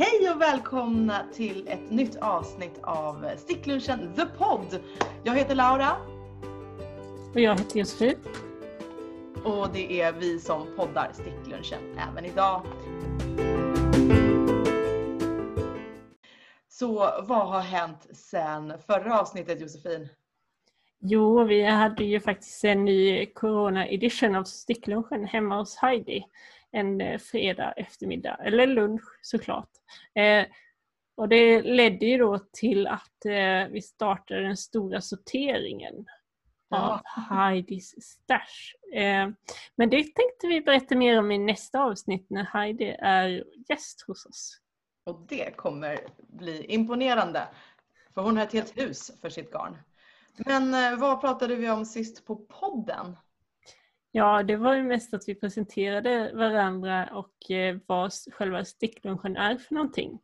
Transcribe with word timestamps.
Hej 0.00 0.30
och 0.34 0.40
välkomna 0.40 1.24
till 1.32 1.68
ett 1.68 1.90
nytt 1.90 2.16
avsnitt 2.16 2.80
av 2.82 3.30
Sticklunchen 3.36 4.14
The 4.16 4.26
Pod. 4.26 4.80
Jag 5.24 5.34
heter 5.34 5.54
Laura 5.54 5.96
Och 7.34 7.40
jag 7.40 7.58
heter 7.58 7.78
Josefin. 7.78 8.14
och 9.44 9.68
det 9.72 10.00
är 10.00 10.12
vi 10.12 10.38
som 10.38 10.66
poddar 10.76 11.10
Sticklunchen 11.12 11.98
även 12.10 12.24
idag. 12.24 12.66
Så 16.68 16.94
vad 17.22 17.48
har 17.48 17.60
hänt 17.60 18.06
sen 18.12 18.72
förra 18.86 19.20
avsnittet 19.20 19.60
Josefin? 19.60 20.08
Jo, 21.00 21.44
vi 21.44 21.62
hade 21.64 22.04
ju 22.04 22.20
faktiskt 22.20 22.64
en 22.64 22.84
ny 22.84 23.26
Corona 23.26 23.88
edition 23.88 24.34
av 24.34 24.44
Sticklunchen 24.44 25.24
hemma 25.24 25.58
hos 25.58 25.76
Heidi 25.76 26.24
en 26.72 27.00
eh, 27.00 27.18
fredag 27.18 27.72
eftermiddag, 27.72 28.34
eller 28.44 28.66
lunch 28.66 29.18
såklart. 29.22 29.70
Eh, 30.14 30.46
och 31.16 31.28
det 31.28 31.62
ledde 31.62 32.06
ju 32.06 32.18
då 32.18 32.38
till 32.52 32.86
att 32.86 33.24
eh, 33.24 33.72
vi 33.72 33.82
startade 33.82 34.42
den 34.42 34.56
stora 34.56 35.00
sorteringen 35.00 36.06
av 36.70 37.00
Heidis 37.30 37.94
stash. 38.02 38.96
Eh, 39.00 39.28
men 39.76 39.90
det 39.90 40.02
tänkte 40.02 40.46
vi 40.48 40.60
berätta 40.60 40.96
mer 40.96 41.18
om 41.18 41.30
i 41.30 41.38
nästa 41.38 41.80
avsnitt 41.80 42.30
när 42.30 42.44
Heidi 42.44 42.96
är 42.98 43.44
gäst 43.68 44.04
hos 44.06 44.26
oss. 44.26 44.60
Och 45.04 45.26
det 45.28 45.56
kommer 45.56 45.98
bli 46.18 46.64
imponerande. 46.64 47.48
För 48.14 48.22
hon 48.22 48.36
har 48.36 48.44
ett 48.44 48.52
helt 48.52 48.78
hus 48.78 49.10
för 49.20 49.30
sitt 49.30 49.50
garn. 49.52 49.76
Men 50.36 50.74
eh, 50.74 50.98
vad 50.98 51.20
pratade 51.20 51.56
vi 51.56 51.70
om 51.70 51.84
sist 51.84 52.26
på 52.26 52.36
podden? 52.36 53.16
Ja, 54.10 54.42
det 54.42 54.56
var 54.56 54.74
ju 54.74 54.82
mest 54.82 55.14
att 55.14 55.28
vi 55.28 55.34
presenterade 55.34 56.32
varandra 56.34 57.08
och 57.12 57.50
eh, 57.50 57.76
vad 57.86 58.12
själva 58.12 58.64
sticklunchen 58.64 59.36
är 59.36 59.56
för 59.56 59.74
någonting. 59.74 60.20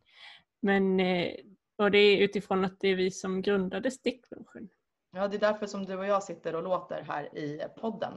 Men, 0.61 0.99
eh, 0.99 1.33
och 1.77 1.91
det 1.91 1.97
är 1.97 2.17
utifrån 2.17 2.65
att 2.65 2.79
det 2.79 2.87
är 2.87 2.95
vi 2.95 3.11
som 3.11 3.41
grundade 3.41 3.91
sticklunchen. 3.91 4.69
Ja, 5.11 5.27
det 5.27 5.37
är 5.37 5.39
därför 5.39 5.67
som 5.67 5.85
du 5.85 5.95
och 5.97 6.05
jag 6.05 6.23
sitter 6.23 6.55
och 6.55 6.63
låter 6.63 7.01
här 7.01 7.37
i 7.37 7.61
podden. 7.77 8.13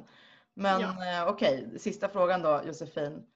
Men 0.55 0.83
eh, 0.83 1.29
okej, 1.29 1.79
sista 1.79 2.09
frågan 2.09 2.43
då 2.43 2.63
Josefin. 2.67 3.27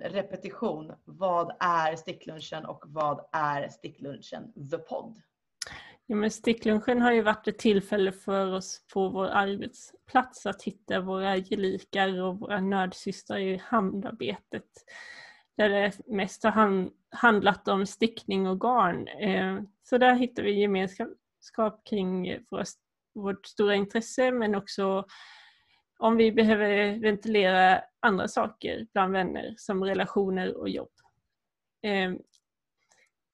Repetition. 0.00 0.92
Vad 1.04 1.56
är 1.60 1.96
sticklunchen 1.96 2.64
och 2.64 2.84
vad 2.86 3.26
är 3.32 3.68
sticklunchen 3.68 4.70
The 4.70 4.78
Pod? 4.78 5.22
Ja, 6.06 6.16
men 6.16 6.30
sticklunchen 6.30 7.00
har 7.02 7.12
ju 7.12 7.22
varit 7.22 7.48
ett 7.48 7.58
tillfälle 7.58 8.12
för 8.12 8.52
oss 8.52 8.86
på 8.92 9.08
vår 9.08 9.26
arbetsplats 9.26 10.46
att 10.46 10.62
hitta 10.62 11.00
våra 11.00 11.36
gelikar 11.36 12.22
och 12.22 12.40
våra 12.40 12.60
nördsystrar 12.60 13.38
i 13.38 13.56
handarbetet. 13.56 14.64
Där 15.56 15.68
det 15.68 15.92
mest 16.06 16.44
har 16.44 16.90
handlat 17.16 17.68
om 17.68 17.86
stickning 17.86 18.46
och 18.48 18.60
garn. 18.60 19.08
Eh, 19.08 19.62
så 19.82 19.98
där 19.98 20.14
hittar 20.14 20.42
vi 20.42 20.60
gemenskap 20.60 21.86
kring 21.88 22.38
vårt 23.14 23.46
stora 23.46 23.74
intresse 23.74 24.30
men 24.30 24.54
också 24.54 25.04
om 25.98 26.16
vi 26.16 26.32
behöver 26.32 27.00
ventilera 27.00 27.82
andra 28.00 28.28
saker 28.28 28.86
bland 28.92 29.12
vänner 29.12 29.54
som 29.56 29.84
relationer 29.84 30.56
och 30.56 30.68
jobb. 30.68 30.92
Eh, 31.82 32.12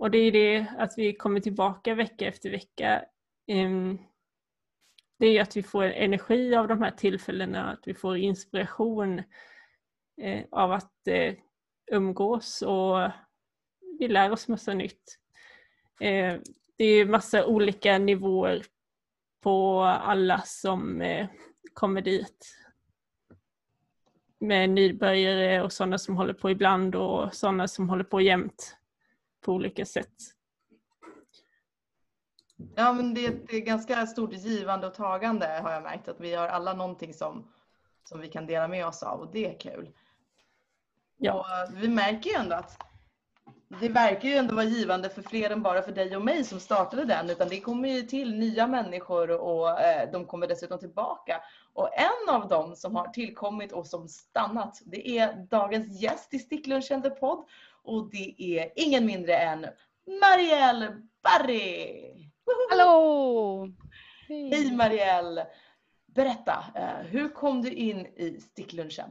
och 0.00 0.10
det 0.10 0.18
är 0.18 0.32
det 0.32 0.66
att 0.78 0.94
vi 0.96 1.12
kommer 1.12 1.40
tillbaka 1.40 1.94
vecka 1.94 2.26
efter 2.26 2.50
vecka. 2.50 3.04
Ehm, 3.46 3.98
det 5.18 5.26
är 5.26 5.42
att 5.42 5.56
vi 5.56 5.62
får 5.62 5.84
energi 5.84 6.54
av 6.54 6.68
de 6.68 6.82
här 6.82 6.90
tillfällena, 6.90 7.70
att 7.70 7.82
vi 7.86 7.94
får 7.94 8.16
inspiration 8.16 9.22
eh, 10.20 10.44
av 10.50 10.72
att 10.72 11.08
eh, 11.08 11.34
umgås 11.92 12.62
och 12.62 13.10
vi 13.98 14.08
lär 14.08 14.32
oss 14.32 14.48
massa 14.48 14.74
nytt. 14.74 15.18
Eh, 16.00 16.36
det 16.76 16.84
är 16.84 17.06
massa 17.06 17.46
olika 17.46 17.98
nivåer 17.98 18.62
på 19.42 19.82
alla 19.82 20.40
som 20.40 21.02
kommer 21.74 22.00
dit. 22.00 22.56
Med 24.38 24.70
nybörjare 24.70 25.62
och 25.62 25.72
sådana 25.72 25.98
som 25.98 26.16
håller 26.16 26.34
på 26.34 26.50
ibland 26.50 26.94
och 26.94 27.34
sådana 27.34 27.68
som 27.68 27.88
håller 27.88 28.04
på 28.04 28.20
jämt 28.20 28.76
på 29.40 29.52
olika 29.52 29.86
sätt. 29.86 30.14
Ja, 32.74 32.92
men 32.92 33.14
det 33.14 33.26
är 33.26 33.30
ett 33.30 33.64
ganska 33.64 34.06
stort 34.06 34.32
givande 34.32 34.86
och 34.86 34.94
tagande 34.94 35.46
har 35.62 35.72
jag 35.72 35.82
märkt. 35.82 36.08
Att 36.08 36.20
vi 36.20 36.34
har 36.34 36.48
alla 36.48 36.72
någonting 36.72 37.14
som, 37.14 37.52
som 38.04 38.20
vi 38.20 38.28
kan 38.28 38.46
dela 38.46 38.68
med 38.68 38.86
oss 38.86 39.02
av 39.02 39.20
och 39.20 39.32
det 39.32 39.54
är 39.54 39.58
kul. 39.58 39.90
Ja. 41.16 41.32
Och 41.32 41.74
eh, 41.74 41.80
vi 41.80 41.88
märker 41.88 42.30
ju 42.30 42.36
ändå 42.36 42.56
att 42.56 42.90
det 43.80 43.88
verkar 43.88 44.28
ju 44.28 44.34
ändå 44.34 44.54
vara 44.54 44.64
givande 44.64 45.08
för 45.08 45.22
fler 45.22 45.50
än 45.50 45.62
bara 45.62 45.82
för 45.82 45.92
dig 45.92 46.16
och 46.16 46.24
mig 46.24 46.44
som 46.44 46.60
startade 46.60 47.04
den. 47.04 47.30
Utan 47.30 47.48
det 47.48 47.60
kommer 47.60 47.88
ju 47.88 48.02
till 48.02 48.38
nya 48.38 48.66
människor 48.66 49.30
och 49.30 49.80
eh, 49.80 50.10
de 50.12 50.24
kommer 50.26 50.46
dessutom 50.46 50.78
tillbaka. 50.78 51.40
Och 51.72 51.90
en 51.98 52.34
av 52.34 52.48
dem 52.48 52.76
som 52.76 52.96
har 52.96 53.08
tillkommit 53.08 53.72
och 53.72 53.86
som 53.86 54.08
stannat, 54.08 54.80
det 54.84 55.08
är 55.08 55.46
dagens 55.50 56.02
gäst 56.02 56.34
i 56.34 56.38
Sticklunchen 56.38 57.02
The 57.02 57.10
Podd. 57.10 57.44
Och 57.90 58.10
det 58.10 58.34
är 58.38 58.72
ingen 58.76 59.06
mindre 59.06 59.36
än 59.36 59.66
Marielle 60.20 61.02
Barry! 61.22 62.30
Hallå! 62.70 63.68
Hej 64.28 64.76
Marielle! 64.76 65.46
Berätta, 66.06 66.64
eh, 66.74 67.06
hur 67.06 67.28
kom 67.28 67.62
du 67.62 67.72
in 67.72 68.06
i 68.06 68.40
Sticklunchen? 68.40 69.10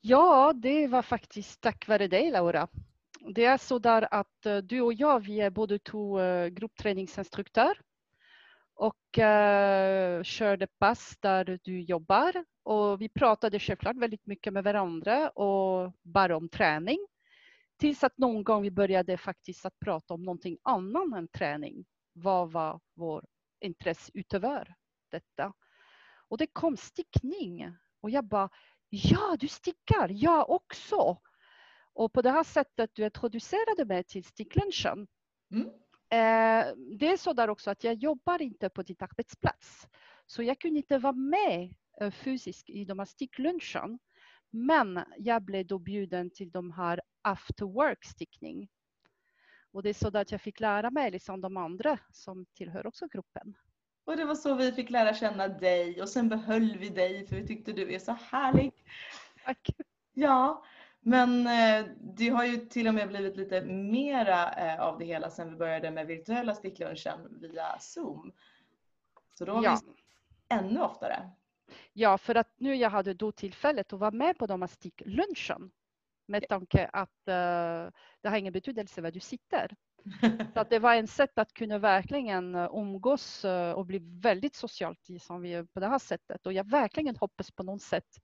Ja, 0.00 0.52
det 0.52 0.86
var 0.86 1.02
faktiskt 1.02 1.60
tack 1.60 1.88
vare 1.88 2.08
dig 2.08 2.30
Laura. 2.30 2.68
Det 3.34 3.44
är 3.44 3.58
så 3.58 3.78
där 3.78 4.08
att 4.10 4.46
eh, 4.46 4.56
du 4.56 4.80
och 4.80 4.94
jag, 4.94 5.20
vi 5.20 5.40
är 5.40 5.50
båda 5.50 5.78
två 5.78 6.20
eh, 6.20 6.46
gruppträningsinstruktör 6.46 7.80
och 8.74 9.18
eh, 9.18 10.22
körde 10.22 10.66
pass 10.66 11.16
där 11.20 11.58
du 11.62 11.80
jobbar 11.80 12.44
och 12.62 13.00
vi 13.00 13.08
pratade 13.08 13.58
självklart 13.58 13.96
väldigt 13.96 14.26
mycket 14.26 14.52
med 14.52 14.64
varandra 14.64 15.28
och 15.28 15.92
bara 16.02 16.36
om 16.36 16.48
träning. 16.48 16.98
Tills 17.78 18.04
att 18.04 18.18
någon 18.18 18.44
gång 18.44 18.62
vi 18.62 18.70
började 18.70 19.16
faktiskt 19.16 19.66
att 19.66 19.78
prata 19.78 20.14
om 20.14 20.22
någonting 20.22 20.58
annat 20.62 21.18
än 21.18 21.28
träning. 21.28 21.84
Vad 22.12 22.52
var 22.52 22.80
vår 22.94 23.24
intresse 23.60 24.12
utöver 24.14 24.74
detta? 25.10 25.52
Och 26.28 26.38
det 26.38 26.46
kom 26.46 26.76
stickning 26.76 27.76
och 28.00 28.10
jag 28.10 28.24
bara 28.24 28.50
Ja, 28.90 29.36
du 29.40 29.48
stickar, 29.48 30.08
jag 30.10 30.50
också. 30.50 31.18
Och 31.92 32.12
på 32.12 32.22
det 32.22 32.30
här 32.30 32.44
sättet 32.44 32.90
du 32.92 33.04
introducerade 33.04 33.84
mig 33.84 34.04
till 34.04 34.24
sticklunchen. 34.24 35.06
Mm. 35.50 35.66
Eh, 36.10 36.74
det 36.98 37.08
är 37.08 37.16
så 37.16 37.32
där 37.32 37.50
också 37.50 37.70
att 37.70 37.84
jag 37.84 37.94
jobbar 37.94 38.42
inte 38.42 38.68
på 38.68 38.82
ditt 38.82 39.02
arbetsplats. 39.02 39.88
Så 40.26 40.42
jag 40.42 40.60
kunde 40.60 40.76
inte 40.76 40.98
vara 40.98 41.12
med 41.12 41.74
eh, 42.00 42.10
fysiskt 42.10 42.70
i 42.70 42.84
de 42.84 42.98
här 42.98 43.06
sticklunchen. 43.06 43.98
Men 44.50 45.04
jag 45.18 45.42
blev 45.42 45.66
då 45.66 45.78
bjuden 45.78 46.30
till 46.30 46.50
de 46.50 46.70
här 46.70 47.00
after 47.22 47.64
work 47.64 48.04
stickning. 48.04 48.68
Och 49.70 49.82
det 49.82 49.88
är 49.88 49.94
så 49.94 50.18
att 50.18 50.32
jag 50.32 50.40
fick 50.40 50.60
lära 50.60 50.90
mig 50.90 51.10
liksom 51.10 51.40
de 51.40 51.56
andra 51.56 51.98
som 52.12 52.46
tillhör 52.46 52.86
också 52.86 53.06
gruppen. 53.08 53.56
Och 54.04 54.16
det 54.16 54.24
var 54.24 54.34
så 54.34 54.54
vi 54.54 54.72
fick 54.72 54.90
lära 54.90 55.14
känna 55.14 55.48
dig 55.48 56.02
och 56.02 56.08
sen 56.08 56.28
behöll 56.28 56.78
vi 56.78 56.88
dig 56.88 57.26
för 57.26 57.36
vi 57.36 57.46
tyckte 57.46 57.72
du 57.72 57.94
är 57.94 57.98
så 57.98 58.12
härlig. 58.12 58.72
Tack. 59.44 59.68
Ja, 60.14 60.64
men 61.00 61.46
eh, 61.46 61.86
det 62.00 62.28
har 62.28 62.44
ju 62.44 62.56
till 62.56 62.88
och 62.88 62.94
med 62.94 63.08
blivit 63.08 63.36
lite 63.36 63.64
mera 63.64 64.52
eh, 64.52 64.80
av 64.80 64.98
det 64.98 65.04
hela 65.04 65.30
sen 65.30 65.50
vi 65.50 65.56
började 65.56 65.90
med 65.90 66.06
virtuella 66.06 66.54
sticklunchen 66.54 67.38
via 67.40 67.78
Zoom. 67.78 68.32
Så 69.34 69.44
då 69.44 69.52
har 69.52 69.64
Ja. 69.64 69.80
vi 69.86 69.92
ännu 70.56 70.80
oftare. 70.80 71.30
Ja, 71.92 72.18
för 72.18 72.34
att 72.34 72.52
nu 72.56 72.74
jag 72.74 72.90
hade 72.90 73.14
då 73.14 73.32
tillfället 73.32 73.92
att 73.92 74.00
vara 74.00 74.10
med 74.10 74.38
på 74.38 74.68
sticklunchen. 74.68 75.70
Med 76.26 76.48
tanke 76.48 76.86
att 76.92 77.28
eh, 77.28 77.92
det 78.22 78.28
har 78.28 78.36
ingen 78.36 78.52
betydelse 78.52 79.00
var 79.00 79.10
du 79.10 79.20
sitter. 79.20 79.74
Så 80.54 80.60
att 80.60 80.70
det 80.70 80.78
var 80.78 80.94
en 80.94 81.06
sätt 81.06 81.38
att 81.38 81.52
kunna 81.52 81.78
verkligen 81.78 82.54
eh, 82.54 82.68
umgås 82.72 83.44
eh, 83.44 83.72
och 83.72 83.86
bli 83.86 83.98
väldigt 84.22 84.54
socialt 84.54 85.06
som 85.20 85.42
vi 85.42 85.66
på 85.66 85.80
det 85.80 85.86
här 85.86 85.98
sättet. 85.98 86.46
Och 86.46 86.52
jag 86.52 86.70
verkligen 86.70 87.16
hoppas 87.16 87.50
på 87.50 87.62
något 87.62 87.82
sätt 87.82 88.16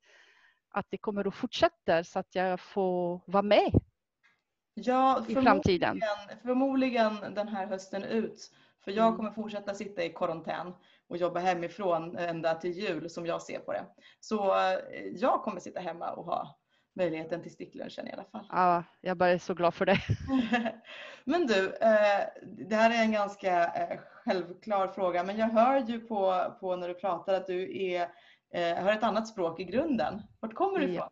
att 0.70 0.87
det 0.90 0.99
kommer 0.99 1.29
att 1.29 1.35
fortsätta 1.35 2.05
så 2.05 2.19
att 2.19 2.35
jag 2.35 2.61
får 2.61 3.20
vara 3.26 3.43
med 3.43 3.70
Ja, 4.75 5.25
i 5.29 5.35
framtiden. 5.35 6.00
förmodligen, 6.00 6.38
förmodligen 6.43 7.35
den 7.35 7.49
här 7.49 7.67
hösten 7.67 8.05
ut. 8.05 8.50
För 8.85 8.90
jag 8.90 9.06
Mm. 9.06 9.17
kommer 9.17 9.31
fortsätta 9.31 9.75
sitta 9.75 10.05
i 10.05 10.08
karantän 10.08 10.73
och 11.09 11.17
jobba 11.17 11.41
hemifrån 11.41 12.17
ända 12.17 12.55
till 12.55 12.73
jul 12.73 13.11
som 13.11 13.27
jag 13.27 13.43
ser 13.43 13.59
på 13.59 13.73
det. 13.73 13.87
Så 14.21 14.56
eh, 14.56 14.79
jag 15.15 15.43
kommer 15.43 15.61
sitta 15.61 15.81
hemma 15.81 16.11
och 16.11 16.25
ha 16.25 16.59
möjligheten 16.97 17.43
till 17.43 17.53
sticklunchen 17.53 18.09
i 18.09 18.12
alla 18.12 18.25
fall. 18.25 18.47
Ja, 18.51 18.85
jag 19.01 19.17
bara 19.17 19.31
är 19.31 19.39
så 19.39 19.55
glad 19.55 19.75
för 19.75 19.87
det. 19.87 19.99
Men 21.25 21.47
du, 21.47 21.67
eh, 21.67 22.25
det 22.43 22.77
här 22.77 22.91
är 22.91 23.03
en 23.03 23.12
ganska 23.12 23.65
eh, 23.65 23.99
självklar 23.99 24.89
fråga 24.89 25.25
men 25.25 25.37
jag 25.37 25.47
hör 25.47 25.81
ju 25.81 26.01
på, 26.01 26.45
på 26.61 26.77
när 26.77 26.89
du 26.89 26.95
pratar 26.95 27.35
att 27.35 27.47
du 27.47 27.83
är, 27.93 28.09
har 28.83 28.93
ett 28.93 29.03
annat 29.03 29.29
språk 29.29 29.61
i 29.61 29.65
grunden. 29.65 30.23
Vart 30.41 30.55
kommer 30.55 30.79
du 30.79 30.93
ifrån? 30.93 31.09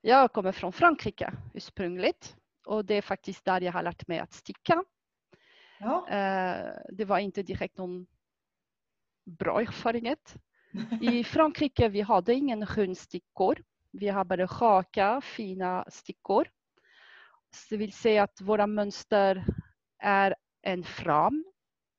Jag 0.00 0.32
kommer 0.32 0.52
från 0.52 0.72
Frankrike 0.72 1.32
ursprungligt 1.54 2.36
och 2.66 2.84
det 2.84 2.94
är 2.94 3.02
faktiskt 3.02 3.44
där 3.44 3.60
jag 3.60 3.72
har 3.72 3.82
lärt 3.82 4.08
mig 4.08 4.18
att 4.18 4.32
sticka. 4.32 4.84
Ja. 5.78 6.06
Det 6.92 7.04
var 7.04 7.18
inte 7.18 7.42
direkt 7.42 7.78
någon 7.78 8.06
bra 9.28 9.60
erfarenhet. 9.60 10.36
I 11.00 11.24
Frankrike 11.24 11.88
vi 11.88 12.00
hade 12.00 12.34
ingen 12.34 12.66
rundstickor. 12.66 13.62
Vi 13.92 14.08
har 14.08 14.24
bara 14.24 14.46
raka, 14.46 15.20
fina 15.20 15.84
stickor. 15.88 16.48
Så 17.54 17.66
det 17.70 17.76
vill 17.76 17.92
säga 17.92 18.22
att 18.22 18.40
våra 18.40 18.66
mönster 18.66 19.44
är 19.98 20.34
en 20.62 20.84
fram, 20.84 21.44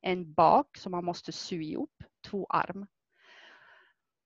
en 0.01 0.33
bak 0.33 0.77
som 0.77 0.91
man 0.91 1.05
måste 1.05 1.31
sy 1.31 1.61
ihop, 1.63 2.03
två 2.27 2.47
arm. 2.49 2.87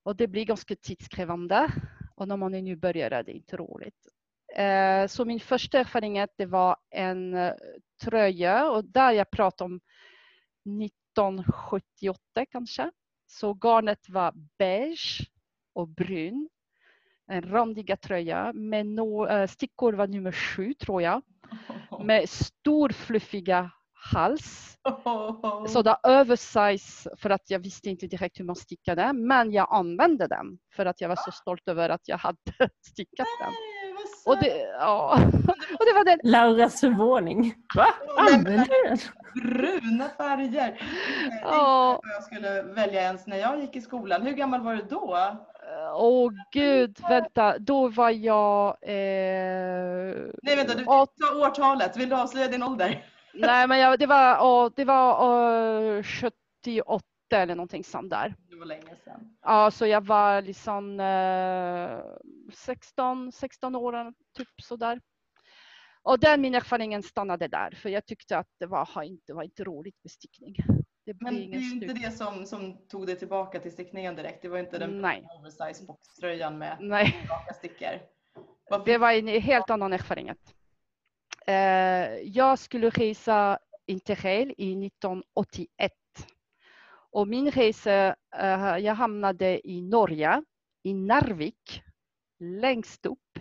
Och 0.04 0.16
det 0.16 0.28
blir 0.28 0.46
ganska 0.46 0.76
tidskrävande 0.76 1.72
och 2.16 2.28
när 2.28 2.38
man 2.38 2.54
är 2.54 2.62
nybörjare 2.62 3.16
är 3.16 3.24
det 3.24 3.32
inte 3.32 3.58
roligt. 3.58 4.08
Eh, 4.56 5.08
Så 5.08 5.26
min 5.26 5.40
första 5.40 5.80
erfarenhet 5.80 6.30
det 6.38 6.46
var 6.46 6.78
en 6.90 7.34
eh, 7.34 7.54
tröja 8.04 8.70
och 8.70 8.86
där 8.86 9.12
jag 9.12 9.32
pratar 9.32 9.66
om 9.66 9.80
1978 11.13 12.45
kanske. 12.51 12.92
Så 13.27 13.54
garnet 13.54 14.10
var 14.10 14.33
beige 14.57 15.30
och 15.74 15.88
brun. 15.88 16.50
En 17.27 17.42
randiga 17.42 17.98
tröja 17.98 18.54
med 18.54 18.86
no, 18.86 19.27
eh, 19.27 19.48
stickor 19.48 19.94
var 19.94 20.07
nummer 20.07 20.31
sju 20.31 20.74
tror 20.74 21.01
jag. 21.01 21.21
Med 22.04 22.30
stor 22.30 22.89
fluffiga 22.89 23.71
hals. 23.94 24.77
Sådär 25.68 25.98
oversize 26.04 27.10
för 27.18 27.30
att 27.30 27.50
jag 27.50 27.59
visste 27.59 27.89
inte 27.89 28.07
direkt 28.07 28.39
hur 28.39 28.45
man 28.45 28.56
stickade. 28.56 29.13
Men 29.13 29.51
jag 29.51 29.68
använde 29.71 30.27
den 30.27 30.59
för 30.75 30.86
att 30.86 31.01
jag 31.01 31.09
var 31.09 31.16
så 31.16 31.31
stolt 31.31 31.68
över 31.68 31.89
att 31.89 32.07
jag 32.07 32.18
hade 32.18 32.38
stickat 32.81 33.27
den. 33.39 33.73
Och 34.25 34.38
det, 34.42 34.58
ja. 34.80 35.14
och 35.80 35.86
det 35.86 35.94
var 35.94 36.06
den. 36.06 36.20
Lauras 36.24 36.80
förvåning. 36.80 37.54
Va? 37.75 37.88
Använder 38.18 38.52
du 38.66 38.90
den? 38.90 38.98
Bruna 39.36 40.10
färger. 40.18 40.68
Jag 41.22 41.30
tänkte 41.31 41.48
Ja. 41.48 42.00
vad 42.04 42.12
jag 42.16 42.24
skulle 42.24 42.62
välja 42.62 43.02
ens 43.02 43.28
när 43.28 43.38
jag 43.38 43.60
gick 43.62 43.75
i 43.75 43.81
skolan. 43.81 44.22
Hur 44.22 44.31
gammal 44.34 44.62
var 44.62 44.75
du 44.75 44.81
då? 44.90 45.38
Åh 45.96 46.31
gud, 46.52 46.98
vänta. 47.10 47.58
Då 47.60 47.88
var 47.88 48.10
jag... 48.10 48.68
Eh, 48.81 50.16
Nej 50.44 50.56
vänta, 50.56 50.74
du 50.76 50.86
ta 50.86 51.08
årtalet. 51.42 51.98
Vill 51.98 52.10
du 52.10 52.16
avslöja 52.16 52.48
din 52.48 52.64
ålder? 52.64 53.06
nej, 53.34 53.68
men 53.68 53.80
jag, 53.80 54.00
det 54.00 54.06
var, 54.06 54.38
åh, 54.42 54.69
det 54.76 54.86
var 54.86 55.98
eh, 55.98 56.04
78 56.04 57.04
eller 57.34 57.56
någonting 57.56 57.84
sånt 57.84 58.10
där. 58.10 58.36
Det 58.50 58.56
var 58.56 58.66
länge 58.66 58.96
sedan. 59.04 59.36
Ja, 59.46 59.72
så 59.72 59.86
jag 59.86 60.02
var 60.06 60.42
liksom 60.42 61.00
eh, 61.00 62.00
16, 62.56 63.32
16 63.32 63.76
år, 63.76 64.14
typ 64.38 64.62
sådär. 64.62 65.02
Och 66.04 66.20
den 66.20 66.42
min 66.42 66.56
erfarenhet 66.56 67.06
stannade 67.06 67.48
där, 67.48 67.72
för 67.72 67.90
jag 67.90 68.06
tyckte 68.06 68.38
att 68.38 68.48
det 68.60 68.66
var, 68.66 69.04
inte, 69.04 69.34
var 69.34 69.44
inte 69.44 69.64
roligt 69.64 69.96
med 70.04 70.12
stickning. 70.12 70.56
Det 71.06 71.16
Men 71.20 71.36
det 71.36 71.58
är 71.58 71.60
ju 71.60 71.72
inte 71.72 71.94
det 71.94 72.12
som, 72.12 72.46
som 72.46 72.88
tog 72.88 73.08
dig 73.08 73.16
tillbaka 73.20 73.60
till 73.60 73.72
stickningen 73.72 74.16
direkt. 74.16 74.42
Det 74.42 74.48
var 74.48 74.60
inte 74.60 74.78
den 74.78 75.02
Nej. 75.02 75.28
oversize 75.40 75.86
boxtröjan 75.86 76.58
med 76.58 76.78
Nej, 76.80 77.28
raka 77.30 77.54
stickor. 77.54 78.00
Vad 78.70 78.86
det 78.86 78.98
var 78.98 79.12
en 79.12 79.28
helt 79.28 79.70
annan 79.70 79.94
erfarenhet. 79.94 80.56
Eh, 81.48 81.56
jag 82.24 82.60
skulle 82.60 82.90
resa 82.90 83.60
Interrail 83.86 84.54
i 84.58 84.86
1981. 84.86 85.92
Och 87.12 87.28
min 87.28 87.52
resa, 87.52 88.16
eh, 88.36 88.78
jag 88.78 88.96
hamnade 88.96 89.70
i 89.70 89.82
Norge, 89.82 90.44
i 90.84 90.94
Narvik, 90.94 91.84
längst 92.44 93.06
upp. 93.06 93.40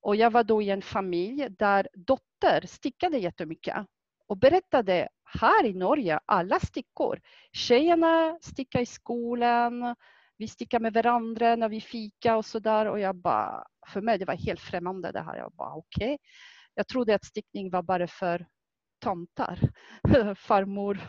Och 0.00 0.16
jag 0.16 0.30
var 0.30 0.44
då 0.44 0.62
i 0.62 0.70
en 0.70 0.82
familj 0.82 1.48
där 1.50 1.88
dotter 1.94 2.66
stickade 2.66 3.18
jättemycket 3.18 3.86
och 4.26 4.38
berättade 4.38 5.08
här 5.24 5.64
i 5.64 5.74
Norge, 5.74 6.20
alla 6.26 6.60
stickor. 6.60 7.20
Tjejerna 7.52 8.38
stickar 8.42 8.80
i 8.80 8.86
skolan, 8.86 9.94
vi 10.36 10.48
stickar 10.48 10.80
med 10.80 10.92
varandra 10.92 11.56
när 11.56 11.68
vi 11.68 11.80
fika 11.80 12.36
och 12.36 12.44
sådär. 12.44 12.86
Och 12.86 13.00
jag 13.00 13.16
bara, 13.16 13.64
för 13.86 14.00
mig 14.00 14.18
det 14.18 14.24
var 14.24 14.34
helt 14.34 14.60
främmande 14.60 15.12
det 15.12 15.20
här. 15.20 15.36
Jag 15.36 15.52
bara 15.52 15.74
okej. 15.74 16.18
Jag 16.74 16.88
trodde 16.88 17.14
att 17.14 17.24
stickning 17.24 17.70
var 17.70 17.82
bara 17.82 18.06
för 18.06 18.46
tomtar. 19.00 19.58
farmor, 20.34 21.00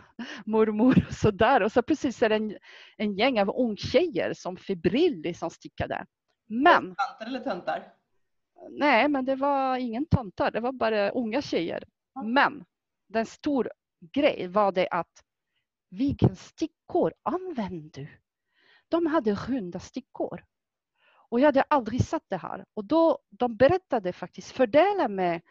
mormor 0.46 1.06
och 1.07 1.13
sådär. 1.13 1.63
Och 1.63 1.72
så 1.72 1.81
precis 1.81 2.22
är 2.22 2.30
det 2.30 2.36
en, 2.36 2.57
en 2.98 3.13
gäng 3.13 3.42
av 3.42 3.50
ungtjejer 3.50 4.34
som 4.34 4.57
febrill 4.57 5.22
liksom 5.22 5.50
stickade. 5.50 6.06
Men 6.45 6.95
Tanter 6.95 7.25
eller 7.25 7.39
töntar? 7.39 7.94
Nej, 8.69 9.07
men 9.07 9.25
det 9.25 9.36
var 9.36 9.77
ingen 9.77 10.06
tantar, 10.06 10.51
det 10.51 10.59
var 10.59 10.71
bara 10.71 11.09
unga 11.09 11.42
tjejer. 11.42 11.83
Ja. 12.13 12.24
Men 12.24 12.65
den 13.07 13.25
stor 13.25 13.71
grej 14.00 14.47
var 14.47 14.71
det 14.71 14.88
att 14.92 15.24
vilken 15.89 16.36
stickor 16.36 17.13
använde 17.24 17.89
du? 17.89 18.07
De 18.88 19.06
hade 19.06 19.33
runda 19.36 19.80
stickor. 19.80 20.45
Och 21.30 21.39
jag 21.39 21.45
hade 21.45 21.62
aldrig 21.62 22.06
sett 22.06 22.24
det 22.27 22.38
här. 22.38 22.65
Och 22.74 22.86
då, 22.86 23.19
de 23.30 23.56
berättade 23.56 24.13
faktiskt 24.13 24.51
fördelen 24.51 25.15
med 25.15 25.42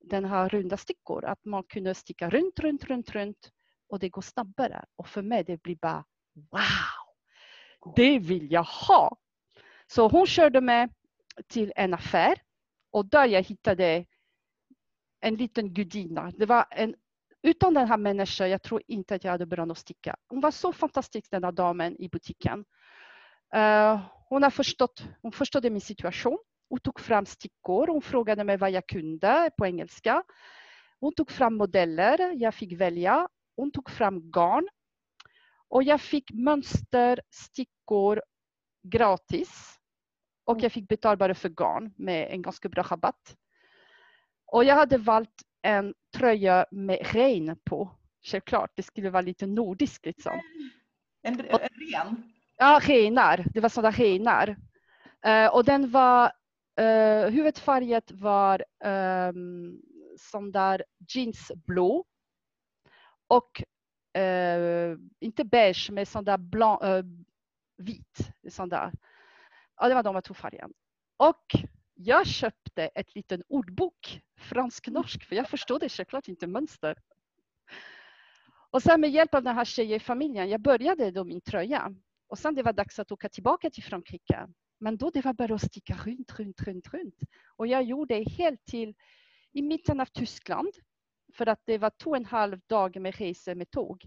den 0.00 0.24
här 0.24 0.48
runda 0.48 0.76
stickor. 0.76 1.24
Att 1.24 1.44
man 1.44 1.64
kunde 1.64 1.94
sticka 1.94 2.30
runt, 2.30 2.58
runt, 2.58 2.84
runt, 2.84 3.10
runt 3.10 3.50
och 3.88 3.98
det 3.98 4.08
går 4.08 4.22
snabbare. 4.22 4.84
Och 4.96 5.08
för 5.08 5.22
mig 5.22 5.44
det 5.44 5.62
blir 5.62 5.76
bara 5.76 6.04
wow! 6.34 7.94
Det 7.96 8.18
vill 8.18 8.52
jag 8.52 8.62
ha! 8.62 9.16
Så 9.86 10.08
hon 10.08 10.26
körde 10.26 10.60
med 10.60 10.90
till 11.48 11.72
en 11.76 11.94
affär 11.94 12.38
och 12.90 13.06
där 13.06 13.26
jag 13.26 13.42
hittade 13.42 14.04
en 15.20 15.34
liten 15.34 15.74
gudinna. 15.74 16.32
Det 16.36 16.46
var 16.46 16.66
en, 16.70 16.94
utan 17.42 17.74
den 17.74 17.88
här 17.88 17.96
människan, 17.96 18.50
jag 18.50 18.62
tror 18.62 18.82
inte 18.86 19.14
att 19.14 19.24
jag 19.24 19.30
hade 19.32 19.46
börjat 19.46 19.70
att 19.70 19.78
sticka. 19.78 20.16
Hon 20.28 20.40
var 20.40 20.50
så 20.50 20.72
fantastisk 20.72 21.30
den 21.30 21.44
här 21.44 21.52
damen 21.52 21.96
i 21.98 22.08
butiken. 22.08 22.64
Uh, 23.56 24.00
hon, 24.28 24.42
har 24.42 24.50
förstått, 24.50 25.04
hon 25.22 25.32
förstod 25.32 25.72
min 25.72 25.80
situation. 25.80 26.38
Hon 26.68 26.80
tog 26.80 27.00
fram 27.00 27.26
stickor. 27.26 27.86
Hon 27.86 28.02
frågade 28.02 28.44
mig 28.44 28.56
vad 28.56 28.70
jag 28.70 28.86
kunde 28.86 29.50
på 29.58 29.66
engelska. 29.66 30.22
Hon 31.00 31.14
tog 31.14 31.30
fram 31.30 31.54
modeller. 31.54 32.32
Jag 32.34 32.54
fick 32.54 32.72
välja. 32.72 33.28
Hon 33.56 33.70
tog 33.70 33.90
fram 33.90 34.30
garn. 34.30 34.68
Och 35.68 35.82
jag 35.82 36.00
fick 36.00 36.30
mönster, 36.32 37.20
stickor 37.30 38.22
gratis. 38.82 39.75
Och 40.46 40.60
jag 40.60 40.72
fick 40.72 40.88
betala 40.88 41.16
bara 41.16 41.34
för 41.34 41.48
garn 41.48 41.92
med 41.96 42.28
en 42.30 42.42
ganska 42.42 42.68
bra 42.68 42.82
rabatt. 42.82 43.36
Och 44.46 44.64
jag 44.64 44.74
hade 44.74 44.98
valt 44.98 45.42
en 45.62 45.94
tröja 46.16 46.66
med 46.70 46.98
regn 47.02 47.56
på. 47.64 47.90
Självklart, 48.22 48.70
det 48.74 48.82
skulle 48.82 49.10
vara 49.10 49.22
lite 49.22 49.46
nordiskt 49.46 50.06
liksom. 50.06 50.40
En, 51.22 51.40
en 51.40 51.58
ren? 51.58 52.32
Ja, 52.56 52.80
renar. 52.82 53.44
Det 53.54 53.60
var 53.60 53.68
sådana 53.68 53.90
renar. 53.90 54.56
Eh, 55.24 55.54
och 55.54 55.64
den 55.64 55.90
var, 55.90 56.32
uh, 56.80 57.28
huvudfärget 57.28 58.10
var 58.12 58.64
um, 58.84 59.82
sån 60.18 60.52
där 60.52 60.84
jeansblå. 61.08 62.04
Och 63.26 63.62
eh, 64.20 64.96
inte 65.20 65.44
beige, 65.44 65.90
men 65.92 66.06
sån 66.06 66.24
där 66.24 66.38
blanc, 66.38 66.82
eh, 66.82 67.04
vit. 67.76 68.18
Sån 68.48 68.68
där. 68.68 68.92
Ja, 69.76 69.88
det 69.88 69.94
var 69.94 70.02
de 70.02 70.14
jag 70.14 70.24
två 70.24 70.34
färgerna. 70.34 70.68
Och 71.16 71.44
jag 71.94 72.26
köpte 72.26 72.82
ett 72.82 73.14
litet 73.14 73.40
ordbok, 73.48 74.20
fransk-norsk, 74.36 75.24
för 75.24 75.36
jag 75.36 75.48
förstod 75.48 75.92
självklart 75.92 76.28
inte 76.28 76.46
mönster. 76.46 76.98
Och 78.70 78.82
sen 78.82 79.00
med 79.00 79.10
hjälp 79.10 79.34
av 79.34 79.42
den 79.42 79.54
här 79.54 79.64
tjejfamiljen, 79.64 80.48
jag 80.48 80.60
började 80.60 81.10
då 81.10 81.24
min 81.24 81.40
tröja. 81.40 81.94
Och 82.28 82.38
sen 82.38 82.54
det 82.54 82.62
var 82.62 82.72
dags 82.72 82.98
att 82.98 83.12
åka 83.12 83.28
tillbaka 83.28 83.70
till 83.70 83.82
Frankrike. 83.82 84.48
Men 84.78 84.96
då 84.96 85.10
det 85.10 85.24
var 85.24 85.32
bara 85.32 85.54
att 85.54 85.62
sticka 85.62 85.94
runt, 86.04 86.38
runt, 86.38 86.62
runt, 86.62 86.94
runt. 86.94 87.20
Och 87.56 87.66
jag 87.66 87.82
gjorde 87.82 88.14
helt 88.14 88.64
till 88.64 88.94
i 89.52 89.62
mitten 89.62 90.00
av 90.00 90.06
Tyskland. 90.06 90.72
För 91.34 91.46
att 91.46 91.60
det 91.64 91.78
var 91.78 91.90
två 91.90 92.10
och 92.10 92.16
en 92.16 92.24
halv 92.24 92.60
dag 92.66 93.00
med 93.00 93.14
resa 93.14 93.54
med 93.54 93.70
tåg. 93.70 94.04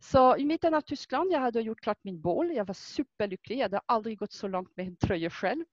Så 0.00 0.36
i 0.36 0.44
mitten 0.44 0.74
av 0.74 0.80
Tyskland, 0.80 1.32
jag 1.32 1.40
hade 1.40 1.60
gjort 1.60 1.80
klart 1.80 1.98
min 2.02 2.20
bål. 2.20 2.50
Jag 2.54 2.64
var 2.64 2.74
superlycklig. 2.74 3.56
Jag 3.56 3.62
hade 3.62 3.80
aldrig 3.86 4.18
gått 4.18 4.32
så 4.32 4.48
långt 4.48 4.76
med 4.76 4.86
en 4.86 4.96
tröja 4.96 5.30
själv. 5.30 5.64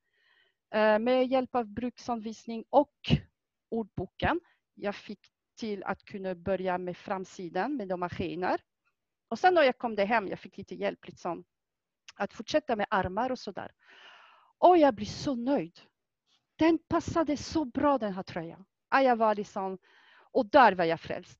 Eh, 0.73 0.99
med 0.99 1.27
hjälp 1.27 1.55
av 1.55 1.65
bruksanvisning 1.65 2.65
och 2.69 2.93
ordboken. 3.69 4.39
Jag 4.73 4.95
fick 4.95 5.19
till 5.55 5.83
att 5.83 6.05
kunna 6.05 6.35
börja 6.35 6.77
med 6.77 6.97
framsidan 6.97 7.75
med 7.75 7.87
de 7.87 7.99
maskiner. 7.99 8.61
Och 9.27 9.39
sen 9.39 9.53
när 9.53 9.63
jag 9.63 9.77
kom 9.77 9.97
hem, 9.97 10.27
jag 10.27 10.39
fick 10.39 10.57
lite 10.57 10.75
hjälp 10.75 11.07
liksom, 11.07 11.43
att 12.15 12.33
fortsätta 12.33 12.75
med 12.75 12.87
armar 12.89 13.31
och 13.31 13.39
sådär. 13.39 13.71
Och 14.57 14.77
jag 14.77 14.95
blir 14.95 15.05
så 15.05 15.35
nöjd. 15.35 15.79
Den 16.55 16.77
passade 16.77 17.37
så 17.37 17.65
bra 17.65 17.97
den 17.97 18.13
här 18.13 18.23
tröjan. 18.23 18.65
Ah, 18.89 19.01
jag 19.01 19.15
var 19.15 19.35
liksom, 19.35 19.77
och 20.31 20.45
där 20.45 20.73
var 20.73 20.85
jag 20.85 20.99
frälst. 20.99 21.39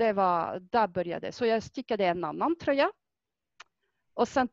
Det 0.00 0.12
var, 0.12 0.58
där 0.60 0.86
började 0.88 1.32
Så 1.32 1.46
jag 1.46 1.62
stickade 1.62 2.06
en 2.06 2.24
annan 2.24 2.56
tröja. 2.56 2.92
Och 4.14 4.28
sen 4.28 4.48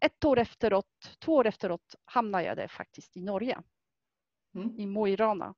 ett 0.00 0.24
år 0.24 0.38
efteråt, 0.38 1.16
två 1.18 1.34
år 1.34 1.46
efteråt 1.46 1.94
hamnade 2.04 2.44
jag 2.44 2.56
där 2.56 2.68
faktiskt 2.68 3.16
i 3.16 3.20
Norge, 3.22 3.58
Mm. 4.54 4.78
i 4.80 4.86
Mo 4.86 5.06
i 5.08 5.16
Rana. 5.16 5.54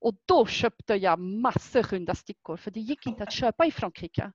Och 0.00 0.14
då 0.26 0.46
köpte 0.46 0.94
jag 0.94 1.18
massor 1.18 1.82
runda 1.82 2.14
stickor 2.14 2.56
för 2.56 2.70
det 2.70 2.80
gick 2.80 3.06
inte 3.06 3.22
att 3.22 3.32
köpa 3.32 3.66
i 3.66 3.70
Frankrike. 3.70 4.32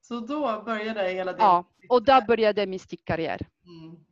Så 0.00 0.20
då 0.20 0.62
började 0.62 1.08
hela 1.08 1.32
din... 1.32 1.40
Ja, 1.40 1.64
och 1.88 2.02
där 2.04 2.26
började 2.26 2.66
min 2.66 2.80
stickkarriär. 2.80 3.40
Mm. 3.64 4.04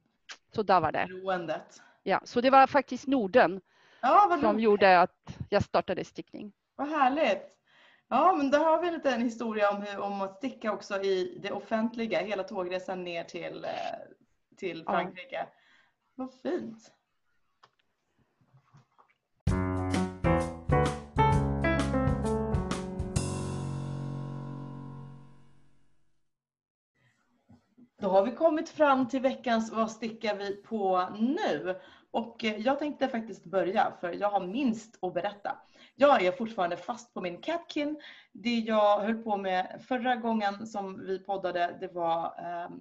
Så 0.55 0.63
där 0.63 0.81
var 0.81 0.93
det. 0.93 1.07
Beroendet. 1.09 1.83
Ja, 2.03 2.21
så 2.25 2.41
det 2.41 2.51
var 2.51 2.67
faktiskt 2.67 3.07
Norden 3.07 3.61
Ja, 4.01 4.39
som 4.41 4.53
roligt. 4.53 4.65
gjorde 4.65 5.01
att 5.01 5.39
jag 5.51 5.63
startade 5.65 6.05
stickning. 6.05 6.53
Vad 6.77 6.89
härligt. 6.89 7.57
Ja, 8.09 8.35
men 8.37 8.51
då 8.51 8.59
har 8.59 8.83
vi 8.83 8.91
lite 8.91 9.11
en 9.11 9.23
historia 9.23 9.71
om, 9.71 9.83
hur, 9.83 9.99
om 9.99 10.21
att 10.21 10.37
sticka 10.37 10.73
också 10.73 11.03
i 11.03 11.39
det 11.43 11.53
offentliga, 11.53 12.21
hela 12.21 12.43
tågresan 12.43 13.05
ner 13.05 13.25
till, 13.25 13.65
eh, 13.65 13.71
till 14.57 14.83
Ja. 14.87 14.93
Frankrike. 14.93 15.47
Vad 16.15 16.33
fint. 16.43 16.93
Då 27.99 28.09
har 28.09 28.25
vi 28.25 28.33
kommit 28.33 28.69
fram 28.69 29.09
till 29.09 29.21
veckans 29.21 29.73
Vad 29.73 29.91
stickar 29.91 30.37
vi 30.37 30.57
på 30.57 31.09
nu? 31.19 31.81
Och 32.11 32.45
eh, 32.45 32.57
jag 32.57 32.79
tänkte 32.79 33.09
faktiskt 33.09 33.45
börja 33.45 33.93
för 34.01 34.13
jag 34.13 34.31
har 34.31 34.47
minst 34.47 35.05
att 35.05 35.15
berätta. 35.15 35.59
Jag 35.99 36.23
är 36.23 36.33
fortfarande 36.33 36.77
fast 36.77 37.15
på 37.15 37.21
min 37.21 37.41
Catkin. 37.41 38.01
Det 38.33 38.59
jag 38.59 39.01
höll 39.01 39.23
på 39.23 39.37
med 39.37 39.81
förra 39.89 40.17
gången 40.17 40.67
som 40.67 41.07
vi 41.07 41.19
poddade 41.19 41.77
det 41.81 41.89
var 41.89 42.35
ehm, 42.39 42.81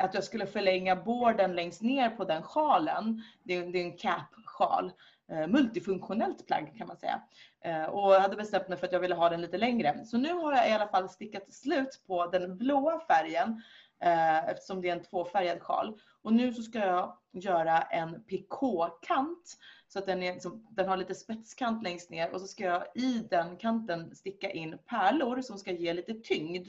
att 0.00 0.14
jag 0.14 0.24
skulle 0.24 0.46
förlänga 0.46 0.96
borden 0.96 1.54
längst 1.54 1.82
ner 1.82 2.10
på 2.10 2.24
den 2.24 2.42
sjalen. 2.42 3.22
Det 3.42 3.54
är, 3.54 3.72
det 3.72 3.78
är 3.78 3.84
en 3.84 3.96
cap-sjal. 3.96 4.92
Eh, 5.30 5.46
multifunktionellt 5.46 6.46
plagg 6.46 6.74
kan 6.78 6.86
man 6.86 6.96
säga. 6.96 7.22
Eh, 7.64 7.84
och 7.84 8.14
jag 8.14 8.20
hade 8.20 8.36
bestämt 8.36 8.68
mig 8.68 8.78
för 8.78 8.86
att 8.86 8.92
jag 8.92 9.00
ville 9.00 9.14
ha 9.14 9.28
den 9.28 9.40
lite 9.40 9.58
längre. 9.58 10.04
Så 10.04 10.18
nu 10.18 10.32
har 10.32 10.52
jag 10.52 10.70
i 10.70 10.72
alla 10.72 10.88
fall 10.88 11.08
stickat 11.08 11.52
slut 11.52 12.02
på 12.06 12.26
den 12.26 12.58
blåa 12.58 13.00
färgen 13.00 13.62
eh, 14.02 14.48
eftersom 14.48 14.80
det 14.82 14.88
är 14.88 14.92
en 14.92 15.02
tvåfärgad 15.02 15.62
sjal. 15.62 15.98
Och 16.26 16.32
nu 16.32 16.52
så 16.52 16.62
ska 16.62 16.78
jag 16.78 17.16
göra 17.32 17.82
en 17.82 18.22
pikåkant 18.24 19.58
så 19.88 19.98
att 19.98 20.06
den, 20.06 20.22
är, 20.22 20.32
liksom, 20.32 20.66
den 20.70 20.88
har 20.88 20.96
lite 20.96 21.14
spetskant 21.14 21.82
längst 21.82 22.10
ner 22.10 22.30
och 22.30 22.40
så 22.40 22.46
ska 22.46 22.64
jag 22.64 22.84
i 22.94 23.26
den 23.30 23.56
kanten 23.56 24.16
sticka 24.16 24.50
in 24.50 24.78
pärlor 24.86 25.40
som 25.40 25.58
ska 25.58 25.72
ge 25.72 25.92
lite 25.92 26.14
tyngd 26.14 26.68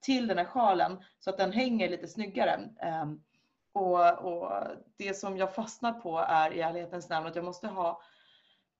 till 0.00 0.26
den 0.26 0.38
här 0.38 0.44
sjalen 0.44 1.02
så 1.18 1.30
att 1.30 1.38
den 1.38 1.52
hänger 1.52 1.88
lite 1.88 2.08
snyggare. 2.08 2.68
Ehm, 2.80 3.20
och, 3.72 4.18
och 4.18 4.62
det 4.96 5.14
som 5.14 5.36
jag 5.36 5.54
fastnar 5.54 5.92
på 5.92 6.18
är 6.18 6.52
i 6.52 6.60
ärlighetens 6.60 7.08
namn 7.08 7.26
att 7.26 7.36
jag 7.36 7.44
måste 7.44 7.68
ha 7.68 8.02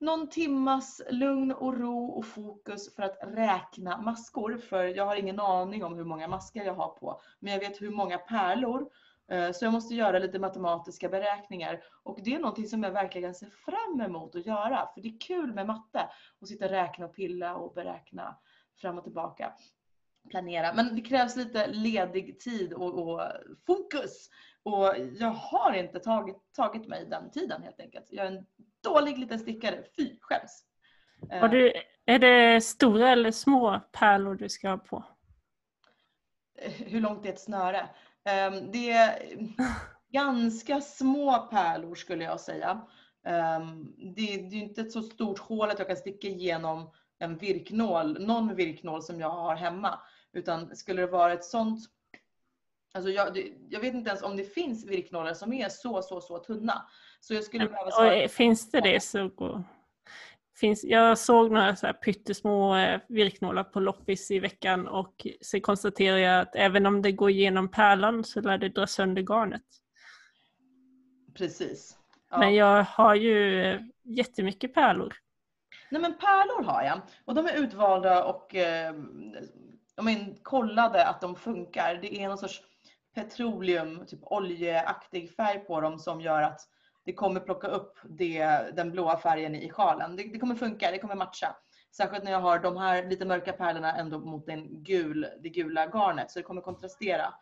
någon 0.00 0.28
timmas 0.28 1.00
lugn 1.10 1.52
och 1.52 1.78
ro 1.78 2.06
och 2.06 2.26
fokus 2.26 2.94
för 2.94 3.02
att 3.02 3.18
räkna 3.22 4.00
maskor. 4.00 4.56
För 4.56 4.84
jag 4.84 5.06
har 5.06 5.16
ingen 5.16 5.40
aning 5.40 5.84
om 5.84 5.94
hur 5.94 6.04
många 6.04 6.28
maskar 6.28 6.64
jag 6.64 6.74
har 6.74 6.88
på. 6.88 7.20
Men 7.38 7.52
jag 7.52 7.60
vet 7.60 7.82
hur 7.82 7.90
många 7.90 8.18
pärlor. 8.18 8.90
Eh, 9.30 9.52
Så 9.52 9.64
jag 9.64 9.72
måste 9.72 9.94
göra 9.94 10.18
lite 10.18 10.38
matematiska 10.38 11.08
beräkningar. 11.08 11.82
Och 12.02 12.18
det 12.24 12.34
är 12.34 12.38
någonting 12.38 12.66
som 12.68 12.82
jag 12.82 12.90
verkligen 12.90 13.34
ser 13.34 13.46
fram 13.50 14.00
emot 14.00 14.34
att 14.36 14.46
göra. 14.46 14.88
För 14.94 15.00
det 15.00 15.08
är 15.08 15.20
kul 15.20 15.54
med 15.54 15.66
matte. 15.66 16.08
Att 16.40 16.48
sitta 16.48 16.64
och 16.64 16.70
räkna 16.70 17.06
och 17.06 17.14
pilla 17.14 17.54
och 17.54 17.74
beräkna 17.74 18.36
fram 18.80 18.98
och 18.98 19.04
tillbaka. 19.04 19.52
Planera. 20.30 20.72
Men 20.74 20.94
det 20.96 21.00
krävs 21.02 21.36
lite 21.36 21.66
ledig 21.66 22.40
tid 22.40 22.72
och, 22.72 23.08
och 23.08 23.22
fokus. 23.66 24.30
Och 24.62 24.94
jag 25.18 25.28
har 25.30 25.72
inte 25.72 25.98
tagit, 26.00 26.36
tagit 26.56 26.88
mig 26.88 27.06
den 27.06 27.30
tiden 27.30 27.62
helt 27.62 27.80
enkelt. 27.80 28.06
Jag 28.10 28.26
är 28.26 28.30
en 28.30 28.46
dålig 28.84 29.18
liten 29.18 29.38
stickare. 29.38 29.84
Fy, 29.96 30.18
skäms. 30.20 30.64
Eh, 31.30 31.40
Har 31.40 31.48
du, 31.48 31.72
är 32.04 32.18
det 32.18 32.60
stora 32.60 33.10
eller 33.10 33.30
små 33.30 33.80
pärlor 33.92 34.34
du 34.34 34.48
ska 34.48 34.68
ha 34.70 34.78
på? 34.78 35.04
hur 36.62 37.00
långt 37.00 37.26
är 37.26 37.30
ett 37.30 37.40
snöre? 37.40 37.88
Ehm, 38.24 38.70
Det 38.70 38.90
är 38.90 39.18
ganska 40.12 40.80
små 40.80 41.38
pärlor 41.38 41.94
skulle 41.94 42.24
jag 42.24 42.40
säga. 42.40 42.80
Ehm, 43.24 43.94
Det 44.14 44.34
är 44.34 44.54
inte 44.54 44.80
ett 44.80 44.92
så 44.92 45.02
stort 45.02 45.38
hål 45.38 45.70
att 45.70 45.78
jag 45.78 45.88
kan 45.88 45.96
sticka 45.96 46.28
igenom 46.28 46.90
en 47.18 47.38
virknål, 47.38 48.26
någon 48.26 48.54
virknål 48.54 49.02
som 49.02 49.20
jag 49.20 49.30
har 49.30 49.54
hemma. 49.54 50.00
Utan 50.32 50.76
skulle 50.76 51.02
det 51.02 51.06
vara 51.06 51.32
ett 51.32 51.44
sånt 51.44 51.80
Alltså 52.94 53.10
jag, 53.10 53.54
jag 53.68 53.80
vet 53.80 53.94
inte 53.94 54.08
ens 54.10 54.22
om 54.22 54.36
det 54.36 54.44
finns 54.44 54.86
virknålar 54.86 55.34
som 55.34 55.52
är 55.52 55.68
så, 55.68 56.02
så, 56.02 56.20
så 56.20 56.38
tunna. 56.38 56.86
Så 57.20 57.34
jag 57.34 57.44
skulle 57.44 57.68
behöva 57.68 57.90
svara. 57.90 58.28
finns 58.28 58.70
det 58.70 58.80
det 58.80 59.00
så 59.00 59.28
går... 59.28 59.64
Finns, 60.60 60.84
jag 60.84 61.18
såg 61.18 61.50
några 61.50 61.76
så 61.76 61.86
här 61.86 61.92
pyttesmå 61.92 62.76
eh, 62.76 63.00
virknålar 63.08 63.64
på 63.64 63.80
loppis 63.80 64.30
i 64.30 64.38
veckan 64.38 64.88
och 64.88 65.26
så 65.40 65.60
konstaterar 65.60 66.16
jag 66.16 66.40
att 66.40 66.56
även 66.56 66.86
om 66.86 67.02
det 67.02 67.12
går 67.12 67.30
igenom 67.30 67.70
pärlan 67.70 68.24
så 68.24 68.40
lär 68.40 68.58
det 68.58 68.68
dra 68.68 68.86
sönder 68.86 69.22
garnet. 69.22 69.62
Precis. 71.34 71.98
Ja. 72.30 72.38
Men 72.38 72.54
jag 72.54 72.84
har 72.84 73.14
ju 73.14 73.62
eh, 73.62 73.80
jättemycket 74.04 74.74
pärlor. 74.74 75.14
Nej 75.90 76.02
men 76.02 76.18
pärlor 76.18 76.64
har 76.64 76.82
jag 76.82 77.00
och 77.24 77.34
de 77.34 77.46
är 77.46 77.56
utvalda 77.56 78.24
och 78.24 78.54
eh, 78.54 78.94
de 79.96 80.08
är 80.08 80.42
kollade 80.42 81.06
att 81.06 81.20
de 81.20 81.36
funkar. 81.36 81.98
Det 82.02 82.22
är 82.22 82.28
någon 82.28 82.38
sorts 82.38 82.62
petroleum, 83.14 84.06
typ 84.06 84.20
oljeaktig 84.22 85.34
färg 85.34 85.58
på 85.58 85.80
dem 85.80 85.98
som 85.98 86.20
gör 86.20 86.42
att 86.42 86.60
det 87.10 87.14
kommer 87.14 87.40
plocka 87.40 87.66
upp 87.66 87.98
det, 88.04 88.44
den 88.76 88.90
blåa 88.92 89.18
färgen 89.18 89.54
i 89.54 89.70
sjalen. 89.70 90.16
Det, 90.16 90.22
det 90.22 90.38
kommer 90.38 90.54
funka, 90.54 90.90
det 90.90 90.98
kommer 90.98 91.14
matcha. 91.14 91.56
Särskilt 91.92 92.24
när 92.24 92.32
jag 92.32 92.40
har 92.40 92.58
de 92.58 92.76
här 92.76 93.08
lite 93.08 93.24
mörka 93.24 93.52
pärlorna 93.52 93.96
ändå 93.96 94.18
mot 94.18 94.46
den 94.46 94.82
gul, 94.82 95.26
det 95.42 95.48
gula 95.48 95.86
garnet 95.86 96.30
så 96.30 96.38
det 96.38 96.42
kommer 96.42 96.60
kontrastera. 96.60 97.34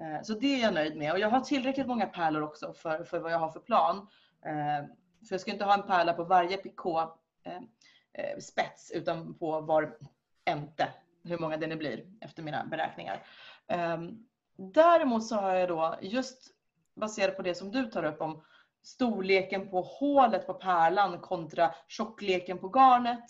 Eh, 0.00 0.22
så 0.22 0.34
det 0.34 0.54
är 0.54 0.62
jag 0.62 0.74
nöjd 0.74 0.96
med 0.96 1.12
och 1.12 1.18
jag 1.18 1.30
har 1.30 1.40
tillräckligt 1.40 1.86
många 1.86 2.06
pärlor 2.06 2.42
också 2.42 2.72
för, 2.72 3.04
för 3.04 3.18
vad 3.18 3.32
jag 3.32 3.38
har 3.38 3.50
för 3.50 3.60
plan. 3.60 3.96
Eh, 4.44 4.86
för 5.28 5.34
jag 5.34 5.40
ska 5.40 5.50
inte 5.50 5.64
ha 5.64 5.74
en 5.74 5.86
pärla 5.86 6.12
på 6.12 6.24
varje 6.24 6.56
PK 6.56 7.00
eh, 7.00 8.38
spets 8.38 8.92
utan 8.94 9.34
på 9.34 9.60
var 9.60 9.96
ente, 10.44 10.88
hur 11.24 11.38
många 11.38 11.56
det 11.56 11.66
nu 11.66 11.76
blir 11.76 12.06
efter 12.20 12.42
mina 12.42 12.66
beräkningar. 12.66 13.26
Ehm, 13.66 14.26
däremot 14.56 15.26
så 15.26 15.36
har 15.36 15.54
jag 15.54 15.68
då 15.68 15.98
just 16.00 16.50
baserat 16.96 17.36
på 17.36 17.42
det 17.42 17.54
som 17.54 17.70
du 17.70 17.86
tar 17.86 18.04
upp 18.04 18.20
om 18.20 18.42
storleken 18.82 19.70
på 19.70 19.80
hålet 19.80 20.46
på 20.46 20.54
pärlan 20.54 21.20
kontra 21.20 21.74
tjockleken 21.88 22.58
på 22.58 22.68
garnet 22.68 23.24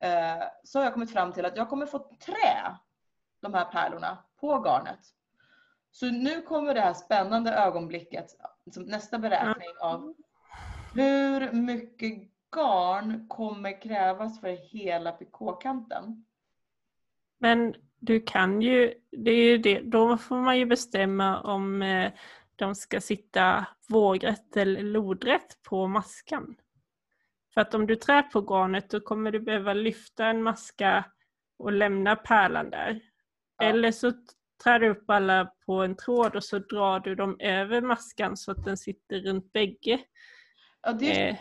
eh, 0.00 0.44
så 0.64 0.78
har 0.78 0.84
jag 0.84 0.94
kommit 0.94 1.12
fram 1.12 1.32
till 1.32 1.44
att 1.44 1.56
jag 1.56 1.68
kommer 1.68 1.86
få 1.86 1.98
trä 1.98 2.76
de 3.40 3.54
här 3.54 3.64
pärlorna 3.64 4.18
på 4.40 4.58
garnet. 4.58 5.00
Så 5.90 6.06
nu 6.06 6.42
kommer 6.42 6.74
det 6.74 6.80
här 6.80 6.94
spännande 6.94 7.52
ögonblicket, 7.52 8.26
nästa 8.76 9.18
beräkning 9.18 9.68
av 9.80 10.14
hur 10.94 11.52
mycket 11.52 12.12
garn 12.56 13.28
kommer 13.28 13.82
krävas 13.82 14.40
för 14.40 14.48
hela 14.48 15.12
pikåkanten? 15.12 16.24
Men 17.38 17.74
du 17.98 18.20
kan 18.20 18.62
ju, 18.62 18.94
det 19.10 19.30
är 19.30 19.44
ju 19.44 19.58
det, 19.58 19.80
då 19.80 20.16
får 20.16 20.36
man 20.36 20.58
ju 20.58 20.66
bestämma 20.66 21.40
om 21.40 21.82
eh, 21.82 22.12
de 22.56 22.74
ska 22.74 23.00
sitta 23.00 23.66
vågrätt 23.88 24.56
eller 24.56 24.82
lodrätt 24.82 25.62
på 25.62 25.86
maskan. 25.86 26.56
För 27.54 27.60
att 27.60 27.74
om 27.74 27.86
du 27.86 27.96
trär 27.96 28.22
på 28.22 28.40
garnet 28.40 28.90
då 28.90 29.00
kommer 29.00 29.30
du 29.30 29.40
behöva 29.40 29.74
lyfta 29.74 30.26
en 30.26 30.42
maska 30.42 31.04
och 31.58 31.72
lämna 31.72 32.16
pärlan 32.16 32.70
där. 32.70 33.00
Ja. 33.58 33.64
Eller 33.64 33.92
så 33.92 34.12
trär 34.64 34.78
du 34.78 34.88
upp 34.88 35.10
alla 35.10 35.52
på 35.66 35.82
en 35.82 35.96
tråd 35.96 36.36
och 36.36 36.44
så 36.44 36.58
drar 36.58 37.00
du 37.00 37.14
dem 37.14 37.36
över 37.40 37.80
maskan 37.80 38.36
så 38.36 38.50
att 38.50 38.64
den 38.64 38.76
sitter 38.76 39.20
runt 39.20 39.52
bägge. 39.52 40.00
Ja, 40.82 40.92
det 40.92 41.20
är 41.20 41.28
Eh, 41.30 41.36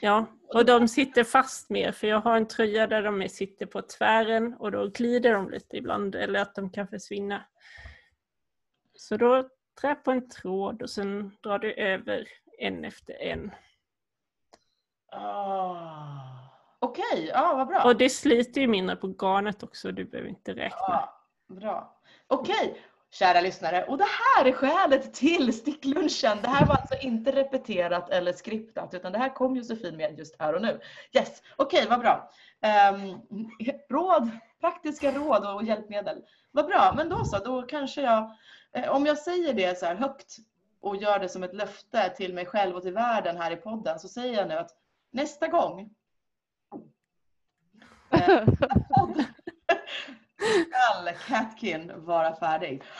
Ja, 0.00 0.26
och 0.48 0.64
de 0.64 0.88
sitter 0.88 1.24
fast 1.24 1.70
mer 1.70 1.92
för 1.92 2.06
jag 2.06 2.20
har 2.20 2.36
en 2.36 2.48
tröja 2.48 2.86
där 2.86 3.02
de 3.02 3.28
sitter 3.28 3.66
på 3.66 3.82
tvären 3.82 4.54
och 4.54 4.72
då 4.72 4.88
glider 4.88 5.32
de 5.32 5.50
lite 5.50 5.76
ibland 5.76 6.14
eller 6.14 6.40
att 6.40 6.54
de 6.54 6.70
kan 6.70 6.88
försvinna. 6.88 7.44
Så 8.96 9.16
då 9.16 9.48
trä 9.80 9.94
på 9.94 10.10
en 10.10 10.28
tråd 10.28 10.82
och 10.82 10.90
sen 10.90 11.36
drar 11.42 11.58
du 11.58 11.72
över 11.72 12.28
en 12.58 12.84
efter 12.84 13.22
en. 13.22 13.50
Ah. 15.12 16.36
Okej, 16.78 17.30
ja 17.34 17.54
vad 17.56 17.68
bra. 17.68 17.82
Och 17.84 17.96
det 17.96 18.10
sliter 18.10 18.60
ju 18.60 18.66
mindre 18.66 18.96
på 18.96 19.06
garnet 19.06 19.62
också, 19.62 19.92
du 19.92 20.04
behöver 20.04 20.30
inte 20.30 20.54
räkna. 20.54 20.78
Ja, 20.80 21.22
bra. 21.48 22.00
Okej, 22.26 22.80
kära 23.10 23.40
lyssnare. 23.40 23.84
Och 23.84 23.98
det 23.98 24.04
här 24.04 24.44
är 24.44 24.52
skälet 24.52 25.14
till 25.14 25.52
sticklunchen. 25.52 26.38
Det 26.42 26.48
här 26.48 26.66
var 26.66 26.74
alltså 26.74 26.94
inte 27.00 27.32
repeterat 27.32 28.10
eller 28.10 28.32
skriptat 28.32 28.94
utan 28.94 29.12
det 29.12 29.18
här 29.18 29.34
kom 29.34 29.56
Josefin 29.56 29.96
med 29.96 30.18
just 30.18 30.40
här 30.40 30.54
och 30.54 30.62
nu. 30.62 30.80
Yes, 31.12 31.42
okej 31.56 31.86
vad 31.90 32.00
bra. 32.00 32.30
Ehm, 32.60 33.20
råd, 33.90 34.30
praktiska 34.60 35.12
råd 35.12 35.54
och 35.54 35.64
hjälpmedel. 35.64 36.22
Vad 36.52 36.66
bra, 36.66 36.92
men 36.96 37.08
då 37.08 37.24
så, 37.24 37.38
då 37.38 37.62
kanske 37.62 38.02
jag, 38.02 38.30
eh, 38.72 38.88
om 38.88 39.06
jag 39.06 39.18
säger 39.18 39.54
det 39.54 39.78
så 39.78 39.86
här 39.86 39.94
högt 39.94 40.36
och 40.80 40.96
gör 40.96 41.18
det 41.18 41.28
som 41.28 41.42
ett 41.42 41.54
löfte 41.54 42.14
till 42.16 42.34
mig 42.34 42.46
själv 42.46 42.76
och 42.76 42.82
till 42.82 42.92
världen 42.92 43.36
här 43.36 43.50
i 43.50 43.56
podden 43.56 43.98
så 43.98 44.08
säger 44.08 44.38
jag 44.38 44.48
nu 44.48 44.54
att 44.54 44.70
nästa 45.10 45.48
gång 45.48 45.90
Skall 50.36 51.14
Catkin 51.26 51.92
vara 51.96 52.36
färdig? 52.36 52.82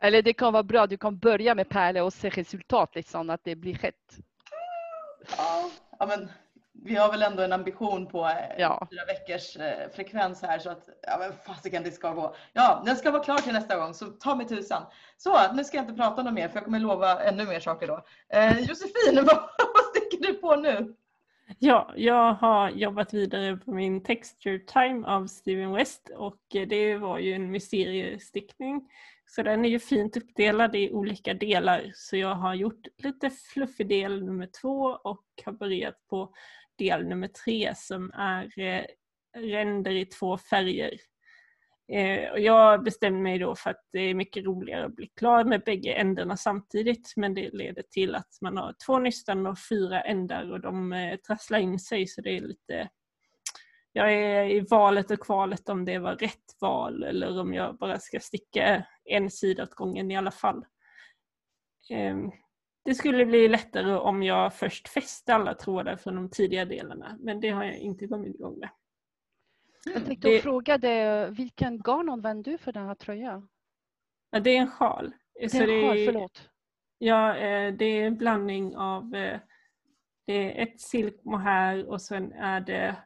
Eller 0.00 0.22
det 0.22 0.32
kan 0.32 0.52
vara 0.52 0.62
bra, 0.62 0.86
du 0.86 0.96
kan 0.96 1.18
börja 1.18 1.54
med 1.54 1.68
Pärle 1.68 2.00
och 2.00 2.12
se 2.12 2.30
resultat, 2.30 2.94
liksom, 2.94 3.30
att 3.30 3.44
det 3.44 3.56
blir 3.56 3.74
rätt. 3.74 4.18
Ja, 5.98 6.06
men 6.06 6.32
vi 6.74 6.96
har 6.96 7.10
väl 7.10 7.22
ändå 7.22 7.42
en 7.42 7.52
ambition 7.52 8.06
på 8.06 8.24
eh, 8.26 8.58
Ja. 8.58 8.88
fyra 8.90 9.04
veckors 9.06 9.56
eh, 9.56 9.90
frekvens 9.94 10.42
här 10.42 10.58
så 10.58 10.70
att 10.70 10.88
ja 11.02 11.16
men 11.18 11.32
fasiken 11.32 11.82
det 11.82 11.90
ska 11.90 12.10
gå. 12.12 12.34
Ja, 12.52 12.82
den 12.86 12.96
ska 12.96 13.10
vara 13.10 13.24
klar 13.24 13.38
till 13.38 13.52
nästa 13.52 13.76
gång 13.76 13.94
så 13.94 14.06
ta 14.06 14.34
mig 14.34 14.46
tusan. 14.46 14.82
Så 15.16 15.52
nu 15.54 15.64
ska 15.64 15.76
jag 15.76 15.84
inte 15.84 15.94
prata 16.02 16.22
något 16.22 16.34
mer 16.34 16.48
för 16.48 16.56
jag 16.56 16.64
kommer 16.64 16.78
lova 16.78 17.22
ännu 17.22 17.46
mer 17.46 17.60
saker 17.60 17.86
då. 17.86 18.04
Eh, 18.28 18.60
Josefin, 18.60 19.14
vad, 19.14 19.36
vad 19.74 19.84
sticker 19.90 20.26
du 20.26 20.34
på 20.34 20.56
nu? 20.56 20.94
Ja, 21.58 21.92
jag 21.96 22.34
har 22.34 22.70
jobbat 22.70 23.14
vidare 23.14 23.56
på 23.56 23.72
min 23.72 24.02
Texture 24.02 24.58
Time 24.58 25.06
av 25.06 25.26
Steven 25.26 25.72
West 25.72 26.10
och 26.16 26.40
det 26.50 26.96
var 26.98 27.18
ju 27.18 27.32
en 27.32 27.50
mysteriestickning. 27.50 28.88
Så 29.26 29.42
den 29.42 29.64
är 29.64 29.68
ju 29.68 29.78
fint 29.78 30.16
uppdelad 30.16 30.76
i 30.76 30.92
olika 30.92 31.34
delar. 31.34 31.90
Så 31.94 32.16
jag 32.16 32.34
har 32.34 32.54
gjort 32.54 32.86
lite 32.98 33.30
fluffig 33.30 33.88
del 33.88 34.24
nummer 34.24 34.48
två 34.60 34.82
och 35.04 35.24
har 35.44 35.52
börjat 35.52 35.94
på 36.10 36.34
del 36.78 37.06
nummer 37.06 37.28
tre 37.28 37.74
som 37.76 38.10
är 38.14 38.58
eh, 38.58 38.84
ränder 39.36 39.90
i 39.90 40.06
två 40.06 40.38
färger. 40.38 40.98
Eh, 41.92 42.30
och 42.30 42.40
jag 42.40 42.84
bestämde 42.84 43.20
mig 43.20 43.38
då 43.38 43.54
för 43.54 43.70
att 43.70 43.88
det 43.92 44.00
är 44.00 44.14
mycket 44.14 44.44
roligare 44.44 44.84
att 44.84 44.96
bli 44.96 45.06
klar 45.16 45.44
med 45.44 45.62
bägge 45.64 45.92
ändarna 45.92 46.36
samtidigt 46.36 47.12
men 47.16 47.34
det 47.34 47.54
leder 47.54 47.82
till 47.90 48.14
att 48.14 48.38
man 48.40 48.56
har 48.56 48.74
två 48.86 48.98
nystan 48.98 49.46
och 49.46 49.58
fyra 49.68 50.00
ändar 50.00 50.52
och 50.52 50.60
de 50.60 50.92
eh, 50.92 51.16
trasslar 51.16 51.58
in 51.58 51.78
sig 51.78 52.06
så 52.06 52.20
det 52.20 52.36
är 52.36 52.40
lite 52.40 52.88
jag 53.92 54.14
är 54.14 54.44
i 54.44 54.60
valet 54.60 55.10
och 55.10 55.20
kvalet 55.20 55.68
om 55.68 55.84
det 55.84 55.98
var 55.98 56.16
rätt 56.16 56.56
val 56.60 57.02
eller 57.02 57.40
om 57.40 57.54
jag 57.54 57.76
bara 57.76 57.98
ska 57.98 58.20
sticka 58.20 58.86
en 59.04 59.30
sida 59.30 59.62
åt 59.62 59.74
gången 59.74 60.10
i 60.10 60.16
alla 60.16 60.30
fall. 60.30 60.64
Ehm, 61.90 62.30
det 62.84 62.94
skulle 62.94 63.26
bli 63.26 63.48
lättare 63.48 63.92
om 63.94 64.22
jag 64.22 64.54
först 64.54 64.88
fäste 64.88 65.34
alla 65.34 65.54
trådar 65.54 65.96
från 65.96 66.14
de 66.14 66.30
tidiga 66.30 66.64
delarna 66.64 67.16
men 67.20 67.40
det 67.40 67.48
har 67.50 67.64
jag 67.64 67.78
inte 67.78 68.06
kommit 68.06 68.34
igång 68.34 68.58
med. 68.58 68.68
Jag 69.84 70.04
tänkte 70.06 70.28
Det- 70.28 70.40
fråga 70.42 70.78
dig, 70.78 71.30
vilken 71.30 71.78
garn 71.82 72.08
använder 72.08 72.50
du 72.52 72.58
för 72.58 72.72
den 72.72 72.86
här 72.86 72.94
tröjan? 72.94 73.48
Ja, 74.30 74.40
det 74.40 74.50
är 74.56 74.60
en 74.60 74.70
sjal. 74.70 75.12
Det 75.40 75.48
Så 75.48 75.56
är 75.56 75.68
en 75.68 75.82
sjal, 75.88 75.98
är- 75.98 76.06
förlåt. 76.06 76.48
Ja, 76.98 77.36
eh, 77.36 77.74
det 77.74 77.84
är 77.84 78.06
en 78.06 78.16
blandning 78.16 78.76
av 78.76 79.14
eh, 79.14 79.40
det 80.26 80.32
är 80.60 80.62
ett 80.62 80.80
silkmohair 80.80 81.86
och 81.88 82.02
sen 82.02 82.32
är 82.32 82.60
det 82.60 82.96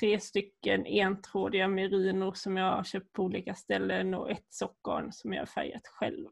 tre 0.00 0.20
stycken 0.20 0.86
entrådiga 0.86 1.68
merinor 1.68 2.32
som 2.32 2.56
jag 2.56 2.76
har 2.76 2.84
köpt 2.84 3.12
på 3.12 3.22
olika 3.22 3.54
ställen 3.54 4.14
och 4.14 4.30
ett 4.30 4.46
sockgarn 4.48 5.12
som 5.12 5.32
jag 5.32 5.40
har 5.40 5.46
färgat 5.46 5.86
själv. 5.86 6.28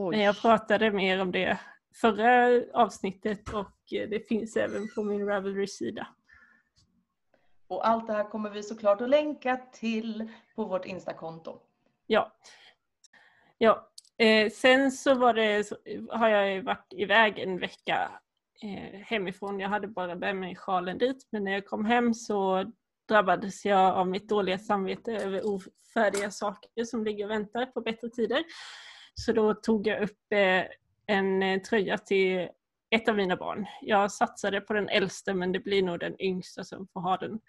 Oj. 0.00 0.16
Men 0.16 0.24
jag 0.24 0.40
pratade 0.40 0.90
mer 0.90 1.20
om 1.20 1.32
det 1.32 1.60
förra 1.94 2.62
avsnittet 2.74 3.48
och 3.48 3.76
det 3.90 4.28
finns 4.28 4.56
även 4.56 4.88
på 4.94 5.02
min 5.02 5.26
Ravelry-sida. 5.26 6.06
Och 7.68 7.88
allt 7.88 8.06
det 8.06 8.12
här 8.12 8.24
kommer 8.24 8.50
vi 8.50 8.62
såklart 8.62 9.00
att 9.00 9.10
länka 9.10 9.56
till 9.72 10.30
på 10.54 10.64
vårt 10.64 10.84
Instakonto. 10.84 11.60
Ja. 12.06 12.32
ja. 13.58 13.90
Eh, 14.18 14.50
sen 14.50 14.92
så 14.92 15.14
var 15.14 15.34
det, 15.34 15.64
så 15.66 15.76
har 16.10 16.28
jag 16.28 16.62
varit 16.62 16.92
iväg 16.92 17.38
en 17.38 17.58
vecka 17.58 18.10
eh, 18.62 19.00
hemifrån. 19.00 19.60
Jag 19.60 19.68
hade 19.68 19.88
bara 19.88 20.14
med 20.14 20.36
mig 20.36 20.56
sjalen 20.56 20.98
dit 20.98 21.28
men 21.30 21.44
när 21.44 21.52
jag 21.52 21.66
kom 21.66 21.84
hem 21.84 22.14
så 22.14 22.72
drabbades 23.08 23.64
jag 23.64 23.96
av 23.96 24.08
mitt 24.08 24.28
dåliga 24.28 24.58
samvete 24.58 25.12
över 25.12 25.46
ofärdiga 25.46 26.30
saker 26.30 26.84
som 26.84 27.04
ligger 27.04 27.24
och 27.24 27.30
väntar 27.30 27.66
på 27.66 27.80
bättre 27.80 28.08
tider. 28.08 28.44
Så 29.18 29.32
då 29.32 29.54
tog 29.54 29.86
jag 29.86 30.02
upp 30.02 30.32
eh, 30.32 30.64
en 31.06 31.42
eh, 31.42 31.60
tröja 31.60 31.98
till 31.98 32.48
ett 32.90 33.08
av 33.08 33.16
mina 33.16 33.36
barn. 33.36 33.66
Jag 33.82 34.12
satsade 34.12 34.60
på 34.60 34.72
den 34.72 34.88
äldsta 34.88 35.34
men 35.34 35.52
det 35.52 35.60
blir 35.60 35.82
nog 35.82 36.00
den 36.00 36.22
yngsta 36.22 36.64
som 36.64 36.88
får 36.92 37.00
ha 37.00 37.16
den. 37.16 37.40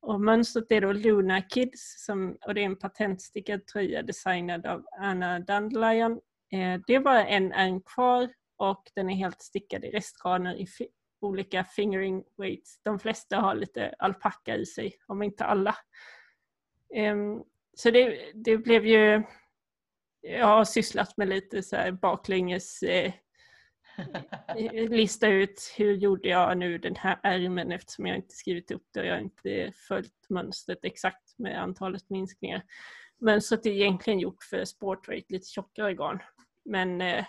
Och 0.00 0.20
mönstret 0.20 0.72
är 0.72 0.80
då 0.80 0.92
Luna 0.92 1.42
Kids 1.42 2.04
som, 2.06 2.38
och 2.46 2.54
det 2.54 2.60
är 2.60 2.64
en 2.64 2.78
patentstickad 2.78 3.66
tröja 3.66 4.02
designad 4.02 4.66
av 4.66 4.84
Anna 5.00 5.40
Dandelion. 5.40 6.12
Eh, 6.52 6.80
det 6.86 6.94
är 6.94 7.00
bara 7.00 7.26
en 7.26 7.52
ärm 7.52 7.80
kvar 7.80 8.28
och 8.56 8.82
den 8.94 9.10
är 9.10 9.14
helt 9.14 9.42
stickad 9.42 9.84
i 9.84 9.90
restgarner 9.90 10.54
i 10.54 10.66
olika 11.20 11.64
fingering 11.64 12.24
weights. 12.36 12.80
De 12.82 12.98
flesta 12.98 13.36
har 13.36 13.54
lite 13.54 13.94
alpacka 13.98 14.56
i 14.56 14.66
sig, 14.66 14.92
om 15.06 15.22
inte 15.22 15.44
alla. 15.44 15.76
Ehm, 16.94 17.42
så 17.74 17.90
det, 17.90 18.32
det 18.34 18.58
blev 18.58 18.86
ju... 18.86 19.22
Jag 20.26 20.46
har 20.46 20.64
sysslat 20.64 21.16
med 21.16 21.28
lite 21.28 21.62
så 21.62 21.76
här 21.76 21.92
baklänges 21.92 22.82
eh, 22.82 23.12
eh, 24.56 24.72
lista 24.90 25.28
ut 25.28 25.74
hur 25.76 25.92
gjorde 25.94 26.28
jag 26.28 26.58
nu 26.58 26.78
den 26.78 26.96
här 26.96 27.20
ärmen 27.22 27.72
eftersom 27.72 28.06
jag 28.06 28.16
inte 28.16 28.34
skrivit 28.34 28.70
upp 28.70 28.86
det 28.94 29.00
och 29.00 29.06
jag 29.06 29.14
har 29.14 29.20
inte 29.20 29.72
följt 29.88 30.26
mönstret 30.28 30.78
exakt 30.82 31.38
med 31.38 31.62
antalet 31.62 32.10
minskningar. 32.10 32.62
Mönstret 33.20 33.66
är 33.66 33.70
egentligen 33.70 34.20
gjort 34.20 34.42
för 34.42 34.64
sportweight, 34.64 35.30
lite 35.30 35.46
tjockare 35.46 35.94
garn. 35.94 36.22
Men 36.64 37.00
eh, 37.00 37.24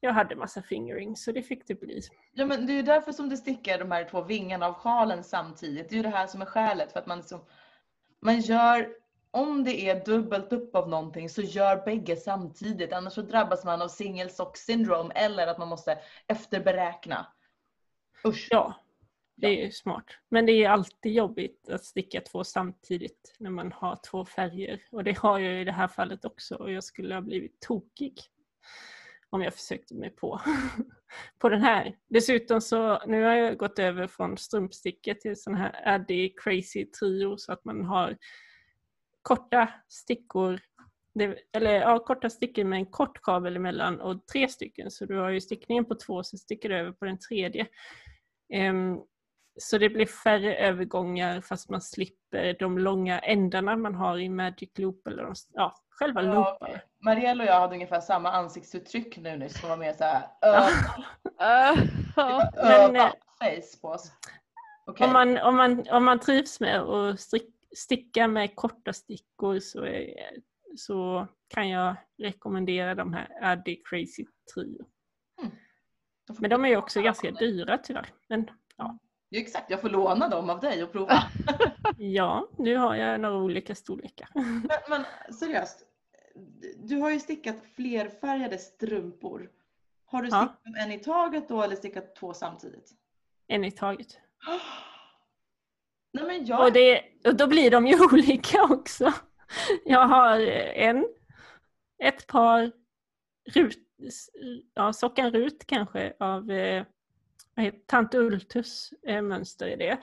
jag 0.00 0.12
hade 0.12 0.36
massa 0.36 0.62
fingering 0.62 1.16
så 1.16 1.32
det 1.32 1.42
fick 1.42 1.66
det 1.66 1.74
bli. 1.74 2.00
Ja, 2.32 2.46
men 2.46 2.66
det 2.66 2.72
är 2.72 2.76
ju 2.76 2.82
därför 2.82 3.12
som 3.12 3.28
du 3.28 3.36
stickar 3.36 3.78
de 3.78 3.90
här 3.90 4.04
två 4.04 4.22
vingarna 4.22 4.66
av 4.66 4.74
sjalen 4.74 5.24
samtidigt. 5.24 5.88
Det 5.88 5.94
är 5.94 5.96
ju 5.96 6.02
det 6.02 6.08
här 6.08 6.26
som 6.26 6.42
är 6.42 6.46
skälet. 6.46 6.92
För 6.92 7.00
att 7.00 7.06
man, 7.06 7.18
liksom, 7.18 7.40
man 8.20 8.40
gör, 8.40 8.88
om 9.30 9.64
det 9.64 9.88
är 9.88 10.04
dubbelt 10.04 10.52
upp 10.52 10.74
av 10.74 10.88
någonting 10.88 11.28
så 11.28 11.42
gör 11.42 11.84
bägge 11.84 12.16
samtidigt. 12.16 12.92
Annars 12.92 13.12
så 13.12 13.22
drabbas 13.22 13.64
man 13.64 13.82
av 13.82 13.88
single 13.88 14.28
sock 14.28 14.56
syndrome 14.56 15.14
eller 15.14 15.46
att 15.46 15.58
man 15.58 15.68
måste 15.68 15.98
efterberäkna. 16.26 17.26
Usch. 18.24 18.48
Ja, 18.50 18.74
det 19.36 19.46
är 19.46 19.64
ju 19.64 19.70
smart. 19.70 20.04
Men 20.28 20.46
det 20.46 20.52
är 20.52 20.68
alltid 20.68 21.12
jobbigt 21.12 21.68
att 21.68 21.84
sticka 21.84 22.20
två 22.20 22.44
samtidigt 22.44 23.36
när 23.38 23.50
man 23.50 23.72
har 23.72 23.98
två 24.10 24.24
färger. 24.24 24.82
Och 24.90 25.04
det 25.04 25.18
har 25.18 25.38
jag 25.38 25.60
i 25.60 25.64
det 25.64 25.72
här 25.72 25.88
fallet 25.88 26.24
också 26.24 26.54
och 26.54 26.72
jag 26.72 26.84
skulle 26.84 27.14
ha 27.14 27.22
blivit 27.22 27.60
tokig 27.60 28.14
om 29.30 29.42
jag 29.42 29.54
försökte 29.54 29.94
mig 29.94 30.10
på, 30.10 30.40
på 31.38 31.48
den 31.48 31.62
här. 31.62 31.96
Dessutom 32.08 32.60
så 32.60 33.06
nu 33.06 33.22
har 33.22 33.34
jag 33.34 33.58
gått 33.58 33.78
över 33.78 34.06
från 34.06 34.38
strumpstickor 34.38 35.14
till 35.14 35.40
sån 35.40 35.54
här 35.54 35.94
Addy 35.94 36.34
Crazy 36.36 36.84
Trio 36.84 37.36
så 37.36 37.52
att 37.52 37.64
man 37.64 37.84
har 37.84 38.16
korta 39.22 39.68
stickor 39.88 40.60
det, 41.14 41.38
eller 41.52 41.72
ja, 41.72 41.98
korta 41.98 42.30
stickor 42.30 42.64
med 42.64 42.76
en 42.76 42.86
kort 42.86 43.22
kabel 43.22 43.56
emellan 43.56 44.00
och 44.00 44.26
tre 44.26 44.48
stycken. 44.48 44.90
Så 44.90 45.06
du 45.06 45.18
har 45.18 45.30
ju 45.30 45.40
stickningen 45.40 45.84
på 45.84 45.94
två 45.94 46.22
så 46.22 46.36
sticker 46.38 46.68
du 46.68 46.76
över 46.76 46.92
på 46.92 47.04
den 47.04 47.18
tredje. 47.18 47.66
Ehm, 48.52 48.98
så 49.60 49.78
det 49.78 49.88
blir 49.88 50.06
färre 50.06 50.56
övergångar 50.56 51.40
fast 51.40 51.70
man 51.70 51.80
slipper 51.80 52.56
de 52.58 52.78
långa 52.78 53.18
ändarna 53.18 53.76
man 53.76 53.94
har 53.94 54.18
i 54.18 54.28
Magic 54.28 54.70
Loop 54.78 55.06
eller 55.06 55.22
de, 55.22 55.34
ja, 55.52 55.74
själva 55.90 56.22
Ja, 56.22 56.34
looparna. 56.34 56.56
okej. 56.60 56.82
Marielle 57.04 57.44
och 57.44 57.50
jag 57.50 57.60
hade 57.60 57.74
ungefär 57.74 58.00
samma 58.00 58.30
ansiktsuttryck 58.32 59.16
nu 59.16 59.36
nyss 59.36 59.60
som 59.60 59.68
var 59.68 59.76
mer 59.76 59.92
såhär 59.92 60.22
eh, 60.42 60.68
face 63.38 63.80
på 63.80 63.88
oss. 63.88 64.12
Okej. 64.86 65.06
Om, 65.06 65.12
man, 65.12 65.38
om, 65.38 65.56
man, 65.56 65.84
om 65.90 66.04
man 66.04 66.18
trivs 66.18 66.60
med 66.60 66.80
att 66.80 67.20
strick, 67.20 67.54
sticka 67.76 68.28
med 68.28 68.56
korta 68.56 68.92
stickor 68.92 69.58
så, 69.58 69.84
är, 69.84 70.36
så 70.76 71.26
kan 71.48 71.68
jag 71.68 71.96
rekommendera 72.18 72.94
de 72.94 73.12
här 73.12 73.28
Addy 73.42 73.82
Crazy 73.84 74.26
Trio. 74.54 74.86
Får 76.28 76.40
Men 76.40 76.50
de 76.50 76.64
är 76.64 76.68
ju 76.68 76.76
också 76.76 77.02
ganska 77.02 77.30
dyra 77.30 77.78
tyvärr. 77.78 78.12
Men 78.28 78.50
Ja, 78.76 78.98
exakt, 79.30 79.70
jag 79.70 79.80
får 79.80 79.88
låna 79.88 80.28
dem 80.28 80.50
av 80.50 80.60
dig 80.60 80.84
och 80.84 80.92
prova. 80.92 81.22
ja, 81.98 82.48
nu 82.58 82.76
har 82.76 82.94
jag 82.94 83.20
några 83.20 83.36
olika 83.36 83.74
storlekar. 83.74 84.28
men, 84.34 84.78
men 84.88 85.04
seriöst, 85.34 85.86
du 86.76 86.96
har 86.96 87.10
ju 87.10 87.20
stickat 87.20 87.56
flerfärgade 87.76 88.58
strumpor. 88.58 89.50
Har 90.04 90.22
du 90.22 90.28
Ja. 90.28 90.36
stickat 90.40 90.64
dem 90.64 90.74
en 90.74 90.92
i 90.92 90.98
taget 90.98 91.48
då 91.48 91.62
eller 91.62 91.76
stickat 91.76 92.16
två 92.16 92.34
samtidigt? 92.34 92.90
En 93.46 93.64
i 93.64 93.70
taget. 93.70 94.18
Nej 96.12 96.24
men 96.26 96.46
jag... 96.46 96.60
Och, 96.66 96.72
det, 96.72 97.02
och 97.26 97.36
då 97.36 97.46
blir 97.46 97.70
de 97.70 97.86
ju 97.86 98.04
olika 98.12 98.62
också. 98.62 99.12
Jag 99.84 100.06
har 100.06 100.40
en, 100.74 101.06
ett 102.02 102.26
par 102.26 102.72
rut, 103.54 103.78
ja, 104.74 104.92
sockan 104.92 105.32
rut 105.32 105.66
kanske 105.66 106.12
av 106.20 106.50
eh, 106.50 106.84
Tant 107.86 108.14
Ultus 108.14 108.90
eh, 109.06 109.22
mönster 109.22 109.68
i 109.68 109.76
det. 109.76 109.98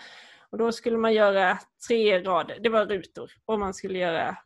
Och 0.50 0.58
då 0.58 0.72
skulle 0.72 0.98
man 0.98 1.13
göra 1.13 1.58
tre 1.88 2.20
rader, 2.24 2.60
det 2.60 2.70
var 2.70 2.86
rutor, 2.86 3.32
och 3.46 3.60
man 3.60 3.74
skulle 3.74 4.00
göra 4.00 4.38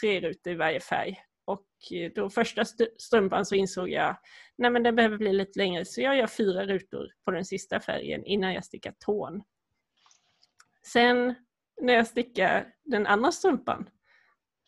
tre 0.00 0.20
rutor 0.20 0.52
i 0.52 0.56
varje 0.56 0.80
färg. 0.80 1.18
Och 1.44 1.66
eh, 1.92 2.12
då 2.14 2.30
första 2.30 2.60
st- 2.60 2.90
strumpan 2.98 3.46
så 3.46 3.54
insåg 3.54 3.88
jag, 3.90 4.16
nej 4.58 4.70
men 4.70 4.82
den 4.82 4.96
behöver 4.96 5.16
bli 5.16 5.32
lite 5.32 5.58
längre, 5.58 5.84
så 5.84 6.00
jag 6.00 6.16
gör 6.16 6.26
fyra 6.26 6.64
rutor 6.66 7.08
på 7.24 7.30
den 7.30 7.44
sista 7.44 7.80
färgen 7.80 8.24
innan 8.24 8.54
jag 8.54 8.64
stickar 8.64 8.94
tån. 8.98 9.42
Sen 10.86 11.34
när 11.80 11.94
jag 11.94 12.06
stickar 12.06 12.72
den 12.84 13.06
andra 13.06 13.32
strumpan, 13.32 13.90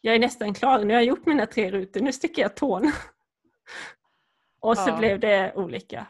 jag 0.00 0.14
är 0.14 0.18
nästan 0.18 0.54
klar, 0.54 0.78
nu 0.78 0.94
har 0.94 1.00
jag 1.00 1.04
gjort 1.04 1.26
mina 1.26 1.46
tre 1.46 1.70
rutor, 1.70 2.00
nu 2.00 2.12
stickar 2.12 2.42
jag 2.42 2.56
tån. 2.56 2.92
Och 4.60 4.78
så 4.78 4.90
Ja. 4.90 4.98
blev 4.98 5.20
det 5.20 5.52
olika. 5.56 6.06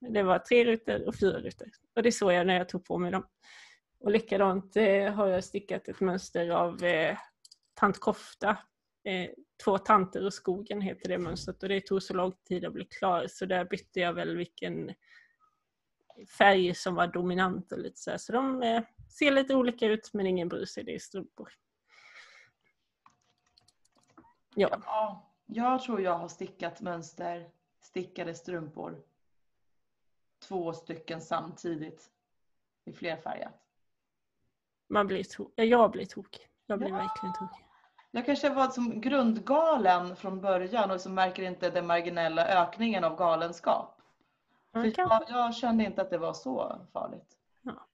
Det 0.00 0.22
var 0.22 0.38
tre 0.38 0.64
rutor 0.64 1.08
och 1.08 1.14
fyra 1.14 1.38
rutor. 1.38 1.68
Och 1.96 2.02
det 2.02 2.12
såg 2.12 2.32
jag 2.32 2.46
när 2.46 2.54
jag 2.58 2.68
tog 2.68 2.84
på 2.84 2.98
mig 2.98 3.10
dem. 3.10 3.26
Och 4.00 4.10
likadant 4.10 4.76
eh, 4.76 5.12
har 5.12 5.26
jag 5.26 5.44
stickat 5.44 5.88
ett 5.88 6.00
mönster 6.00 6.50
av 6.50 6.84
eh, 6.84 7.18
Tant 7.74 7.98
Kofta. 8.00 8.50
Eh, 9.04 9.30
Två 9.64 9.78
tanter 9.78 10.24
och 10.26 10.34
skogen 10.34 10.80
heter 10.80 11.08
det 11.08 11.18
mönstret 11.18 11.62
och 11.62 11.68
det 11.68 11.80
tog 11.80 12.02
så 12.02 12.14
lång 12.14 12.32
tid 12.48 12.64
att 12.64 12.72
bli 12.72 12.84
klar 12.84 13.26
så 13.28 13.46
där 13.46 13.64
bytte 13.64 14.00
jag 14.00 14.12
väl 14.12 14.36
vilken 14.36 14.94
färg 16.26 16.74
som 16.74 16.94
var 16.94 17.06
dominant 17.06 17.72
och 17.72 17.78
lite 17.78 17.98
så 18.00 18.10
här. 18.10 18.18
Så 18.18 18.32
de 18.32 18.62
eh, 18.62 18.82
ser 19.08 19.30
lite 19.30 19.54
olika 19.54 19.86
ut 19.86 20.10
men 20.12 20.26
ingen 20.26 20.48
bryr 20.48 20.64
sig, 20.64 20.84
det 20.84 20.94
är 20.94 20.98
strumpor. 20.98 21.52
Ja, 24.54 24.80
Ja, 24.86 25.26
jag 25.46 25.82
tror 25.82 26.00
jag 26.00 26.18
har 26.18 26.28
stickat 26.28 26.80
mönster 26.80 27.50
stickade 27.80 28.34
strumpor. 28.34 29.02
Två 30.48 30.72
stycken 30.72 31.20
samtidigt 31.20 32.10
i 32.84 32.92
flerfärgat. 32.92 33.54
man 34.88 35.06
blir 35.06 35.22
to- 35.22 35.50
ja, 35.54 35.64
jag 35.64 35.90
blir 35.90 36.06
tokig. 36.06 36.48
Jag 36.66 36.78
blir 36.78 36.88
Ja. 36.88 36.96
verkligen 36.96 37.32
tokig. 37.34 37.64
Jag 38.10 38.26
kanske 38.26 38.50
var 38.50 38.68
som 38.68 39.00
grundgalen 39.00 40.16
från 40.16 40.40
början 40.40 40.90
och 40.90 41.00
så 41.00 41.10
märker 41.10 41.42
inte 41.42 41.70
den 41.70 41.86
marginella 41.86 42.46
ökningen 42.46 43.04
av 43.04 43.16
galenskap. 43.16 43.99
Kan- 44.72 44.92
jag, 44.96 45.22
jag 45.28 45.54
kände 45.54 45.84
inte 45.84 46.02
att 46.02 46.10
det 46.10 46.18
var 46.18 46.32
så 46.32 46.80
farligt. 46.92 47.36
Ja. 47.62 47.86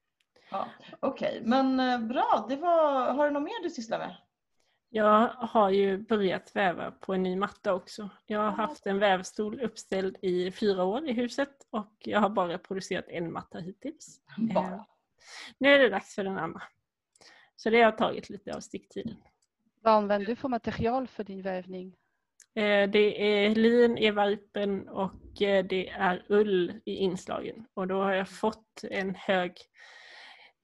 Ja, 0.51 0.67
Okej, 1.01 1.41
men 1.45 1.81
eh, 1.81 1.99
bra. 1.99 2.47
Det 2.49 2.57
var, 2.57 3.13
har 3.13 3.25
du 3.25 3.31
något 3.31 3.43
mer 3.43 3.63
du 3.63 3.71
sysslar 3.71 3.99
med? 3.99 4.17
Jag 4.89 5.29
har 5.29 5.71
ju 5.71 5.99
börjat 5.99 6.57
väva 6.57 6.91
på 6.91 7.15
en 7.15 7.23
ny 7.23 7.37
matta 7.37 7.75
också. 7.75 8.09
Jag 8.27 8.41
har 8.41 8.51
haft 8.51 8.87
en 8.87 8.99
vävstol 8.99 9.61
uppställd 9.61 10.17
i 10.23 10.51
fyra 10.51 10.85
år 10.85 11.09
i 11.09 11.13
huset 11.13 11.67
och 11.71 11.93
jag 11.99 12.21
har 12.21 12.29
bara 12.29 12.59
producerat 12.59 13.05
en 13.09 13.33
matta 13.33 13.59
hittills. 13.59 14.21
Eh, 14.51 14.55
Bara. 14.55 14.87
Nu 15.59 15.69
är 15.75 15.79
det 15.79 15.89
dags 15.89 16.15
för 16.15 16.25
den 16.25 16.39
andra. 16.39 16.63
Så 17.57 17.71
det 17.71 17.83
har 17.83 17.93
tagit 17.93 18.29
lite 18.31 18.55
av 18.57 18.61
sticktiden. 18.61 19.17
Vad 19.81 19.95
använder 19.95 20.27
du 20.27 20.37
för 20.37 20.49
material 20.49 21.07
för 21.09 21.25
din 21.25 21.43
vävning? 21.43 21.97
Eh, 22.57 22.91
det 22.91 23.45
är 23.45 23.55
lin 23.55 23.99
i 23.99 24.11
varpen 24.11 24.89
och 24.89 25.43
eh, 25.43 25.65
det 25.65 25.89
är 25.89 26.25
ull 26.29 26.81
i 26.85 26.95
inslagen. 26.95 27.67
Och 27.75 27.87
då 27.87 28.03
har 28.03 28.13
jag 28.13 28.29
fått 28.29 28.85
en 28.91 29.15
hög, 29.15 29.53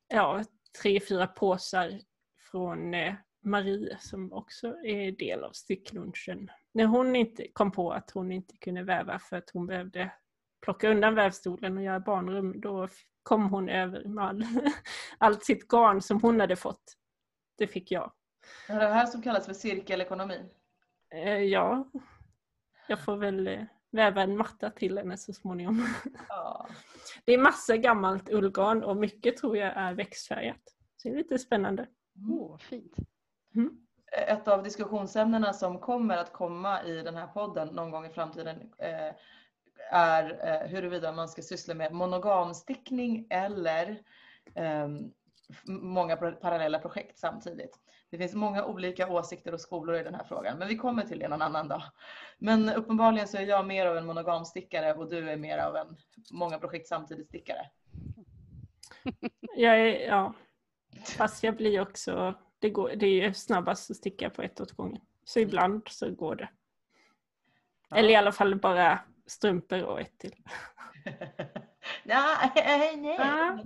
ja, 0.09 0.44
tre, 0.83 1.00
fyra 1.00 1.26
påsar 1.26 2.00
från 2.50 2.94
eh, 2.94 3.14
Marie 3.44 3.96
som 4.00 4.33
också 4.33 4.66
är 4.85 5.12
del 5.12 5.44
av 5.44 5.52
sticklunchen. 5.52 6.50
När 6.74 6.85
hon 6.85 7.16
inte 7.16 7.46
kom 7.52 7.72
på 7.72 7.92
att 7.92 8.11
hon 8.11 8.33
inte 8.33 8.57
kunde 8.57 8.83
väva 8.83 9.18
för 9.18 9.37
att 9.37 9.50
hon 9.52 9.66
behövde 9.66 10.12
plocka 10.64 10.90
undan 10.90 11.14
vävstolen 11.14 11.76
och 11.76 11.85
göra 11.85 12.00
barnrum, 12.00 12.61
då 12.61 12.88
kom 13.22 13.50
hon 13.50 13.68
över 13.68 14.05
med 14.05 14.24
all, 14.24 14.44
allt 15.18 15.44
sitt 15.44 15.68
garn 15.68 16.02
som 16.02 16.20
hon 16.22 16.40
hade 16.40 16.57
fått. 16.57 16.96
Det 17.59 17.66
fick 17.66 17.90
jag. 17.90 18.12
Det 18.66 18.72
är 18.72 18.81
det 18.81 18.94
här 18.94 19.07
som 19.07 19.22
kallas 19.22 19.46
för 19.46 19.55
cirkelekonomi. 19.55 20.48
Eh, 21.12 21.42
ja, 21.42 21.90
jag 22.88 23.05
får 23.05 23.16
väl 23.16 23.46
eh, 23.46 23.64
väva 23.90 24.22
en 24.22 24.37
matta 24.37 24.70
till 24.70 24.98
henne 24.98 25.16
så 25.16 25.33
småningom. 25.33 25.87
Ja. 26.29 26.68
Det 27.25 27.35
är 27.35 27.38
massa 27.38 27.77
gammalt 27.77 28.29
ullgarn 28.29 28.85
och 28.85 28.96
mycket 28.96 29.37
tror 29.37 29.57
jag 29.57 29.72
är 29.77 29.94
växtfärgat. 29.94 30.62
Så 30.96 31.09
det 31.09 31.14
är 31.14 31.18
lite 31.18 31.38
spännande. 31.38 31.87
Åh, 32.31 32.59
fint. 32.59 32.96
Mm. 33.55 33.87
Ett 34.12 34.48
av 34.48 34.62
diskussionsämnena 34.62 35.53
som 35.53 35.79
kommer 35.79 36.16
att 36.16 36.33
komma 36.33 36.83
i 36.85 37.03
den 37.03 37.16
här 37.16 37.27
podden 37.27 37.68
någon 37.68 37.90
gång 37.90 38.07
i 38.07 38.11
framtiden 38.11 38.72
eh, 38.79 39.14
är 39.90 40.48
eh, 40.48 40.68
huruvida 40.68 41.12
man 41.12 41.29
ska 41.29 41.42
syssla 41.42 41.75
med 41.75 41.92
monogamstickning 41.92 43.27
eller 43.31 44.03
ehm, 44.55 45.12
många 45.66 46.16
parallella 46.16 46.79
projekt 46.79 47.18
samtidigt. 47.18 47.79
Det 48.12 48.18
finns 48.18 48.35
många 48.35 48.64
olika 48.64 49.09
åsikter 49.09 49.55
och 49.55 49.61
skolor 49.61 49.96
i 49.96 50.03
den 50.03 50.14
här 50.14 50.25
frågan, 50.25 50.59
men 50.59 50.68
vi 50.68 50.77
kommer 50.77 51.03
till 51.03 51.18
det 51.18 51.29
någon 51.29 51.42
annan 51.42 51.68
dag. 51.68 51.83
Men 52.38 52.68
uppenbarligen 52.68 53.29
så 53.29 53.37
är 53.37 53.42
jag 53.42 53.66
mer 53.66 53.87
av 53.87 53.96
en 53.96 54.07
monogamstickare 54.07 54.94
och 54.94 55.11
du 55.11 55.31
är 55.31 55.37
mer 55.37 55.59
av 55.59 55.77
en 55.77 55.96
många 56.33 56.59
projekt 56.59 56.88
samtidigt 56.88 57.29
stickare. 57.29 57.70
Jag 59.57 59.81
är, 59.81 60.09
ja, 60.09 60.35
fast 61.16 61.42
jag 61.42 61.57
blir 61.57 61.81
också, 61.81 62.35
det, 62.59 62.70
går, 62.70 62.92
det 62.96 63.07
är 63.07 63.27
ju 63.27 63.35
snabbast 63.35 63.90
att 63.90 63.96
sticka 63.96 64.31
på 64.31 64.42
ett 64.42 64.61
åt 64.61 64.72
gången. 64.72 65.01
Så 65.25 65.38
ibland 65.38 65.83
så 65.88 66.11
går 66.11 66.37
det. 66.37 66.48
Eller 67.94 68.09
i 68.09 68.16
alla 68.16 68.33
fall 68.33 68.57
bara 68.57 68.98
strumpor 69.27 69.83
och 69.83 70.01
ett 70.01 70.18
till. 70.18 70.35
nej, 72.05 72.96
nej. 72.96 73.18
Ah. 73.20 73.59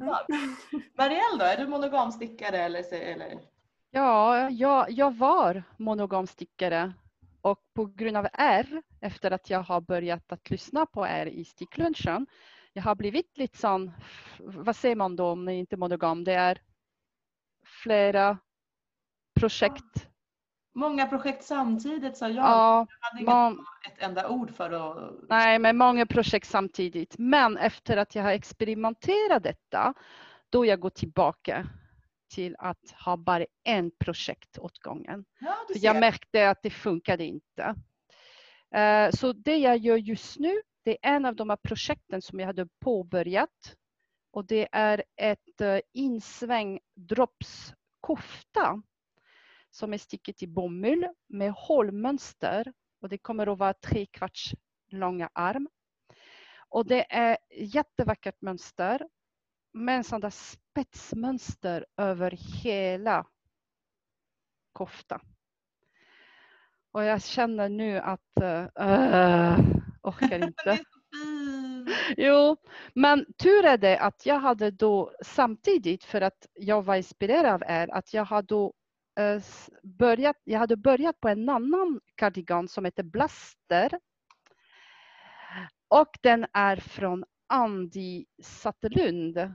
Marielle 0.95 1.39
då, 1.39 1.45
är 1.45 1.57
du 1.57 1.67
monogamstickare 1.67 2.59
eller? 2.59 2.95
eller? 2.95 3.56
Ja, 3.97 4.51
jag, 4.51 4.91
jag 4.91 5.17
var 5.17 5.63
monogamstickare 5.77 6.93
och 7.41 7.59
på 7.75 7.85
grund 7.85 8.17
av 8.17 8.29
R, 8.33 8.83
efter 9.01 9.31
att 9.31 9.51
jag 9.51 9.63
har 9.63 9.81
börjat 9.81 10.33
att 10.33 10.51
lyssna 10.51 10.87
på 10.87 11.07
R 11.07 11.27
i 11.27 11.45
sticklunchen, 11.45 12.27
jag 12.73 12.83
har 12.83 12.95
blivit 12.95 13.39
lite 13.39 13.59
sån, 13.59 13.93
vad 14.39 14.77
säger 14.77 14.97
man 14.97 15.17
då 15.17 15.27
om 15.27 15.45
det 15.45 15.55
inte 15.55 15.75
är 15.75 15.77
monogam? 15.77 16.25
Det 16.25 16.35
är 16.35 16.61
flera 17.83 18.39
projekt. 19.41 20.09
Många 20.75 21.07
projekt 21.07 21.45
samtidigt 21.45 22.17
sa 22.17 22.29
jag. 22.29 22.45
Ja, 22.45 22.87
jag 22.91 23.09
hade 23.09 23.21
inget, 23.23 23.29
man, 23.29 23.67
ett 23.87 24.03
enda 24.03 24.29
ord 24.29 24.51
för 24.51 24.71
att... 24.71 25.15
nej, 25.29 25.59
men 25.59 25.77
många 25.77 26.07
projekt 26.07 26.49
samtidigt. 26.49 27.19
Men 27.19 27.57
efter 27.57 27.97
att 27.97 28.15
jag 28.15 28.23
har 28.23 28.33
experimenterat 28.33 29.43
detta, 29.43 29.95
då 30.51 30.67
jag 30.67 30.81
går 30.81 30.91
tillbaka 30.91 31.67
till 32.29 32.57
att 32.59 32.91
ha 33.05 33.17
bara 33.17 33.47
en 33.65 33.91
projekt 33.99 34.59
åt 34.59 34.79
gången. 34.79 35.25
Ja, 35.41 35.57
För 35.73 35.85
jag 35.85 36.01
märkte 36.01 36.51
att 36.51 36.63
det 36.63 36.71
funkade 36.71 37.25
inte. 37.25 37.75
Eh, 38.75 39.11
Så 39.11 39.33
det 39.33 39.57
jag 39.57 39.77
gör 39.77 39.97
just 39.97 40.39
nu, 40.39 40.63
det 40.85 40.91
är 41.03 41.17
en 41.17 41.25
av 41.25 41.37
de 41.37 41.51
här 41.51 41.57
projekten 41.57 42.23
som 42.23 42.41
jag 42.41 42.47
hade 42.47 42.69
påbörjat. 42.81 43.77
Och 44.31 44.47
det 44.47 44.69
är 44.73 45.05
ett 45.17 45.61
eh, 45.61 45.79
insväng 45.93 46.81
droppskofta 46.95 48.83
som 49.71 49.95
är 49.95 49.99
sticket 49.99 50.43
i 50.43 50.47
bomull 50.47 51.09
med 51.29 51.53
hålmönster. 51.53 52.73
Och 53.01 53.09
det 53.09 53.19
kommer 53.19 53.47
att 53.47 53.59
vara 53.59 53.75
tre 53.75 54.07
kvarts 54.07 54.55
långa 54.91 55.31
arm. 55.33 55.69
Och 56.69 56.87
det 56.87 57.13
är 57.13 57.39
jättevackert 57.51 58.41
mönster 58.41 59.09
med 59.77 60.05
där 60.11 60.31
spetsmönster 60.31 61.87
över 61.97 62.31
hela 62.63 63.27
kofta. 64.73 65.21
Och 66.93 67.05
jag 67.05 67.23
känner 67.23 67.69
nu 67.69 67.99
att 67.99 68.21
uh, 68.43 69.59
orkar 70.03 70.45
inte. 70.45 70.79
Jo, 72.17 72.57
men 72.95 73.27
tur 73.39 73.65
är 73.65 73.79
det 73.79 73.99
att 73.99 74.27
jag 74.27 74.41
hade 74.41 74.71
då 74.71 75.13
samtidigt 75.25 76.05
för 76.05 76.21
att 76.21 76.47
jag 76.55 76.83
var 76.83 76.97
inspirerad 76.97 77.55
av 77.55 77.63
er 77.69 77.89
att 77.93 78.15
jag 78.15 78.25
hade 78.25 78.47
då 78.47 78.73
eh, 79.19 79.43
börjat, 79.83 80.37
jag 80.45 80.59
hade 80.59 80.77
börjat 80.77 81.21
på 81.21 81.29
en 81.29 81.49
annan 81.49 82.01
cardigan 82.15 82.69
som 82.69 82.85
heter 82.85 83.03
Blaster. 83.03 83.91
Och 85.89 86.19
den 86.23 86.47
är 86.53 86.77
från 86.77 87.25
Andi 87.47 88.27
Satterlund. 88.43 89.53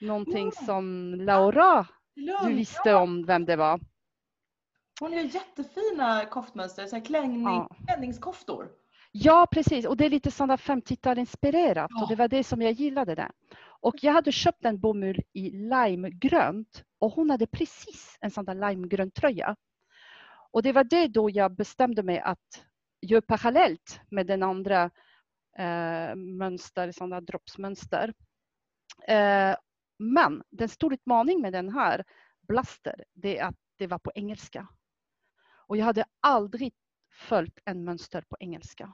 Någonting 0.00 0.52
Ja. 0.60 0.66
som 0.66 1.14
Laura, 1.14 1.86
du 2.14 2.22
Lugn. 2.22 2.56
visste 2.56 2.94
om 2.94 3.26
vem 3.26 3.44
det 3.44 3.56
var. 3.56 3.80
Hon 5.00 5.12
gör 5.12 5.22
jättefina 5.22 6.26
koftmönster, 6.26 6.86
så 6.86 6.96
här 6.96 7.04
klänning, 7.04 7.42
Ja. 7.42 7.68
klänningskoftor. 7.86 8.68
Ja, 9.12 9.46
precis. 9.52 9.86
Och 9.86 9.96
det 9.96 10.04
är 10.06 10.10
lite 10.10 10.30
sådana 10.30 10.56
50-tal 10.56 11.18
inspirerat 11.18 11.90
Ja. 11.94 12.02
och 12.02 12.08
det 12.08 12.14
var 12.16 12.28
det 12.28 12.44
som 12.44 12.62
jag 12.62 12.72
gillade 12.72 13.14
där. 13.14 13.30
Och 13.80 13.94
jag 14.02 14.12
hade 14.12 14.32
köpt 14.32 14.64
en 14.64 14.80
bomull 14.80 15.20
i 15.32 15.50
limegrönt 15.50 16.84
och 16.98 17.12
hon 17.12 17.30
hade 17.30 17.46
precis 17.46 18.16
en 18.20 18.30
sån 18.30 18.44
där 18.44 18.54
limegrön 18.54 19.10
tröja. 19.10 19.56
Och 20.52 20.62
det 20.62 20.72
var 20.72 20.84
det 20.84 21.06
då 21.08 21.30
jag 21.30 21.54
bestämde 21.56 22.02
mig 22.02 22.18
att 22.20 22.64
göra 23.00 23.22
parallellt 23.22 24.00
med 24.10 24.26
den 24.26 24.42
andra 24.42 24.90
eh, 25.58 26.14
mönster, 26.16 26.92
sådana 26.92 27.20
droppsmönster. 27.20 28.14
Eh, 29.08 29.56
men 30.00 30.42
den 30.50 30.68
stora 30.68 30.94
utmaningen 30.94 31.42
med 31.42 31.52
den 31.52 31.68
här 31.68 32.04
Blaster, 32.48 33.04
det 33.14 33.38
är 33.38 33.44
att 33.44 33.56
det 33.76 33.86
var 33.86 33.98
på 33.98 34.12
engelska. 34.14 34.68
Och 35.66 35.76
jag 35.76 35.84
hade 35.84 36.04
aldrig 36.20 36.74
följt 37.12 37.58
en 37.64 37.84
mönster 37.84 38.24
på 38.28 38.36
engelska. 38.40 38.92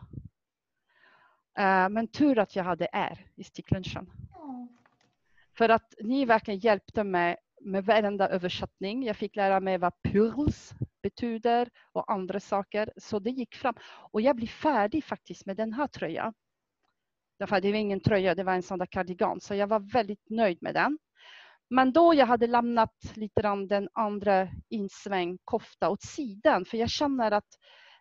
Eh, 1.58 1.88
men 1.88 2.08
tur 2.08 2.38
att 2.38 2.56
jag 2.56 2.64
hade 2.64 2.88
R 2.92 3.26
i 3.34 3.44
sticklunchen. 3.44 4.10
För 5.56 5.68
att 5.68 5.94
ni 6.00 6.24
verkligen 6.24 6.60
hjälpte 6.60 7.04
mig 7.04 7.36
med 7.60 7.84
varenda 7.84 8.28
översättning. 8.28 9.04
Jag 9.04 9.16
fick 9.16 9.36
lära 9.36 9.60
mig 9.60 9.78
vad 9.78 10.02
purls 10.02 10.74
betyder 11.02 11.70
och 11.92 12.12
andra 12.12 12.40
saker. 12.40 12.92
Så 12.96 13.18
det 13.18 13.30
gick 13.30 13.54
fram. 13.54 13.74
Och 14.10 14.20
jag 14.20 14.36
blev 14.36 14.46
färdig 14.46 15.04
faktiskt 15.04 15.46
med 15.46 15.56
den 15.56 15.72
här 15.72 15.86
tröjan. 15.86 16.34
Därför 17.38 17.60
det 17.60 17.72
var 17.72 17.78
ingen 17.78 18.00
tröja, 18.00 18.34
det 18.34 18.44
var 18.44 18.54
en 18.54 18.62
sån 18.62 18.78
där 18.78 18.86
cardigan. 18.86 19.40
Så 19.40 19.54
jag 19.54 19.66
var 19.66 19.80
väldigt 19.80 20.30
nöjd 20.30 20.58
med 20.60 20.74
den. 20.74 20.98
Men 21.70 21.92
då 21.92 22.14
jag 22.14 22.26
hade 22.26 22.46
lämnat 22.46 22.94
lite 23.14 23.40
grann 23.40 23.68
den 23.68 23.88
andra 23.92 24.48
insväng 24.68 25.38
kofta 25.44 25.90
åt 25.90 26.02
sidan. 26.02 26.64
För 26.64 26.76
jag 26.76 26.90
känner 26.90 27.30
att 27.30 27.48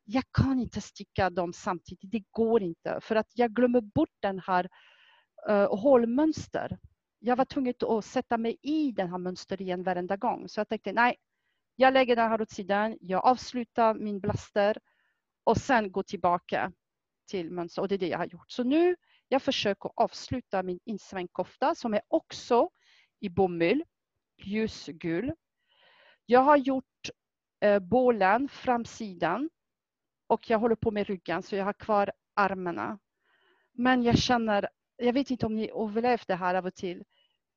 jag 0.06 0.24
kan 0.32 0.60
inte 0.60 0.82
sticka 0.82 1.30
dem 1.30 1.54
samtidigt. 1.54 2.12
Det 2.12 2.24
går 2.32 2.64
inte. 2.64 3.00
För 3.02 3.16
att 3.16 3.28
jag 3.34 3.52
glömmer 3.52 3.82
bort 3.82 4.18
den 4.20 4.40
här 4.40 4.70
uh, 5.50 5.76
hålmönster. 5.76 6.78
Jag 7.20 7.36
var 7.36 7.46
tvungen 7.46 7.74
att 7.80 8.06
sätta 8.06 8.38
mig 8.38 8.58
i 8.62 8.92
den 8.92 9.10
här 9.10 9.18
mönstret 9.18 9.62
igen 9.62 9.84
varenda 9.84 10.18
gång. 10.18 10.50
Så 10.50 10.60
jag 10.60 10.70
tänkte, 10.70 10.94
nej, 10.94 11.16
jag 11.76 11.94
lägger 11.94 12.16
den 12.16 12.30
här 12.30 12.42
åt 12.42 12.52
sidan. 12.52 12.98
Jag 13.02 13.26
avslutar 13.26 13.94
min 13.94 14.20
blaster 14.20 14.78
och 15.44 15.58
sen 15.58 15.92
går 15.92 16.04
tillbaka 16.04 16.72
till 17.30 17.52
mönster. 17.52 17.82
Och 17.82 17.88
det 17.88 17.96
är 17.96 18.00
det 18.00 18.08
jag 18.08 18.18
har 18.18 18.26
gjort. 18.26 18.52
Så 18.52 18.64
nu 18.64 18.96
jag 19.28 19.42
försöker 19.42 19.92
avsluta 19.96 20.64
min 20.64 20.80
insvängkofta 20.86 21.76
som 21.76 21.94
är 21.94 22.02
också 22.08 22.70
i 23.20 23.30
bomull, 23.30 23.84
ljusgul. 24.38 25.34
Jag 26.26 26.40
har 26.40 26.58
gjort 26.58 27.10
eh, 27.60 27.80
bålen, 27.80 28.50
framsidan 28.50 29.50
och 30.28 30.50
jag 30.50 30.60
håller 30.60 30.76
på 30.76 30.92
med 30.92 31.08
ryggen 31.08 31.44
så 31.44 31.56
jag 31.56 31.66
har 31.66 31.74
kvar 31.74 32.12
armarna. 32.34 33.00
Men 33.72 34.04
jag 34.04 34.18
känner, 34.18 34.70
jag 34.96 35.14
vet 35.14 35.32
inte 35.32 35.46
om 35.46 35.56
ni 35.56 35.72
överlevt 35.76 36.28
det 36.28 36.36
här 36.36 36.56
av 36.56 36.66
och 36.66 36.76
till. 36.76 37.04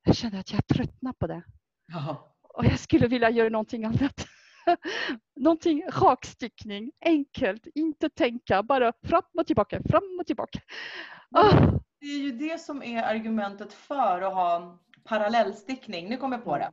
Jag 0.03 0.17
känner 0.17 0.41
att 0.41 0.53
jag 0.53 0.67
tröttnar 0.67 1.13
på 1.13 1.27
det. 1.27 1.43
Jaha. 1.87 2.17
Och 2.43 2.65
jag 2.65 2.79
skulle 2.79 3.09
vilja 3.09 3.31
göra 3.31 3.49
någonting 3.49 3.85
annat. 3.85 4.28
någonting 5.37 5.85
rakstickning, 5.93 6.93
enkelt, 7.05 7.67
inte 7.75 8.09
tänka, 8.09 8.63
bara 8.63 8.93
fram 9.03 9.23
och 9.39 9.47
tillbaka, 9.47 9.81
fram 9.91 10.19
och 10.21 10.27
tillbaka. 10.27 10.61
Oh. 11.31 11.79
Det 12.01 12.07
är 12.07 12.19
ju 12.19 12.33
det 12.33 12.61
som 12.61 12.83
är 12.83 13.03
argumentet 13.03 13.73
för 13.73 14.23
att 14.23 14.35
ha 14.35 14.79
parallellstickning. 15.05 16.09
Nu 16.09 16.17
kommer 16.17 16.37
jag 16.37 16.45
på 16.45 16.59
det. 16.59 16.73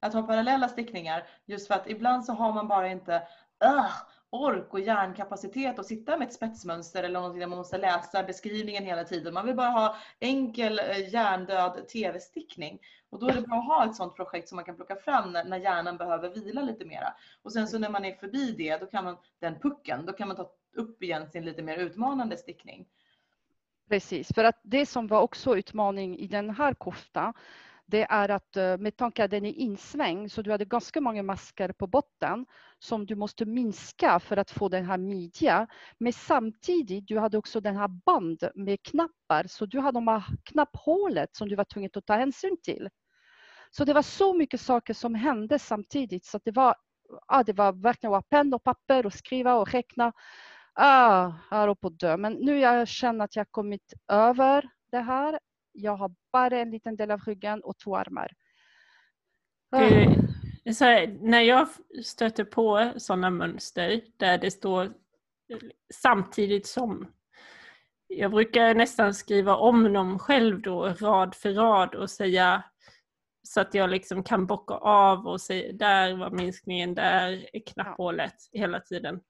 Att 0.00 0.14
ha 0.14 0.22
parallella 0.22 0.68
stickningar 0.68 1.26
just 1.46 1.66
för 1.66 1.74
att 1.74 1.90
ibland 1.90 2.24
så 2.24 2.32
har 2.32 2.52
man 2.52 2.68
bara 2.68 2.88
inte 2.88 3.22
uh, 3.64 3.90
ork 4.34 4.74
och 4.74 4.80
hjärnkapacitet 4.80 5.78
att 5.78 5.86
sitta 5.86 6.16
med 6.16 6.28
ett 6.28 6.34
spetsmönster 6.34 7.02
eller 7.02 7.20
någonting 7.20 7.40
där 7.40 7.46
man 7.46 7.58
måste 7.58 7.78
läsa 7.78 8.22
beskrivningen 8.22 8.84
hela 8.84 9.04
tiden. 9.04 9.34
Man 9.34 9.46
vill 9.46 9.56
bara 9.56 9.68
ha 9.68 9.96
enkel 10.20 10.78
eh, 10.78 11.12
hjärndöd 11.12 11.88
tv-stickning. 11.88 12.78
Och 13.10 13.18
då 13.20 13.28
är 13.28 13.34
det 13.34 13.40
bra 13.40 13.58
att 13.58 13.66
ha 13.66 13.86
ett 13.86 13.96
sådant 13.96 14.16
projekt 14.16 14.48
som 14.48 14.56
man 14.56 14.64
kan 14.64 14.76
plocka 14.76 14.96
fram 14.96 15.32
när, 15.32 15.44
när 15.44 15.58
hjärnan 15.58 15.96
behöver 15.96 16.30
vila 16.30 16.62
lite 16.62 16.84
mera. 16.84 17.14
Och 17.42 17.52
sen 17.52 17.68
så 17.68 17.78
när 17.78 17.90
man 17.90 18.04
är 18.04 18.14
förbi 18.14 18.52
det, 18.52 18.76
då 18.76 18.86
kan 18.86 19.04
man, 19.04 19.16
den 19.40 19.58
pucken, 19.60 20.06
då 20.06 20.12
kan 20.12 20.28
man 20.28 20.36
ta 20.36 20.50
upp 20.74 21.02
igen 21.02 21.30
sin 21.30 21.44
lite 21.44 21.62
mer 21.62 21.76
utmanande 21.76 22.36
stickning. 22.36 22.86
Precis, 23.88 24.34
för 24.34 24.44
att 24.44 24.60
det 24.62 24.86
som 24.86 25.06
var 25.06 25.20
också 25.20 25.56
utmaning 25.56 26.18
i 26.18 26.26
den 26.26 26.50
här 26.50 26.74
koftan, 26.74 27.34
det 27.86 28.06
är 28.10 28.28
att 28.28 28.56
eh, 28.56 28.78
med 28.78 28.96
tanke 28.96 29.24
att 29.24 29.30
den 29.30 29.44
är 29.44 29.52
insvängd 29.52 30.32
så 30.32 30.42
du 30.42 30.50
hade 30.50 30.64
ganska 30.64 31.00
många 31.00 31.22
masker 31.22 31.72
på 31.72 31.86
botten 31.86 32.46
som 32.78 33.06
du 33.06 33.14
måste 33.14 33.44
minska 33.44 34.20
för 34.20 34.36
att 34.36 34.50
få 34.50 34.68
den 34.68 34.84
här 34.84 34.98
midja. 34.98 35.66
Men 35.98 36.12
samtidigt 36.12 37.08
du 37.08 37.18
hade 37.18 37.38
också 37.38 37.60
den 37.60 37.76
här 37.76 37.88
band 37.88 38.48
med 38.54 38.82
knappar 38.82 39.46
så 39.48 39.66
du 39.66 39.80
hade 39.80 39.96
de 39.96 40.08
här 40.08 40.24
knapphålet 40.44 41.36
som 41.36 41.48
du 41.48 41.56
var 41.56 41.64
tvungen 41.64 41.90
att 41.94 42.06
ta 42.06 42.14
hänsyn 42.14 42.56
till. 42.62 42.88
Så 43.70 43.84
det 43.84 43.92
var 43.92 44.02
så 44.02 44.34
mycket 44.34 44.60
saker 44.60 44.94
som 44.94 45.14
hände 45.14 45.58
samtidigt 45.58 46.24
så 46.24 46.40
det 46.44 46.52
var, 46.52 46.74
ja, 47.28 47.42
det 47.42 47.52
var 47.52 47.72
verkligen 47.72 48.14
att 48.14 48.28
penna 48.28 48.56
och 48.56 48.64
papper 48.64 49.06
och 49.06 49.12
skriva 49.12 49.54
och 49.54 49.72
räkna. 49.72 50.12
Ah, 50.74 51.32
jag 51.50 51.62
är 51.62 51.74
på 51.74 51.88
att 51.88 51.98
dö. 51.98 52.16
Men 52.16 52.32
nu 52.32 52.58
jag 52.58 52.88
känner 52.88 53.24
att 53.24 53.36
jag 53.36 53.50
kommit 53.50 53.92
över 54.08 54.68
det 54.90 55.00
här. 55.00 55.38
Jag 55.74 55.96
har 55.96 56.14
bara 56.32 56.58
en 56.58 56.70
liten 56.70 56.96
del 56.96 57.10
av 57.10 57.20
ryggen 57.20 57.60
och 57.60 57.78
två 57.78 57.96
armar. 57.96 58.32
Ah. 59.70 59.78
Här, 60.80 61.18
när 61.20 61.40
jag 61.40 61.68
stöter 62.04 62.44
på 62.44 62.92
sådana 62.96 63.30
mönster 63.30 64.00
där 64.16 64.38
det 64.38 64.50
står 64.50 64.92
samtidigt 65.94 66.66
som 66.66 67.12
jag 68.06 68.30
brukar 68.30 68.74
nästan 68.74 69.14
skriva 69.14 69.56
om 69.56 69.92
dem 69.92 70.18
själv 70.18 70.62
då 70.62 70.88
rad 70.88 71.34
för 71.34 71.52
rad 71.52 71.94
och 71.94 72.10
säga 72.10 72.64
så 73.42 73.60
att 73.60 73.74
jag 73.74 73.90
liksom 73.90 74.24
kan 74.24 74.46
bocka 74.46 74.74
av 74.74 75.26
och 75.26 75.40
säga 75.40 75.72
där 75.72 76.16
var 76.16 76.30
minskningen, 76.30 76.94
där 76.94 77.48
är 77.52 77.60
knapphålet 77.66 78.34
hela 78.52 78.80
tiden. 78.80 79.20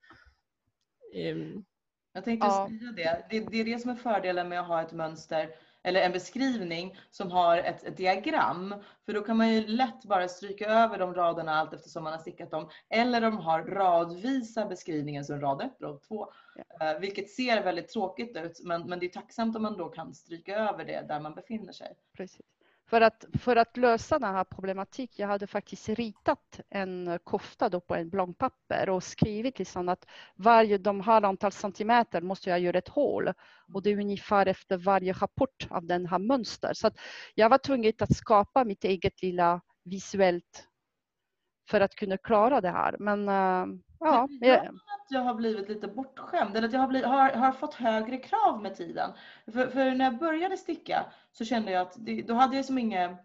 Um, 1.14 1.64
jag 2.12 2.24
tänkte 2.24 2.46
ja. 2.46 2.68
säga 2.68 2.92
det. 2.92 3.26
det. 3.30 3.50
Det 3.50 3.61
är 3.61 3.64
det 3.64 3.78
som 3.78 3.90
är 3.90 3.96
fördelen 3.96 4.48
med 4.48 4.61
att 4.61 4.66
ha 4.66 4.83
ett 4.83 4.92
mönster 4.92 5.48
eller 5.85 6.01
en 6.01 6.12
beskrivning 6.12 6.99
som 7.11 7.31
har 7.31 7.59
ett, 7.59 7.85
ett, 7.85 7.97
diagram. 7.97 8.75
För 9.07 9.12
då 9.12 9.20
kan 9.20 9.37
man 9.37 9.53
ju 9.53 9.66
lätt 9.66 10.05
bara 10.05 10.29
stryka 10.29 10.66
över 10.66 10.99
de 10.99 11.14
raderna 11.14 11.55
allt 11.55 11.73
eftersom 11.73 12.05
man 12.05 12.12
har 12.12 12.20
stickat 12.20 12.51
dem. 12.51 12.68
Eller 12.88 13.20
de 13.20 13.38
har 13.38 13.62
radvisa 13.64 14.66
beskrivningen 14.66 15.25
som 15.25 15.40
rad 15.40 15.62
1, 15.62 15.73
rad 15.81 16.03
2. 16.03 16.29
Ja. 16.57 16.90
Eh, 16.90 17.01
vilket 17.01 17.31
ser 17.31 17.64
väldigt 17.64 17.88
tråkigt 17.88 18.37
ut 18.37 18.61
men, 18.64 18.88
men 18.88 18.99
det 18.99 19.07
är 19.07 19.11
tacksamt 19.11 19.57
om 19.57 19.62
man 19.62 19.77
då 19.77 19.88
kan 19.88 20.14
stryka 20.14 20.57
över 20.57 20.85
det 20.85 21.05
där 21.09 21.20
man 21.20 21.35
befinner 21.35 21.73
sig. 21.73 21.94
Precis. 22.16 22.54
För 22.87 23.01
att, 23.01 23.25
för 23.38 23.57
att 23.57 23.77
lösa 23.77 24.18
den 24.18 24.35
här 24.35 24.44
problematiken, 24.44 25.23
jag 25.23 25.29
hade 25.29 25.47
faktiskt 25.47 25.88
ritat 25.88 26.61
en 26.70 27.18
kofta 27.25 27.68
då 27.68 27.81
på 27.81 27.94
en 27.94 28.11
blankpapper 28.11 28.88
och 28.88 29.03
skrivit 29.03 29.59
liksom 29.59 29.88
att 29.88 30.07
varje 30.37 30.79
de 30.79 31.01
här 31.01 31.23
antal 31.23 31.53
centimeter 31.53 32.20
måste 32.20 32.51
jag 32.51 32.61
göra 32.61 32.79
ett 32.79 32.88
hål 32.88 33.33
och 33.75 33.83
det 33.83 33.90
är 33.90 33.99
ungefär 34.01 34.47
efter 34.47 34.77
varje 34.77 35.12
rapport 35.12 35.66
av 35.70 35.87
den 35.87 36.07
här 36.07 36.18
mönster. 36.18 36.75
Så 36.75 36.87
att 36.87 36.99
jag 37.35 37.49
var 37.49 37.59
tvungen 37.59 37.92
att 37.99 38.16
skapa 38.16 38.64
mitt 38.64 38.85
eget 38.85 39.23
lilla 39.23 39.61
visuellt 39.85 40.68
för 41.70 41.81
att 41.81 41.94
kunna 41.94 42.16
klara 42.16 42.61
det 42.61 42.70
här. 42.70 42.97
Men 42.99 43.29
eh, 43.29 43.66
ja. 44.05 44.29
Jag, 44.40 44.67
att 44.67 45.07
jag 45.09 45.21
har 45.21 45.35
blivit 45.35 45.69
lite 45.69 45.88
bortskämd 45.88 46.57
eller 46.57 46.69
att 46.69 46.75
jag 46.75 46.81
har, 46.81 46.88
blivit, 46.88 47.09
har, 47.09 47.31
har 47.31 47.53
fått 47.53 47.75
högre 47.75 48.17
krav 48.17 48.62
med 48.62 48.77
tiden. 48.77 49.11
För, 49.53 49.67
för, 49.67 49.90
när 49.90 50.05
jag 50.05 50.19
började 50.19 50.57
sticka 50.57 51.07
så 51.33 51.45
kände 51.45 51.73
jag 51.73 51.83
att 51.83 51.95
det, 51.97 52.23
då 52.23 52.35
hade 52.35 52.57
jag 52.57 52.64
som 52.64 52.79
inga 52.79 53.17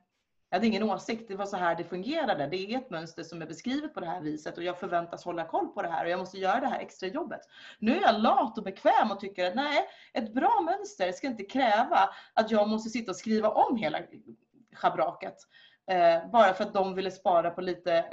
jag 0.52 0.58
hade 0.58 0.68
ingen 0.68 0.84
åsikt, 0.84 1.28
det 1.28 1.36
var 1.36 1.46
så 1.46 1.58
här 1.58 1.76
det 1.76 1.84
fungerade. 1.84 2.48
Det 2.48 2.58
är 2.58 2.78
ett 2.78 2.89
mönster 2.89 3.24
som 3.24 3.42
är 3.42 3.46
beskrivet 3.46 3.94
på 3.94 4.00
det 4.00 4.06
här 4.06 4.22
viset 4.22 4.58
och 4.58 4.63
jag 4.63 4.80
förväntas 4.80 5.26
hålla 5.26 5.46
koll 5.46 5.68
på 5.68 5.82
det 5.82 5.89
här 5.89 6.06
och 6.06 6.12
jag 6.12 6.20
måste 6.20 6.38
göra 6.38 6.60
det 6.60 6.68
här 6.68 6.80
extra 6.80 7.08
jobbet. 7.08 7.42
Nu 7.80 7.98
är 7.98 8.02
jag 8.02 8.22
lat 8.22 8.58
och 8.58 8.63
bekväm 8.63 9.12
och 9.12 9.20
tycker 9.20 9.48
att 9.48 9.56
nej, 9.56 9.88
ett 10.13 10.34
bra 10.34 10.62
mönster 10.65 11.12
ska 11.12 11.28
inte 11.28 11.44
kräva 11.44 12.10
att 12.34 12.52
jag 12.52 12.70
måste 12.70 12.89
sitta 12.89 13.12
och 13.12 13.15
skriva 13.15 13.50
om 13.50 13.78
hela 13.78 14.00
schabraket. 14.74 15.36
Eh, 15.92 16.32
bara 16.32 16.54
för 16.54 16.63
att 16.63 16.74
de 16.74 16.96
ville 16.96 17.12
spara 17.12 17.52
på 17.52 17.62
lite 17.62 18.06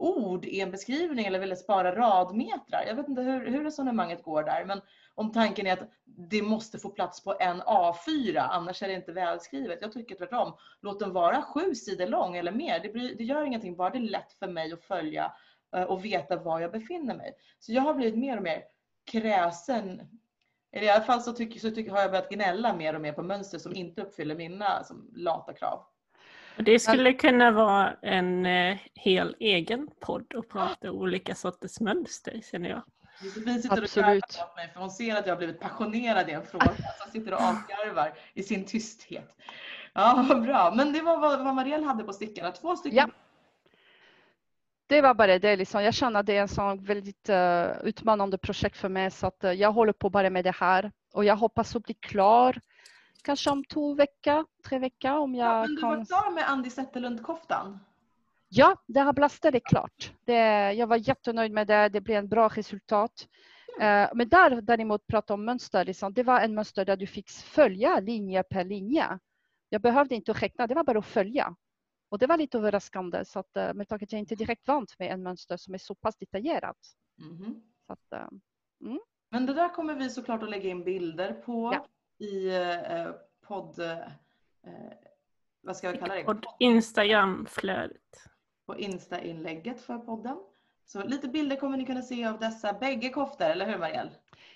ord 0.00 0.44
i 0.44 0.60
en 0.60 0.70
beskrivning 0.70 1.26
eller 1.26 1.38
ville 1.38 1.56
spara 1.56 1.96
radmetrar. 1.96 2.84
Jag 2.86 2.94
vet 2.94 3.08
inte 3.08 3.22
hur, 3.22 3.46
hur 3.50 3.64
resonemanget 3.64 4.22
går 4.22 4.42
där 4.42 4.64
men 4.64 4.80
om 5.14 5.32
tanken 5.32 5.66
är 5.66 5.72
att 5.72 5.90
det 6.04 6.42
måste 6.42 6.78
få 6.78 6.88
plats 6.88 7.24
på 7.24 7.36
en 7.40 7.62
A4 7.62 8.38
annars 8.38 8.82
är 8.82 8.88
det 8.88 8.94
inte 8.94 9.12
välskrivet. 9.12 9.78
Jag 9.82 9.92
tycker 9.92 10.14
tvärtom. 10.14 10.52
Låt 10.80 11.00
den 11.00 11.12
vara 11.12 11.42
sju 11.42 11.74
sidor 11.74 12.06
lång 12.06 12.36
eller 12.36 12.52
mer. 12.52 12.80
Det, 12.80 12.88
blir, 12.88 13.14
det 13.14 13.24
gör 13.24 13.44
ingenting, 13.44 13.76
bara 13.76 13.90
det 13.90 13.98
är 13.98 14.10
lätt 14.10 14.32
för 14.32 14.48
mig 14.48 14.72
att 14.72 14.84
följa 14.84 15.32
eh, 15.76 15.82
och 15.82 16.04
veta 16.04 16.36
var 16.36 16.60
jag 16.60 16.72
befinner 16.72 17.14
mig. 17.14 17.32
Så 17.58 17.72
jag 17.72 17.82
har 17.82 17.94
blivit 17.94 18.18
mer 18.18 18.36
och 18.36 18.42
mer 18.42 18.62
kräsen. 19.10 20.02
Eller 20.72 20.86
i 20.86 20.90
alla 20.90 21.04
fall 21.04 21.22
så, 21.22 21.32
tycker, 21.32 21.60
så 21.60 21.70
tycker, 21.70 21.90
har 21.90 22.00
jag 22.00 22.10
börjat 22.10 22.30
gnälla 22.30 22.76
mer 22.76 22.94
och 22.94 23.00
mer 23.00 23.12
på 23.12 23.22
mönster 23.22 23.58
som 23.58 23.74
inte 23.74 24.02
uppfyller 24.02 24.34
mina 24.34 24.84
som, 24.84 25.10
lata 25.16 25.52
krav. 25.52 25.84
Det 26.62 26.78
skulle 26.78 27.12
kunna 27.12 27.50
vara 27.50 27.92
en 28.02 28.46
eh, 28.46 28.78
hel 28.94 29.36
egen 29.40 29.88
podd 30.00 30.34
och 30.34 30.48
prata 30.48 30.90
olika 30.90 31.34
sorters 31.34 31.80
mönster 31.80 32.40
känner 32.50 32.70
jag. 32.70 32.82
Josefin 33.22 33.62
sitter 33.62 33.82
Absolut. 33.82 34.24
och 34.24 34.30
garvar 34.30 34.56
mig 34.56 34.70
för 34.72 34.80
hon 34.80 34.90
ser 34.90 35.16
att 35.16 35.26
jag 35.26 35.34
har 35.34 35.38
blivit 35.38 35.60
passionerad 35.60 36.28
i 36.28 36.32
en 36.32 36.42
fråga. 36.42 36.72
Så 37.04 37.10
sitter 37.10 37.32
och 37.32 37.40
avgarvar 37.40 38.12
i 38.34 38.42
sin 38.42 38.64
tysthet. 38.64 39.36
Ja, 39.92 40.26
vad 40.28 40.42
bra. 40.42 40.72
Men 40.76 40.92
det 40.92 41.02
var 41.02 41.18
vad, 41.18 41.44
vad 41.44 41.54
Marielle 41.54 41.86
hade 41.86 42.04
på 42.04 42.12
stickarna. 42.12 42.52
Två 42.52 42.76
stycken. 42.76 42.98
Ja. 42.98 43.08
Det 44.86 45.00
var 45.00 45.14
bara 45.14 45.38
det. 45.38 45.56
Liksom. 45.56 45.82
Jag 45.82 45.94
känner 45.94 46.20
att 46.20 46.26
det 46.26 46.36
är 46.36 46.40
en 46.40 46.48
sån 46.48 46.84
väldigt 46.84 47.28
uh, 47.28 47.86
utmanande 47.88 48.38
projekt 48.38 48.76
för 48.76 48.88
mig 48.88 49.10
så 49.10 49.26
att 49.26 49.44
uh, 49.44 49.52
jag 49.52 49.72
håller 49.72 49.92
på 49.92 50.10
bara 50.10 50.30
med 50.30 50.44
det 50.44 50.56
här 50.56 50.92
och 51.12 51.24
jag 51.24 51.36
hoppas 51.36 51.76
att 51.76 51.84
bli 51.84 51.94
klar 51.94 52.60
kanske 53.22 53.50
om 53.50 53.64
två 53.64 53.94
veckor, 53.94 54.46
tre 54.64 54.78
veckor 54.78 55.10
om 55.10 55.34
jag 55.34 55.48
ja, 55.48 55.60
men 55.60 55.74
du 55.74 55.80
kan... 55.80 55.98
var 55.98 56.04
klar 56.04 56.34
med 56.34 56.50
Andi 56.50 56.70
Zetterlund-koftan? 56.70 57.78
Ja, 58.48 58.76
det 58.86 59.00
här 59.00 59.12
blastet 59.12 59.54
är 59.54 59.60
klart. 59.60 60.12
Det, 60.24 60.72
jag 60.72 60.86
var 60.86 60.96
jättenöjd 60.96 61.52
med 61.52 61.66
det. 61.66 61.88
Det 61.88 62.00
blev 62.00 62.18
en 62.18 62.28
bra 62.28 62.48
resultat. 62.48 63.28
Mm. 63.80 64.04
Uh, 64.04 64.10
men 64.14 64.28
där 64.28 64.60
däremot 64.60 65.06
prata 65.06 65.34
om 65.34 65.44
mönster, 65.44 65.84
liksom, 65.84 66.12
det 66.12 66.22
var 66.22 66.40
en 66.40 66.54
mönster 66.54 66.84
där 66.84 66.96
du 66.96 67.06
fick 67.06 67.30
följa 67.30 68.00
linje 68.00 68.42
per 68.42 68.64
linje. 68.64 69.18
Jag 69.68 69.82
behövde 69.82 70.14
inte 70.14 70.32
räkna, 70.32 70.66
det 70.66 70.74
var 70.74 70.84
bara 70.84 70.98
att 70.98 71.06
följa. 71.06 71.56
Och 72.10 72.18
det 72.18 72.26
var 72.26 72.36
lite 72.36 72.58
överraskande 72.58 73.24
så 73.24 73.38
att, 73.38 73.56
eh, 73.56 73.74
med 73.74 73.88
tanke 73.88 74.04
att 74.04 74.12
jag 74.12 74.18
inte 74.18 74.34
direkt 74.34 74.68
vant 74.68 74.98
med 74.98 75.12
en 75.12 75.22
mönster 75.22 75.56
som 75.56 75.74
är 75.74 75.78
så 75.78 75.94
pass 75.94 76.16
detaljerat. 76.16 76.76
Mhm. 77.18 77.62
Så 77.86 77.92
att, 77.92 78.12
eh, 78.12 78.28
Men 79.30 79.46
det 79.46 79.54
där 79.54 79.74
kommer 79.74 79.94
vi 79.94 80.10
såklart 80.10 80.42
att 80.42 80.50
lägga 80.50 80.70
in 80.70 80.84
bilder 80.84 81.32
på 81.32 81.70
Ja. 81.74 81.86
I 82.20 82.48
eh, 82.48 83.10
podd... 83.46 83.80
Eh, 83.80 83.98
vad 85.62 85.76
ska 85.76 85.86
jag 85.86 85.98
kalla 85.98 86.14
det? 86.14 86.24
Och 86.24 86.36
Instagramflödet. 86.58 88.28
På 88.66 88.78
Insta-inlägget 88.78 89.80
för 89.80 89.98
podden. 89.98 90.36
Så 90.86 91.04
lite 91.04 91.28
bilder 91.28 91.56
kommer 91.56 91.76
ni 91.76 91.86
kunna 91.86 92.02
se 92.02 92.24
av 92.24 92.38
dessa 92.38 92.72
bägge 92.72 93.08
koftor, 93.08 93.44
eller 93.44 93.66
hur 93.66 93.78
Marielle? 93.78 94.10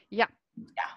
Ja. 0.09 0.27
ja. 0.75 0.89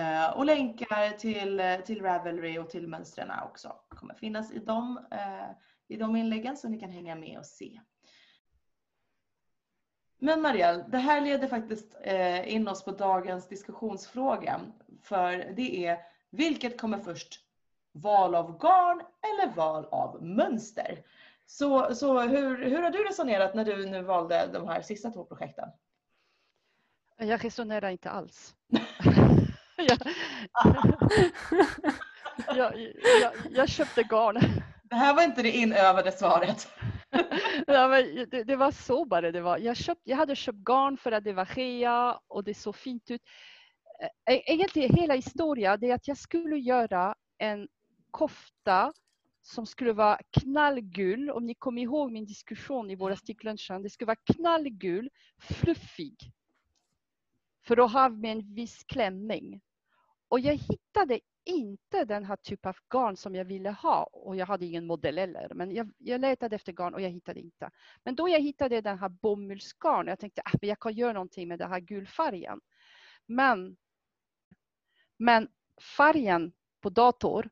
Eh, 0.00 0.36
och 0.36 0.44
länkar 0.44 1.10
till, 1.10 1.62
till 1.86 2.02
Ravelry 2.02 2.58
och 2.58 2.70
till 2.70 2.88
mönstren 2.88 3.30
också 3.44 3.76
kommer 3.88 4.14
finnas 4.14 4.52
i 4.52 4.58
de, 4.58 4.98
eh, 5.10 5.50
i 5.88 5.96
de 5.96 6.16
inläggen 6.16 6.56
så 6.56 6.68
ni 6.68 6.80
kan 6.80 6.90
hänga 6.90 7.14
med 7.14 7.38
och 7.38 7.46
se. 7.46 7.80
Men 10.24 10.42
Marielle, 10.42 10.84
det 10.88 10.98
här 10.98 11.20
leder 11.20 11.48
faktiskt 11.48 11.96
eh, 12.02 12.54
in 12.54 12.68
oss 12.68 12.84
på 12.84 12.90
dagens 12.90 13.48
diskussionsfråga. 13.48 14.60
För 15.02 15.52
det 15.56 15.86
är, 15.86 15.98
vilket 16.30 16.80
kommer 16.80 16.98
först? 16.98 17.40
Val 17.92 18.34
av 18.34 18.58
garn 18.58 19.02
eller 19.22 19.54
val 19.54 19.84
av 19.90 20.22
mönster? 20.22 20.98
Så, 21.46 21.94
så 21.94 22.20
hur, 22.20 22.64
hur 22.64 22.82
har 22.82 22.90
du 22.90 23.04
resonerat 23.04 23.54
när 23.54 23.64
du 23.64 23.86
nu 23.86 24.02
valde 24.02 24.48
de 24.52 24.68
här 24.68 24.82
sista 24.82 25.10
två 25.10 25.24
projekten? 25.24 25.68
Jag 27.16 27.44
resonerar 27.44 27.88
inte 27.88 28.10
alls. 28.10 28.54
jag, 29.76 29.98
jag, 32.56 32.76
jag, 33.22 33.32
jag 33.50 33.68
köpte 33.68 34.02
garn. 34.02 34.38
Det 34.82 34.94
här 34.94 35.14
var 35.14 35.22
inte 35.22 35.42
det 35.42 35.50
inövade 35.50 36.12
svaret. 36.12 36.68
ja, 37.66 37.88
men 37.88 38.26
det, 38.30 38.44
det 38.44 38.56
var 38.56 38.70
så 38.70 39.04
bara 39.04 39.32
det 39.32 39.40
var. 39.40 39.58
Jag, 39.58 39.76
köpt, 39.76 40.00
jag 40.04 40.16
hade 40.16 40.36
köpt 40.36 40.58
garn 40.58 40.96
för 40.96 41.12
att 41.12 41.24
det 41.24 41.32
var 41.32 41.44
rea 41.44 42.18
och 42.28 42.44
det 42.44 42.54
såg 42.54 42.76
fint 42.76 43.10
ut. 43.10 43.22
Eh, 44.30 44.40
Egentligen 44.46 44.96
hela 44.96 45.14
historien 45.14 45.84
är 45.84 45.94
att 45.94 46.08
jag 46.08 46.16
skulle 46.16 46.56
göra 46.56 47.14
en 47.38 47.68
kofta 48.10 48.92
som 49.42 49.66
skulle 49.66 49.92
vara 49.92 50.18
knallgul. 50.30 51.30
Om 51.30 51.46
ni 51.46 51.54
kommer 51.54 51.82
ihåg 51.82 52.12
min 52.12 52.26
diskussion 52.26 52.90
i 52.90 52.96
våra 52.96 53.16
sticklunchen. 53.16 53.82
Det 53.82 53.90
skulle 53.90 54.06
vara 54.06 54.34
knallgul, 54.36 55.10
fluffig. 55.38 56.16
För 57.66 57.84
att 57.84 57.92
ha 57.92 58.08
med 58.08 58.32
en 58.32 58.54
viss 58.54 58.84
klänning. 58.84 59.60
Och 60.28 60.40
jag 60.40 60.54
hittade 60.54 61.20
inte 61.44 62.04
den 62.04 62.24
här 62.24 62.36
typen 62.36 62.68
av 62.68 62.76
garn 62.90 63.16
som 63.16 63.34
jag 63.34 63.44
ville 63.44 63.70
ha. 63.70 64.02
Och 64.02 64.36
jag 64.36 64.46
hade 64.46 64.66
ingen 64.66 64.86
modell 64.86 65.18
heller. 65.18 65.52
Men 65.54 65.74
jag, 65.74 65.90
jag 65.98 66.20
letade 66.20 66.56
efter 66.56 66.72
garn 66.72 66.94
och 66.94 67.00
jag 67.00 67.10
hittade 67.10 67.40
inte. 67.40 67.70
Men 68.04 68.14
då 68.14 68.28
jag 68.28 68.40
hittade 68.40 68.80
den 68.80 68.98
här 68.98 69.08
bomullsgarn. 69.08 70.06
Jag 70.06 70.18
tänkte 70.18 70.42
att 70.44 70.62
jag 70.62 70.80
kan 70.80 70.92
göra 70.92 71.12
någonting 71.12 71.48
med 71.48 71.58
den 71.58 71.70
här 71.70 71.80
gulfärgen. 71.80 72.60
Men, 73.26 73.76
men 75.18 75.48
färgen 75.96 76.52
på 76.80 76.90
dator 76.90 77.50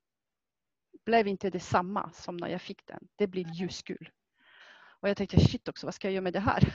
blev 1.05 1.29
inte 1.29 1.51
detsamma 1.51 2.13
som 2.13 2.37
när 2.37 2.49
jag 2.49 2.63
fick 2.63 2.87
den. 2.87 3.09
Det 3.17 3.27
blev 3.27 3.47
ljusgul. 3.49 4.11
Och 5.01 5.09
jag 5.09 5.17
tänkte 5.17 5.41
shit 5.41 5.69
också, 5.69 5.87
vad 5.87 5.95
ska 5.95 6.09
jag 6.09 6.13
göra 6.13 6.23
med 6.23 6.33
det 6.33 6.41
här? 6.41 6.75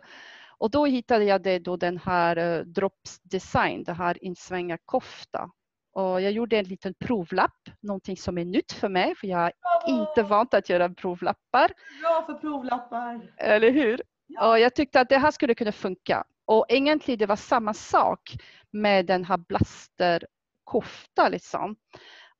och 0.58 0.70
då 0.70 0.86
hittade 0.86 1.24
jag 1.24 1.42
det 1.42 1.58
då 1.58 1.76
den 1.76 1.98
här 1.98 2.38
uh, 2.38 2.66
Drops 2.66 3.20
Design, 3.22 3.84
det 3.84 3.92
här 3.92 4.24
insvänga 4.24 4.78
kofta. 4.78 5.50
Och 5.96 6.20
jag 6.20 6.32
gjorde 6.32 6.58
en 6.58 6.64
liten 6.64 6.94
provlapp, 6.94 7.68
någonting 7.80 8.16
som 8.16 8.38
är 8.38 8.44
nytt 8.44 8.72
för 8.72 8.88
mig, 8.88 9.14
för 9.14 9.26
jag 9.26 9.44
är 9.44 9.52
inte 9.86 10.22
vant 10.22 10.54
att 10.54 10.68
göra 10.68 10.88
provlappar. 10.88 11.72
Bra 12.00 12.24
för 12.26 12.34
provlappar! 12.34 13.34
Eller 13.36 13.70
hur? 13.70 14.02
Ja. 14.26 14.50
Och 14.50 14.58
jag 14.58 14.74
tyckte 14.74 15.00
att 15.00 15.08
det 15.08 15.18
här 15.18 15.30
skulle 15.30 15.54
kunna 15.54 15.72
funka. 15.72 16.24
Och 16.44 16.66
egentligen 16.68 17.18
det 17.18 17.26
var 17.26 17.36
samma 17.36 17.74
sak 17.74 18.36
med 18.70 19.06
den 19.06 19.24
här 19.24 19.36
blasterkofta. 19.36 21.28
Liksom. 21.28 21.76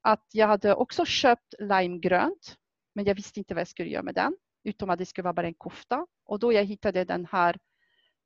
Att 0.01 0.25
jag 0.31 0.47
hade 0.47 0.75
också 0.75 1.05
köpt 1.05 1.53
limegrönt, 1.59 2.55
men 2.95 3.05
jag 3.05 3.15
visste 3.15 3.39
inte 3.39 3.53
vad 3.53 3.61
jag 3.61 3.67
skulle 3.67 3.89
göra 3.89 4.03
med 4.03 4.15
den, 4.15 4.35
utom 4.63 4.89
att 4.89 4.99
det 4.99 5.05
skulle 5.05 5.23
vara 5.23 5.33
bara 5.33 5.47
en 5.47 5.53
kofta. 5.53 6.07
Och 6.25 6.39
då 6.39 6.53
jag 6.53 6.63
hittade 6.63 7.03
den 7.03 7.27
här 7.31 7.57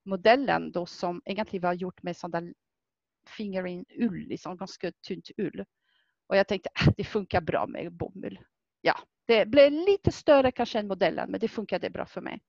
modellen 0.05 0.71
då 0.71 0.85
som 0.85 1.21
egentligen 1.25 1.63
var 1.63 1.73
gjort 1.73 2.03
med 2.03 2.15
där 2.27 2.53
fingering 3.29 3.85
ull, 3.99 4.27
liksom 4.27 4.57
ganska 4.57 4.91
tunt 5.07 5.29
ull. 5.37 5.65
Och 6.27 6.37
jag 6.37 6.47
tänkte 6.47 6.69
att 6.73 6.97
det 6.97 7.03
funkar 7.03 7.41
bra 7.41 7.67
med 7.67 7.93
bomull. 7.93 8.39
Ja, 8.81 8.99
det 9.27 9.45
blev 9.45 9.71
lite 9.71 10.11
större 10.11 10.51
kanske 10.51 10.79
än 10.79 10.87
modellen, 10.87 11.31
men 11.31 11.39
det 11.39 11.47
funkade 11.47 11.89
bra 11.89 12.05
för 12.05 12.21
mig. 12.21 12.41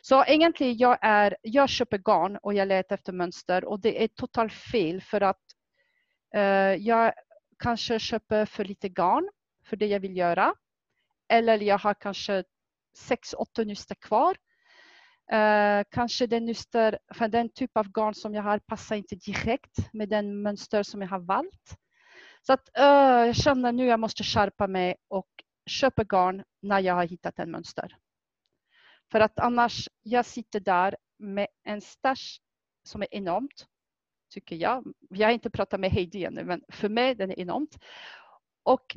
Så 0.00 0.24
egentligen 0.24 0.76
jag, 0.76 0.98
är, 1.00 1.36
jag 1.42 1.68
köper 1.68 1.98
garn 1.98 2.36
och 2.36 2.54
jag 2.54 2.68
letar 2.68 2.94
efter 2.94 3.12
mönster 3.12 3.64
och 3.64 3.80
det 3.80 4.02
är 4.02 4.08
totalt 4.08 4.52
fel 4.52 5.02
för 5.02 5.20
att 5.20 5.42
eh, 6.34 6.74
jag 6.74 7.12
kanske 7.58 7.98
köper 7.98 8.46
för 8.46 8.64
lite 8.64 8.88
garn 8.88 9.28
för 9.64 9.76
det 9.76 9.86
jag 9.86 10.00
vill 10.00 10.16
göra. 10.16 10.54
Eller 11.28 11.62
jag 11.62 11.78
har 11.78 11.94
kanske 11.94 12.44
sex, 12.98 13.34
åtta 13.34 13.64
nystar 13.64 13.94
kvar. 13.94 14.36
Eh, 15.32 15.84
kanske 15.90 16.26
den 16.26 16.46
nyster, 16.46 16.98
för 17.14 17.28
den 17.28 17.48
typ 17.48 17.76
av 17.76 17.88
garn 17.88 18.14
som 18.14 18.34
jag 18.34 18.42
har 18.42 18.58
passar 18.58 18.96
inte 18.96 19.14
direkt 19.14 19.92
med 19.92 20.08
den 20.08 20.42
mönster 20.42 20.82
som 20.82 21.02
jag 21.02 21.08
har 21.08 21.20
valt. 21.20 21.76
Så 22.42 22.52
att 22.52 22.78
eh, 22.78 23.26
jag 23.26 23.36
känner 23.36 23.72
nu 23.72 23.82
att 23.82 23.88
jag 23.88 24.00
måste 24.00 24.24
skärpa 24.24 24.66
mig 24.66 24.96
och 25.08 25.28
köpa 25.66 26.04
garn 26.04 26.44
när 26.62 26.80
jag 26.80 26.94
har 26.94 27.06
hittat 27.06 27.38
en 27.38 27.50
mönster. 27.50 27.96
För 29.10 29.20
att 29.20 29.38
annars, 29.38 29.88
jag 30.02 30.26
sitter 30.26 30.60
där 30.60 30.96
med 31.18 31.46
en 31.64 31.80
stash 31.80 32.40
som 32.82 33.02
är 33.02 33.08
enormt, 33.10 33.66
tycker 34.30 34.56
jag. 34.56 34.84
Jag 35.10 35.28
har 35.28 35.32
inte 35.32 35.50
pratat 35.50 35.80
med 35.80 35.90
Heidi 35.90 36.24
ännu, 36.24 36.44
men 36.44 36.62
för 36.68 36.88
mig 36.88 37.14
den 37.14 37.30
är 37.30 37.38
enormt. 37.38 37.78
Och 38.62 38.96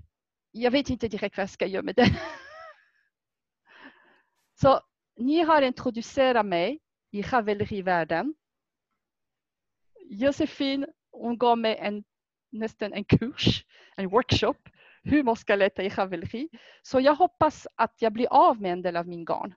jag 0.52 0.72
vet 0.72 0.90
inte 0.90 1.08
direkt 1.08 1.38
vad 1.38 1.44
jag 1.44 1.50
ska 1.50 1.66
göra 1.66 1.84
med 1.84 1.96
den. 1.96 2.10
Så 4.62 4.82
ni 5.18 5.42
har 5.42 5.62
introducerat 5.62 6.46
mig 6.46 6.80
i 7.12 7.22
ravellerivärlden. 7.22 8.36
Josefin, 10.10 10.86
hon 11.12 11.38
gav 11.38 11.58
mig 11.58 11.78
en, 11.78 12.04
nästan 12.50 12.94
en 12.94 13.04
kurs, 13.04 13.66
en 13.96 14.10
workshop, 14.10 14.58
hur 15.04 15.24
man 15.24 15.36
ska 15.36 15.56
leta 15.56 15.84
i 15.84 15.90
ravelleri. 15.90 16.50
Så 16.82 17.00
jag 17.00 17.16
hoppas 17.16 17.68
att 17.76 18.02
jag 18.02 18.14
blir 18.14 18.28
av 18.34 18.62
med 18.62 18.72
en 18.72 18.82
del 18.82 18.98
av 18.98 19.08
min 19.08 19.26
garn. 19.26 19.56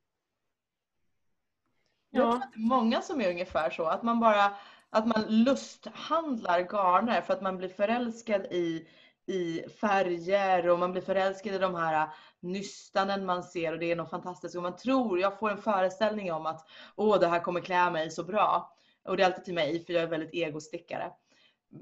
Jag 2.10 2.22
tror 2.22 2.42
att 2.42 2.52
det 2.52 2.58
är 2.58 2.68
många 2.68 3.02
som 3.02 3.20
är 3.20 3.30
ungefär 3.30 3.70
så. 3.70 3.84
Att 3.84 4.02
man 4.02 4.20
bara 4.20 4.56
att 4.94 5.06
man 5.06 5.24
lusthandlar 5.28 6.60
garner 6.60 7.20
för 7.20 7.32
att 7.32 7.42
man 7.42 7.56
blir 7.56 7.68
förälskad 7.68 8.46
i, 8.46 8.88
i 9.26 9.64
färger 9.80 10.68
och 10.68 10.78
man 10.78 10.92
blir 10.92 11.02
förälskad 11.02 11.54
i 11.54 11.58
de 11.58 11.74
här 11.74 12.02
äh, 12.02 12.12
nystanen 12.40 13.26
man 13.26 13.42
ser 13.42 13.72
och 13.72 13.78
det 13.78 13.90
är 13.90 13.96
något 13.96 14.10
fantastiskt. 14.10 14.56
Och 14.56 14.62
man 14.62 14.76
tror, 14.76 15.20
jag 15.20 15.38
får 15.38 15.50
en 15.50 15.62
föreställning 15.62 16.32
om 16.32 16.46
att 16.46 16.68
åh, 16.96 17.20
det 17.20 17.26
här 17.26 17.40
kommer 17.40 17.60
klä 17.60 17.90
mig 17.90 18.10
så 18.10 18.24
bra. 18.24 18.76
Och 19.04 19.16
det 19.16 19.22
är 19.22 19.26
alltid 19.26 19.44
till 19.44 19.54
mig 19.54 19.84
för 19.84 19.92
jag 19.92 20.02
är 20.02 20.08
väldigt 20.08 20.34
egostickare. 20.34 21.12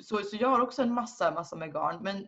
Så, 0.00 0.18
så 0.18 0.36
jag 0.40 0.48
har 0.48 0.60
också 0.60 0.82
en 0.82 0.94
massa, 0.94 1.30
massa 1.30 1.56
med 1.56 1.72
garn. 1.72 1.98
Men 2.02 2.26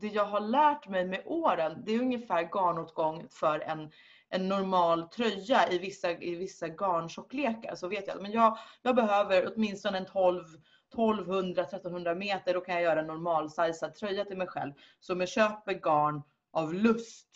det 0.00 0.06
jag 0.06 0.24
har 0.24 0.40
lärt 0.40 0.88
mig 0.88 1.04
med 1.04 1.22
åren, 1.24 1.82
det 1.86 1.92
är 1.92 2.00
ungefär 2.00 2.42
garnåtgång 2.42 3.26
för 3.30 3.60
en 3.60 3.90
en 4.34 4.48
normal 4.48 5.08
tröja 5.08 5.68
i 5.68 5.78
vissa, 5.78 6.10
i 6.10 6.34
vissa 6.34 6.68
garntjocklekar 6.68 7.74
så 7.74 7.88
vet 7.88 8.06
jag. 8.06 8.22
Men 8.22 8.32
jag, 8.32 8.58
jag 8.82 8.96
behöver 8.96 9.52
åtminstone 9.54 9.98
en 9.98 10.06
12 10.06 10.44
1200-1300 10.92 12.14
meter, 12.14 12.54
då 12.54 12.60
kan 12.60 12.74
jag 12.74 12.84
göra 12.84 13.00
en 13.00 13.06
normalsizad 13.06 13.94
tröja 13.94 14.24
till 14.24 14.36
mig 14.36 14.46
själv. 14.46 14.72
Så 15.00 15.12
om 15.12 15.20
jag 15.20 15.28
köper 15.28 15.72
garn 15.72 16.22
av 16.52 16.74
lust 16.74 17.28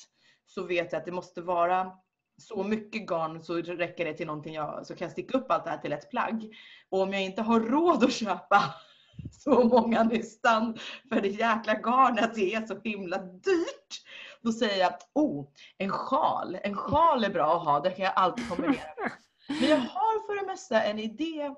så 0.47 0.63
vet 0.63 0.93
jag 0.93 0.99
att 0.99 1.05
det 1.05 1.13
måste 1.13 1.41
vara 1.41 1.93
så 2.39 2.63
mycket 2.63 3.07
garn 3.07 3.43
så 3.43 3.55
räcker 3.55 4.05
det 4.05 4.15
till 4.15 4.27
någonting 4.27 4.55
jag, 4.55 4.87
så 4.87 4.95
kan 4.95 5.05
jag 5.05 5.13
sticka 5.13 5.39
upp 5.39 5.51
allt 5.51 5.65
det 5.65 5.71
här 5.71 5.79
till 5.79 5.93
ett 5.93 6.11
plagg. 6.11 6.57
Och 6.89 7.01
om 7.01 7.13
jag 7.13 7.23
inte 7.23 7.43
har 7.43 7.61
råd 7.61 8.05
att 8.05 8.13
köpa 8.13 8.75
så 9.33 9.65
många 9.65 10.03
nystan 10.03 10.79
för 11.09 11.21
det 11.21 11.29
jäkla 11.29 11.75
garnet 11.75 12.35
det 12.35 12.55
är 12.55 12.67
så 12.67 12.81
himla 12.85 13.19
dyrt. 13.19 14.03
Då 14.43 14.53
säger 14.53 14.79
jag 14.79 14.93
att 14.93 15.11
oh, 15.13 15.49
en 15.79 15.91
sjal, 15.91 16.59
en 16.63 16.75
sjal 16.75 17.25
är 17.25 17.31
bra 17.31 17.57
att 17.57 17.65
ha, 17.65 17.81
det 17.81 17.91
kan 17.91 18.05
jag 18.05 18.15
alltid 18.17 18.49
kombinera. 18.49 19.13
Men 19.49 19.69
jag 19.69 19.77
har 19.77 20.27
för 20.27 20.41
det 20.41 20.47
mesta 20.47 20.83
en 20.83 20.99
idé. 20.99 21.51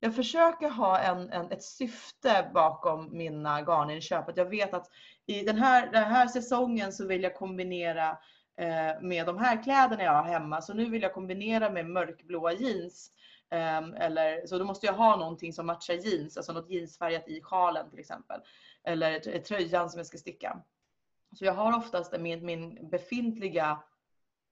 Jag 0.00 0.14
försöker 0.14 0.68
ha 0.68 0.98
en, 0.98 1.30
en, 1.30 1.52
ett 1.52 1.62
syfte 1.62 2.50
bakom 2.54 3.16
mina 3.16 3.62
garninköp. 3.62 4.28
Att 4.28 4.36
jag 4.36 4.50
vet 4.50 4.74
att 4.74 4.90
i 5.26 5.42
den 5.42 5.58
här, 5.58 5.92
den 5.92 6.04
här 6.04 6.26
säsongen 6.26 6.92
så 6.92 7.06
vill 7.06 7.22
jag 7.22 7.34
kombinera 7.34 8.18
eh, 8.56 9.00
med 9.00 9.26
de 9.26 9.38
här 9.38 9.62
kläderna 9.62 10.02
jag 10.02 10.12
har 10.12 10.22
hemma. 10.22 10.62
Så 10.62 10.74
nu 10.74 10.90
vill 10.90 11.02
jag 11.02 11.14
kombinera 11.14 11.70
med 11.70 11.86
mörkblåa 11.86 12.52
jeans. 12.52 13.10
Eh, 13.50 13.78
eller, 13.78 14.46
så 14.46 14.58
då 14.58 14.64
måste 14.64 14.86
jag 14.86 14.94
ha 14.94 15.16
någonting 15.16 15.52
som 15.52 15.66
matchar 15.66 15.94
jeans, 15.94 16.36
alltså 16.36 16.52
något 16.52 16.70
jeansfärgat 16.70 17.28
i 17.28 17.42
sjalen 17.42 17.90
till 17.90 18.00
exempel. 18.00 18.40
Eller 18.84 19.38
tröjan 19.38 19.90
som 19.90 19.98
jag 19.98 20.06
ska 20.06 20.18
sticka. 20.18 20.62
Så 21.38 21.44
jag 21.44 21.52
har 21.52 21.78
oftast 21.78 22.18
min, 22.18 22.46
min 22.46 22.88
befintliga 22.90 23.82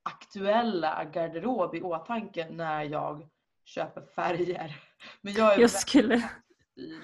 aktuella 0.02 1.04
garderob 1.04 1.74
i 1.74 1.82
åtanke 1.82 2.48
när 2.50 2.82
jag 2.82 3.28
köper 3.64 4.02
färger. 4.14 4.76
Men 5.20 5.32
jag, 5.32 5.54
är 5.54 5.60
jag 5.60 5.70
skulle... 5.70 6.30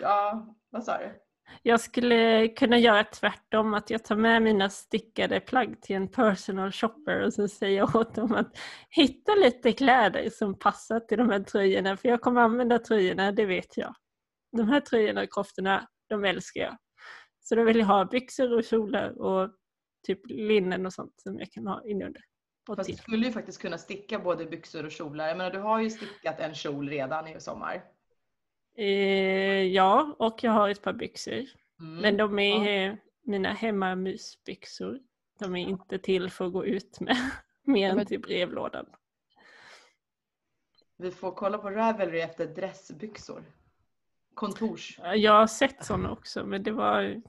Ja, 0.01 0.47
vad 0.71 0.85
sa 0.85 0.99
du? 0.99 1.21
Jag 1.63 1.81
skulle 1.81 2.49
kunna 2.49 2.79
göra 2.79 3.05
tvärtom, 3.05 3.75
att 3.75 3.91
jag 3.91 4.05
tar 4.05 4.17
med 4.17 4.43
mina 4.43 4.71
stickade 4.71 5.41
plagg 5.41 5.83
till 5.83 5.97
en 5.97 6.09
personal 6.09 6.73
shopper 6.73 7.21
och 7.21 7.33
så 7.33 7.49
säger 7.49 7.79
jag 7.79 7.97
åt 7.97 8.15
dem 8.15 8.35
att 8.35 8.59
hitta 8.91 9.35
lite 9.35 9.73
kläder 9.73 10.31
som 10.31 10.59
passar 10.59 11.01
till 11.01 11.19
de 11.19 11.31
här 11.31 11.41
tröjorna, 11.41 11.97
för 11.97 12.09
jag 12.09 12.21
kommer 12.21 12.41
använda 12.41 12.79
tröjorna, 12.79 13.33
det 13.33 13.47
vet 13.47 13.77
jag. 13.77 13.95
De 14.57 14.69
här 14.69 14.81
tröjorna 14.81 15.23
och 15.23 15.31
koftorna, 15.31 15.89
de 16.09 16.25
älskar 16.25 16.61
jag. 16.61 16.77
Så 17.41 17.55
då 17.55 17.65
vill 17.65 17.79
jag 17.79 17.87
ha 17.87 18.05
byxor 18.05 18.53
och 18.53 18.65
kjolar 18.65 19.19
och 19.19 19.51
typ 20.07 20.21
linnen 20.25 20.87
och 20.87 20.93
sånt 20.93 21.21
som 21.21 21.39
jag 21.39 21.53
kan 21.53 21.67
ha 21.67 21.83
inunder. 21.87 22.23
Fast 22.67 22.91
du 22.91 22.97
skulle 22.97 23.27
ju 23.27 23.33
faktiskt 23.33 23.63
kunna 23.63 23.79
sticka 23.79 24.19
både 24.19 24.47
byxor 24.47 24.85
och 24.85 24.91
kjolar. 24.91 25.29
Jag 25.29 25.37
menar, 25.37 25.51
du 25.51 25.59
har 25.59 25.81
ju 25.81 25.91
stickat 25.91 26.41
en 26.41 26.55
kjol 26.55 26.89
redan 26.89 27.29
i 27.29 27.41
sommar. 27.41 27.85
Eh, 28.77 28.87
ja, 29.63 30.17
och 30.19 30.45
jag 30.45 30.53
har 30.53 30.69
ett 30.69 30.83
par 30.83 30.93
byxor. 30.93 31.45
Mm. 31.81 31.97
Men 31.97 32.17
de 32.17 32.39
är 32.39 32.89
ja. 32.89 32.97
mina 33.23 33.53
hemmamysbyxor. 33.53 35.01
De 35.39 35.57
är 35.57 35.69
inte 35.69 35.99
till 35.99 36.31
för 36.31 36.47
att 36.47 36.53
gå 36.53 36.65
ut 36.67 37.01
med, 37.01 37.17
mer 37.63 37.91
än 37.91 38.07
till 38.07 38.21
brevlådan. 38.21 38.87
Vi 40.97 41.11
får 41.11 41.33
kolla 41.33 41.59
på 41.59 41.71
Ravelry 41.71 42.21
efter 42.21 42.47
dressbyxor. 42.47 43.45
Kontors. 44.35 44.99
Jag 45.15 45.33
har 45.33 45.47
sett 45.47 45.85
sådana 45.85 46.13
också, 46.13 46.47
men 46.47 46.63
det 46.63 46.73
var 46.73 47.23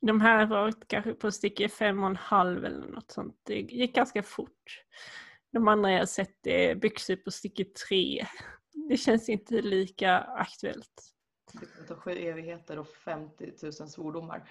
de 0.00 0.20
här 0.20 0.46
var 0.46 0.72
kanske 0.86 1.14
på 1.14 1.32
stycke 1.32 1.68
fem 1.68 2.02
och 2.02 2.10
en 2.10 2.16
halv 2.16 2.64
eller 2.64 2.86
något 2.86 3.10
sånt. 3.10 3.40
Det 3.42 3.60
gick 3.60 3.94
ganska 3.94 4.22
fort. 4.22 4.84
De 5.52 5.68
andra 5.68 5.92
jag 5.92 6.08
sett 6.08 6.46
är 6.46 6.74
byxor 6.74 7.16
på 7.16 7.30
stycke 7.30 7.64
tre. 7.64 8.26
Det 8.88 8.96
känns 8.96 9.28
inte 9.28 9.62
lika 9.62 10.18
aktuellt. 10.18 11.12
Det 11.52 11.66
kommer 11.66 11.88
ta 11.88 11.96
sju 11.96 12.10
evigheter 12.10 12.78
och 12.78 12.88
50 12.88 13.52
000 13.62 13.72
svordomar. 13.72 14.48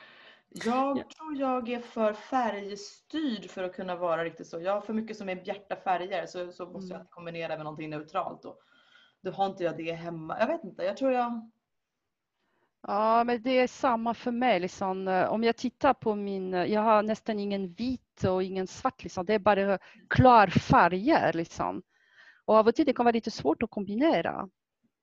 Jag 0.50 0.98
ja. 0.98 1.04
tror 1.18 1.36
jag 1.36 1.70
är 1.70 1.80
för 1.80 2.14
färgstyrd 2.14 3.50
för 3.50 3.64
att 3.64 3.76
kunna 3.76 3.96
vara 3.96 4.24
riktigt 4.24 4.48
så. 4.48 4.62
Jag 4.62 4.74
har 4.74 4.82
för 4.82 4.94
mycket 4.94 5.18
som 5.18 5.30
är 5.30 5.36
bjärta 5.36 5.76
färger 5.76 6.26
så, 6.26 6.52
så 6.52 6.66
måste 6.66 6.94
mm. 6.94 6.98
jag 6.98 7.10
kombinera 7.10 7.56
med 7.56 7.64
någonting 7.64 7.90
neutralt. 7.90 8.46
Och 8.46 8.60
då 9.22 9.32
har 9.32 9.46
inte 9.46 9.64
jag 9.64 9.78
det 9.78 9.92
hemma. 9.92 10.40
Jag 10.40 10.48
vet 10.48 10.64
inte, 10.64 10.84
jag 10.84 10.98
tror 10.98 11.12
jag 11.12 11.52
Ja, 12.88 13.24
men 13.24 13.42
det 13.42 13.60
är 13.60 13.68
samma 13.68 14.14
för 14.14 14.32
mig. 14.32 14.60
Liksom. 14.60 15.26
Om 15.30 15.44
jag 15.44 15.58
tittar 15.58 15.94
på 15.94 16.16
min, 16.16 16.54
jag 16.54 16.82
har 16.82 17.04
nästan 17.04 17.40
ingen 17.40 17.74
vit 17.74 18.24
och 18.28 18.44
ingen 18.44 18.68
svart. 18.68 19.04
Liksom. 19.04 19.26
Det 19.26 19.34
är 19.34 19.40
bara 19.40 19.78
klar 20.10 20.48
färger. 20.48 21.34
Liksom. 21.34 21.82
Och 22.46 22.56
av 22.56 22.68
och 22.68 22.76
till 22.76 22.86
det 22.86 22.94
kan 22.94 23.06
vara 23.06 23.14
lite 23.14 23.32
svårt 23.32 23.64
att 23.64 23.70
kombinera. 23.70 24.50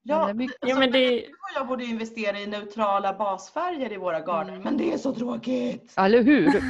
Ja, 0.03 0.33
mycket... 0.33 0.57
ja 0.61 0.79
men 0.79 0.91
det... 0.91 1.25
Jag 1.55 1.67
borde 1.67 1.85
investera 1.85 2.39
i 2.39 2.47
neutrala 2.47 3.13
basfärger 3.13 3.93
i 3.93 3.97
våra 3.97 4.19
garner, 4.19 4.53
mm. 4.53 4.63
men 4.63 4.77
det 4.77 4.93
är 4.93 4.97
så 4.97 5.13
tråkigt. 5.13 5.93
Eller 5.97 6.23
hur? 6.23 6.47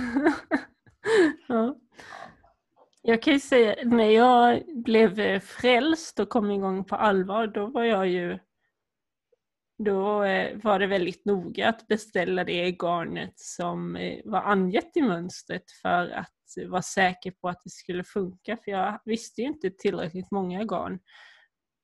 ja. 1.48 1.76
Jag 3.02 3.22
kan 3.22 3.34
ju 3.34 3.40
säga, 3.40 3.76
när 3.84 4.10
jag 4.10 4.64
blev 4.84 5.40
frälst 5.40 6.20
och 6.20 6.30
kom 6.30 6.52
igång 6.52 6.84
på 6.84 6.96
allvar, 6.96 7.48
då 7.48 7.66
var 7.66 7.84
jag 7.84 8.08
ju 8.08 8.40
då 9.78 10.24
eh, 10.24 10.58
var 10.64 10.80
det 10.80 10.88
väldigt 10.88 11.26
noga 11.26 11.70
att 11.70 11.88
beställa 11.88 12.44
det 12.44 12.72
garnet 12.72 13.34
som 13.36 13.96
eh, 13.96 14.22
var 14.26 14.42
angett 14.42 14.98
i 14.98 15.02
mönstret 15.02 15.72
för 15.82 16.10
att 16.10 16.34
vara 16.68 16.82
säker 16.82 17.32
på 17.32 17.50
att 17.50 17.62
det 17.64 17.70
skulle 17.70 18.04
funka. 18.04 18.58
För 18.58 18.72
jag 18.72 19.00
visste 19.06 19.42
ju 19.42 19.48
inte 19.48 19.70
tillräckligt 19.70 20.32
många 20.32 20.64
garn. 20.64 21.00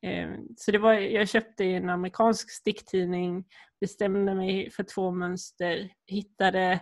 Eh, 0.01 0.29
så 0.57 0.71
det 0.71 0.77
var, 0.77 0.93
jag 0.93 1.29
köpte 1.29 1.65
en 1.65 1.89
amerikansk 1.89 2.51
sticktidning, 2.51 3.45
bestämde 3.79 4.35
mig 4.35 4.69
för 4.69 4.83
två 4.83 5.11
mönster, 5.11 5.89
hittade 6.07 6.79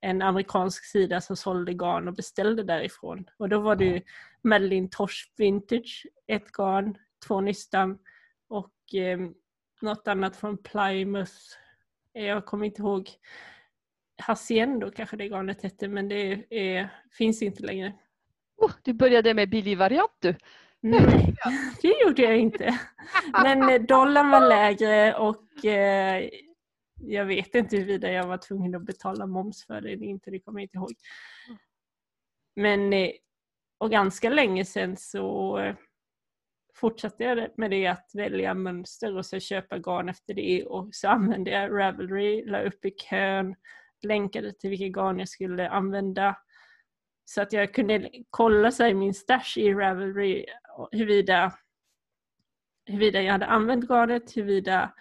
en 0.00 0.22
amerikansk 0.22 0.84
sida 0.84 1.20
som 1.20 1.36
sålde 1.36 1.74
garn 1.74 2.08
och 2.08 2.14
beställde 2.14 2.62
därifrån. 2.62 3.24
Och 3.38 3.48
då 3.48 3.60
var 3.60 3.76
det 3.76 4.02
Madeline 4.42 4.90
Tosh 4.90 5.32
Vintage, 5.36 6.06
ett 6.26 6.52
garn, 6.52 6.98
två 7.26 7.40
nystan 7.40 7.98
och 8.48 8.72
ehm, 8.94 9.34
något 9.80 10.08
annat 10.08 10.36
från 10.36 10.58
Plymouth. 10.58 11.32
Jag 12.12 12.46
kommer 12.46 12.66
inte 12.66 12.82
ihåg. 12.82 13.10
Haciendo 14.22 14.90
kanske 14.90 15.16
det 15.16 15.28
garnet 15.28 15.62
hette 15.62 15.88
men 15.88 16.08
det 16.08 16.44
är, 16.50 16.88
finns 17.18 17.42
inte 17.42 17.62
längre. 17.62 17.92
Oh, 18.56 18.72
du 18.82 18.92
började 18.92 19.34
med 19.34 19.50
billig 19.50 19.78
variant 19.78 20.16
du. 20.18 20.34
Nej, 20.80 21.34
det 21.82 21.94
gjorde 22.04 22.22
jag 22.22 22.38
inte. 22.38 22.80
Men 23.42 23.68
eh, 23.68 23.82
dollarn 23.82 24.30
var 24.30 24.48
lägre 24.48 25.14
och 25.14 25.64
eh, 25.64 26.30
jag 27.00 27.24
vet 27.24 27.54
inte 27.54 27.76
huruvida 27.76 28.12
jag 28.12 28.26
var 28.26 28.38
tvungen 28.38 28.74
att 28.74 28.82
betala 28.82 29.26
moms 29.26 29.66
för 29.66 29.80
det 29.80 29.92
eller 29.92 30.06
inte, 30.06 30.30
det 30.30 30.40
kommer 30.40 30.60
jag 30.60 30.64
inte 30.64 30.76
ihåg. 30.76 30.92
Men 32.56 32.92
eh, 32.92 33.10
och 33.78 33.90
ganska 33.90 34.30
länge 34.30 34.64
sedan 34.64 34.96
så 34.96 35.58
fortsatte 36.84 37.24
jag 37.24 37.48
med 37.56 37.70
det 37.70 37.86
att 37.86 38.10
välja 38.14 38.54
mönster 38.54 39.16
och 39.16 39.26
så 39.26 39.40
köpa 39.40 39.78
garn 39.78 40.08
efter 40.08 40.34
det 40.34 40.64
och 40.64 40.88
så 40.92 41.08
använde 41.08 41.50
jag 41.50 41.70
Ravelry, 41.70 42.44
la 42.46 42.62
upp 42.62 42.84
i 42.84 42.90
kön, 42.90 43.54
länkade 44.02 44.52
till 44.52 44.70
vilka 44.70 45.00
garn 45.00 45.18
jag 45.18 45.28
skulle 45.28 45.68
använda. 45.68 46.36
Så 47.24 47.42
att 47.42 47.52
jag 47.52 47.74
kunde 47.74 48.10
kolla 48.30 48.70
sig 48.70 48.94
min 48.94 49.14
stash 49.14 49.58
i 49.58 49.74
Ravelry 49.74 50.46
huruvida, 50.92 51.52
huruvida 52.86 53.22
jag 53.22 53.32
hade 53.32 53.46
använt 53.46 53.88
garnet, 53.88 54.36
huruvida 54.36 54.94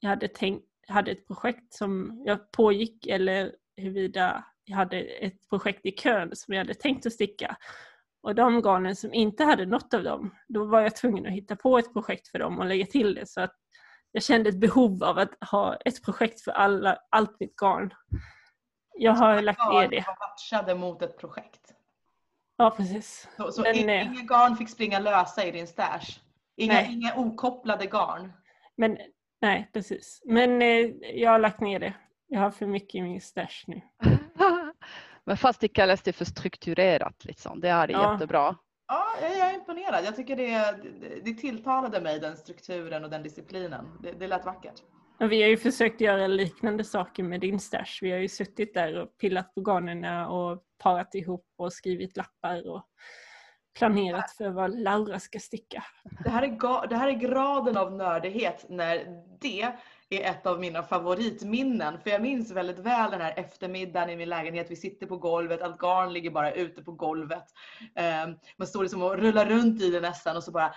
jag 0.00 0.10
hade, 0.10 0.28
tänkt, 0.28 0.66
hade 0.88 1.10
ett 1.10 1.26
projekt 1.26 1.72
som 1.74 2.22
jag 2.26 2.52
pågick 2.52 3.06
eller 3.06 3.54
huruvida 3.76 4.44
jag 4.64 4.76
hade 4.76 5.00
ett 5.00 5.48
projekt 5.48 5.86
i 5.86 5.92
kön 5.92 6.30
som 6.36 6.54
jag 6.54 6.60
hade 6.60 6.74
tänkt 6.74 7.06
att 7.06 7.12
sticka. 7.12 7.56
Och 8.24 8.34
de 8.34 8.62
garnen 8.62 8.96
som 8.96 9.14
inte 9.14 9.44
hade 9.44 9.66
något 9.66 9.94
av 9.94 10.02
dem, 10.02 10.34
då 10.48 10.64
var 10.64 10.80
jag 10.80 10.96
tvungen 10.96 11.26
att 11.26 11.32
hitta 11.32 11.56
på 11.56 11.78
ett 11.78 11.92
projekt 11.92 12.28
för 12.28 12.38
dem 12.38 12.58
och 12.58 12.66
lägga 12.66 12.86
till 12.86 13.14
det. 13.14 13.28
Så 13.28 13.40
att 13.40 13.54
jag 14.12 14.22
kände 14.22 14.48
ett 14.48 14.60
behov 14.60 15.04
av 15.04 15.18
att 15.18 15.30
ha 15.50 15.76
ett 15.76 16.04
projekt 16.04 16.40
för 16.40 16.50
alla, 16.50 16.98
allt 17.10 17.40
mitt 17.40 17.56
garn. 17.56 17.94
Jag 18.94 19.12
har 19.12 19.42
lagt 19.42 19.70
ner 19.72 19.88
det. 19.88 20.04
Var 20.06 20.28
matchade 20.30 20.74
mot 20.74 21.02
ett 21.02 21.18
projekt? 21.18 21.74
Ja, 22.56 22.70
precis. 22.70 23.28
Så, 23.36 23.52
så 23.52 23.62
Men, 23.62 23.76
inga, 23.76 24.02
inga 24.02 24.22
garn 24.22 24.56
fick 24.56 24.70
springa 24.70 24.98
lösa 24.98 25.44
i 25.44 25.50
din 25.50 25.66
stash? 25.66 26.20
Inga, 26.56 26.86
inga 26.86 27.16
okopplade 27.16 27.86
garn? 27.86 28.32
Men, 28.76 28.98
nej, 29.40 29.70
precis. 29.72 30.22
Men 30.24 30.62
eh, 30.62 30.86
jag 31.14 31.30
har 31.30 31.38
lagt 31.38 31.60
ner 31.60 31.78
det. 31.78 31.94
Jag 32.26 32.40
har 32.40 32.50
för 32.50 32.66
mycket 32.66 32.94
i 32.94 33.02
min 33.02 33.20
stash 33.20 33.64
nu. 33.66 33.80
Men 35.26 35.36
fast 35.36 35.60
det 35.60 35.68
kallas 35.68 36.02
det 36.02 36.12
för 36.12 36.24
strukturerat. 36.24 37.24
Liksom. 37.24 37.60
Det 37.60 37.68
är 37.68 37.88
ja. 37.88 38.12
jättebra. 38.12 38.56
Ja, 38.88 39.06
jag 39.20 39.50
är 39.50 39.54
imponerad. 39.54 40.04
Jag 40.04 40.16
tycker 40.16 40.36
det, 40.36 40.76
det 41.24 41.34
tilltalade 41.34 42.00
mig, 42.00 42.20
den 42.20 42.36
strukturen 42.36 43.04
och 43.04 43.10
den 43.10 43.22
disciplinen. 43.22 43.98
Det, 44.02 44.12
det 44.12 44.26
lät 44.26 44.44
vackert. 44.44 44.82
Vi 45.18 45.42
har 45.42 45.48
ju 45.48 45.56
försökt 45.56 46.00
göra 46.00 46.26
liknande 46.26 46.84
saker 46.84 47.22
med 47.22 47.40
din 47.40 47.60
stash. 47.60 47.98
Vi 48.00 48.10
har 48.10 48.18
ju 48.18 48.28
suttit 48.28 48.74
där 48.74 48.98
och 48.98 49.18
pillat 49.18 49.54
på 49.54 49.60
garnerna 49.60 50.28
och 50.28 50.62
parat 50.78 51.14
ihop 51.14 51.46
och 51.56 51.72
skrivit 51.72 52.16
lappar 52.16 52.70
och 52.70 52.82
planerat 53.78 54.30
för 54.36 54.50
vad 54.50 54.80
Laura 54.80 55.20
ska 55.20 55.38
sticka. 55.38 55.84
Det 56.24 56.30
här 56.30 56.42
är, 56.42 56.88
det 56.88 56.96
här 56.96 57.08
är 57.08 57.12
graden 57.12 57.76
av 57.76 57.92
nördighet 57.92 58.66
när 58.68 59.22
det 59.40 59.76
är 60.22 60.30
ett 60.30 60.46
av 60.46 60.60
mina 60.60 60.82
favoritminnen. 60.82 62.00
För 62.00 62.10
jag 62.10 62.22
minns 62.22 62.50
väldigt 62.50 62.78
väl 62.78 63.10
den 63.10 63.20
här 63.20 63.34
eftermiddagen 63.36 64.10
i 64.10 64.16
min 64.16 64.28
lägenhet. 64.28 64.70
Vi 64.70 64.76
sitter 64.76 65.06
på 65.06 65.16
golvet, 65.16 65.62
allt 65.62 65.78
garn 65.78 66.12
ligger 66.12 66.30
bara 66.30 66.52
ute 66.52 66.82
på 66.82 66.92
golvet. 66.92 67.44
Ehm, 67.94 68.34
man 68.56 68.66
står 68.66 68.82
liksom 68.82 69.02
och 69.02 69.18
rullar 69.18 69.46
runt 69.46 69.82
i 69.82 69.90
det 69.90 70.00
nästan 70.00 70.36
och 70.36 70.44
så 70.44 70.50
bara 70.50 70.74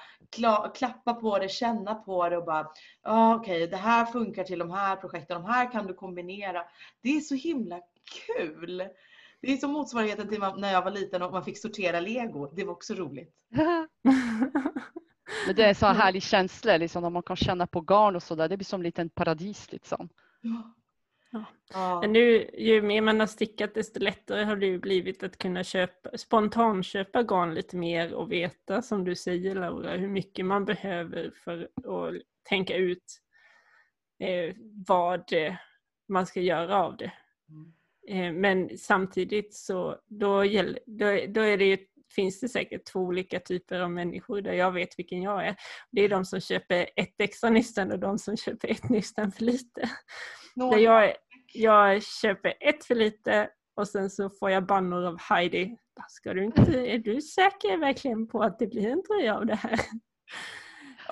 klappa 0.73 1.13
på 1.13 1.39
det, 1.39 1.49
känna 1.49 1.95
på 1.95 2.29
det 2.29 2.38
och 2.38 2.45
bara 2.45 2.67
ah, 3.01 3.35
okej, 3.35 3.55
okay, 3.55 3.67
det 3.67 3.77
här 3.77 4.05
funkar 4.05 4.43
till 4.43 4.59
de 4.59 4.71
här 4.71 4.95
projekten, 4.95 5.41
de 5.41 5.49
här 5.51 5.71
kan 5.71 5.88
du 5.88 5.93
kombinera. 5.93 6.63
Det 7.01 7.09
är 7.09 7.21
så 7.21 7.35
himla 7.35 7.79
kul! 8.25 8.83
Det 9.41 9.53
är 9.53 9.57
som 9.57 9.71
motsvarigheten 9.71 10.29
till 10.29 10.39
när 10.39 10.73
jag 10.73 10.81
var 10.81 10.91
liten 10.91 11.21
och 11.21 11.31
man 11.31 11.43
fick 11.43 11.57
sortera 11.57 11.99
lego. 11.99 12.51
Det 12.55 12.63
var 12.63 12.73
också 12.73 12.93
roligt. 12.93 13.35
Men 15.45 15.55
det 15.55 15.63
är 15.63 15.73
så 15.73 15.86
härlig 15.86 16.23
känsla 16.23 16.78
liksom, 16.78 17.03
när 17.03 17.09
man 17.09 17.23
kan 17.23 17.36
känna 17.36 17.67
på 17.67 17.82
garn 17.82 18.15
och 18.15 18.23
sådär. 18.23 18.49
Det 18.49 18.57
blir 18.57 18.65
som 18.65 18.80
en 18.80 18.84
liten 18.84 19.09
paradis 19.09 19.71
liksom. 19.71 20.09
Ja. 20.41 20.73
Ja. 21.73 22.01
Men 22.01 22.13
nu, 22.13 22.49
ju 22.57 22.82
mer 22.82 23.01
man 23.01 23.19
har 23.19 23.28
stickat 23.28 23.73
desto 23.73 23.99
lättare 23.99 24.43
har 24.43 24.55
det 24.55 24.65
ju 24.65 24.80
blivit 24.80 25.23
att 25.23 25.38
kunna 25.38 25.63
köpa, 25.63 26.17
spontanköpa 26.17 27.23
garn 27.23 27.53
lite 27.53 27.78
mer 27.78 28.13
och 28.13 28.32
veta 28.32 28.82
som 28.82 29.03
du 29.03 29.15
säger 29.15 29.55
Laura 29.55 29.97
hur 29.97 30.07
mycket 30.07 30.45
man 30.45 30.65
behöver 30.65 31.32
för 31.43 31.63
att 31.63 32.21
tänka 32.43 32.75
ut 32.75 33.21
eh, 34.19 34.55
vad 34.88 35.32
man 36.07 36.25
ska 36.25 36.41
göra 36.41 36.84
av 36.84 36.97
det. 36.97 37.11
Mm. 37.49 37.73
Eh, 38.07 38.34
men 38.34 38.78
samtidigt 38.78 39.53
så 39.53 39.99
då, 40.07 40.45
gäller, 40.45 40.80
då, 40.86 41.05
då 41.28 41.41
är 41.41 41.57
det 41.57 41.65
ju, 41.65 41.78
finns 42.16 42.39
det 42.39 42.49
säkert 42.49 42.86
två 42.86 42.99
olika 42.99 43.39
typer 43.39 43.80
av 43.80 43.91
människor 43.91 44.41
där 44.41 44.53
jag 44.53 44.72
vet 44.72 44.99
vilken 44.99 45.22
jag 45.22 45.47
är. 45.47 45.55
Det 45.91 46.01
är 46.01 46.10
de 46.10 46.26
som 46.26 46.39
köper 46.41 46.89
ett 46.95 47.16
extra 47.22 47.49
nystan 47.49 47.91
och 47.91 47.99
de 47.99 48.18
som 48.18 48.38
köper 48.38 48.68
ett 48.72 48.89
nystan 48.89 49.32
för 49.32 49.43
lite. 49.43 49.89
Där 50.55 50.78
jag, 50.78 51.14
jag 51.53 52.03
köper 52.03 52.53
ett 52.60 52.86
för 52.86 52.95
lite 52.95 53.49
och 53.76 53.88
sen 53.88 54.10
så 54.10 54.30
får 54.30 54.51
jag 54.51 54.66
bannor 54.66 55.05
av 55.05 55.20
Heidi. 55.20 55.78
Ska 56.10 56.34
du 56.34 56.43
inte, 56.43 56.62
är 56.62 56.97
du 56.97 57.22
säker 57.22 57.78
verkligen 57.78 58.28
på 58.28 58.43
att 58.43 58.60
det 58.60 58.68
blir 58.68 58.88
en 58.88 59.03
tröja 59.03 59.36
av 59.36 59.45
det 59.45 59.55
här? 59.55 59.80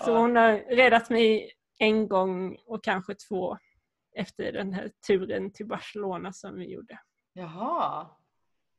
Så 0.05 0.17
hon 0.17 0.35
har 0.35 0.75
räddat 0.75 1.09
mig 1.09 1.51
en 1.79 2.07
gång 2.07 2.57
och 2.65 2.83
kanske 2.83 3.15
två 3.15 3.57
efter 4.15 4.51
den 4.51 4.73
här 4.73 4.91
turen 5.07 5.53
till 5.53 5.67
Barcelona 5.67 6.33
som 6.33 6.55
vi 6.55 6.73
gjorde. 6.73 6.99
Jaha. 7.33 8.07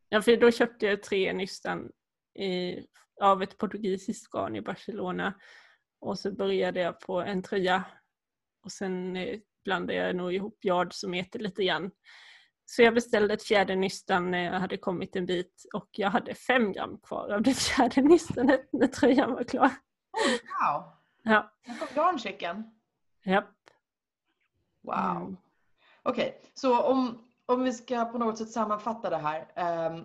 Ja, 0.08 0.22
för 0.22 0.36
då 0.36 0.50
köpte 0.50 0.86
jag 0.86 1.02
tre 1.02 1.32
nystan 1.32 1.90
i, 2.36 2.86
av 3.22 3.42
ett 3.42 3.58
portugisiskt 3.58 4.30
garn 4.30 4.56
i 4.56 4.60
Barcelona 4.60 5.34
och 6.00 6.18
så 6.18 6.32
började 6.32 6.80
jag 6.80 7.00
på 7.00 7.20
en 7.20 7.42
tröja 7.42 7.84
och 8.64 8.72
sen 8.72 9.16
eh, 9.16 9.38
blandade 9.64 9.94
jag 9.94 10.16
nog 10.16 10.34
ihop 10.34 10.64
yard 10.64 10.94
som 10.94 11.12
heter 11.12 11.38
lite 11.38 11.64
grann. 11.64 11.90
Så 12.64 12.82
jag 12.82 12.94
beställde 12.94 13.34
ett 13.34 13.42
fjärde 13.42 13.76
nystan 13.76 14.30
när 14.30 14.44
jag 14.44 14.60
hade 14.60 14.76
kommit 14.76 15.16
en 15.16 15.26
bit 15.26 15.64
och 15.74 15.88
jag 15.90 16.10
hade 16.10 16.34
fem 16.34 16.72
gram 16.72 16.98
kvar 16.98 17.28
av 17.28 17.42
det 17.42 17.54
fjärde 17.58 18.02
nystanet 18.02 18.68
när 18.72 18.86
tröjan 18.86 19.32
var 19.32 19.44
klar. 19.44 19.66
Oh, 19.66 20.72
wow! 20.72 20.92
Ja. 21.22 21.52
Här 21.62 21.78
kom 21.78 21.88
garnchecken. 21.94 22.64
Japp. 23.24 23.54
Wow. 24.82 25.16
Mm. 25.16 25.36
Okej, 26.02 26.40
så 26.54 26.82
om, 26.82 27.28
om 27.46 27.64
vi 27.64 27.72
ska 27.72 28.04
på 28.04 28.18
något 28.18 28.38
sätt 28.38 28.50
sammanfatta 28.50 29.10
det 29.10 29.16
här. 29.16 29.52
ehm, 29.56 30.04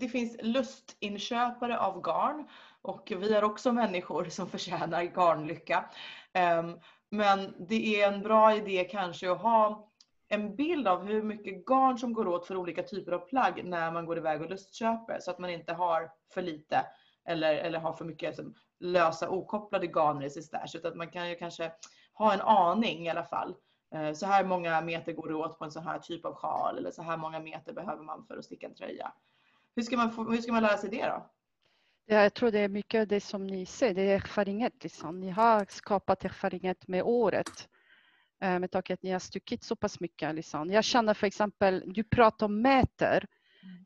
det 0.00 0.08
finns 0.08 0.36
lustinköpare 0.42 1.78
av 1.78 2.00
garn 2.00 2.48
och 2.82 3.12
vi 3.16 3.34
är 3.34 3.44
också 3.44 3.72
människor 3.72 4.24
som 4.24 4.48
förtjänar 4.48 5.02
garnlycka. 5.02 5.84
Ehm, 6.32 6.80
men 7.10 7.54
det 7.68 8.02
är 8.02 8.12
en 8.12 8.22
bra 8.22 8.54
idé 8.54 8.84
kanske 8.84 9.30
att 9.30 9.42
ha 9.42 9.90
en 10.28 10.56
bild 10.56 10.88
av 10.88 11.06
hur 11.06 11.22
mycket 11.22 11.66
garn 11.66 11.98
som 11.98 12.12
går 12.12 12.28
åt 12.28 12.46
för 12.46 12.56
olika 12.56 12.82
typer 12.82 13.12
av 13.12 13.18
plagg 13.18 13.64
när 13.64 13.92
man 13.92 14.06
går 14.06 14.18
iväg 14.18 14.42
och 14.42 14.50
lustköper 14.50 15.18
så 15.20 15.30
att 15.30 15.38
man 15.38 15.50
inte 15.50 15.72
har 15.72 16.10
för 16.34 16.42
lite 16.42 16.86
eller, 17.28 17.54
eller 17.54 17.78
har 17.78 17.92
för 17.92 18.04
mycket 18.04 18.28
liksom, 18.28 18.54
lösa 18.80 19.30
okopplade 19.30 19.86
garner 19.86 20.26
i 20.26 20.30
sin 20.30 20.42
stash 20.42 20.76
utan 20.76 20.90
att 20.90 20.96
man 20.96 21.10
kan 21.10 21.28
ju 21.28 21.34
kanske 21.34 21.72
ha 22.12 22.32
en 22.34 22.40
aning 22.40 23.06
i 23.06 23.10
alla 23.10 23.24
fall. 23.24 23.54
Ehm, 23.94 24.14
så 24.14 24.26
här 24.26 24.44
många 24.44 24.80
meter 24.80 25.12
går 25.12 25.28
det 25.28 25.34
åt 25.34 25.58
på 25.58 25.64
en 25.64 25.70
sån 25.70 25.84
här 25.84 25.98
typ 25.98 26.24
av 26.24 26.34
sjal 26.34 26.78
eller 26.78 26.90
så 26.90 27.02
här 27.02 27.16
många 27.16 27.40
meter 27.40 27.72
behöver 27.72 28.02
man 28.02 28.26
för 28.26 28.36
att 28.36 28.44
sticka 28.44 28.66
en 28.66 28.74
tröja. 28.74 29.12
Hur 29.76 29.82
ska 29.82 29.96
man, 29.96 30.12
få, 30.12 30.30
hur 30.30 30.40
ska 30.42 30.52
man 30.52 30.62
lära 30.62 30.76
sig 30.76 30.90
det 30.90 31.06
då? 31.06 31.30
Ja, 32.06 32.22
jag 32.22 32.34
tror 32.34 32.50
det 32.50 32.58
är 32.60 32.68
mycket 32.68 33.08
det 33.08 33.20
som 33.20 33.46
ni 33.46 33.66
säger, 33.66 33.94
det 33.94 34.02
är 34.02 34.14
erfarenhet. 34.16 34.82
Liksom. 34.82 35.20
Ni 35.20 35.30
har 35.30 35.66
skapat 35.68 36.24
erfarenhet 36.24 36.88
med 36.88 37.02
året. 37.02 37.68
Eh, 38.42 38.58
Med 38.58 38.70
tanke 38.70 38.94
att 38.94 39.02
ni 39.02 39.10
har 39.10 39.18
stuckit 39.18 39.64
så 39.64 39.76
pass 39.76 40.00
mycket. 40.00 40.34
Liksom. 40.34 40.70
Jag 40.70 40.84
känner 40.84 41.14
för 41.14 41.26
exempel, 41.26 41.82
du 41.86 42.04
pratar 42.04 42.46
om 42.46 42.62
meter. 42.62 43.26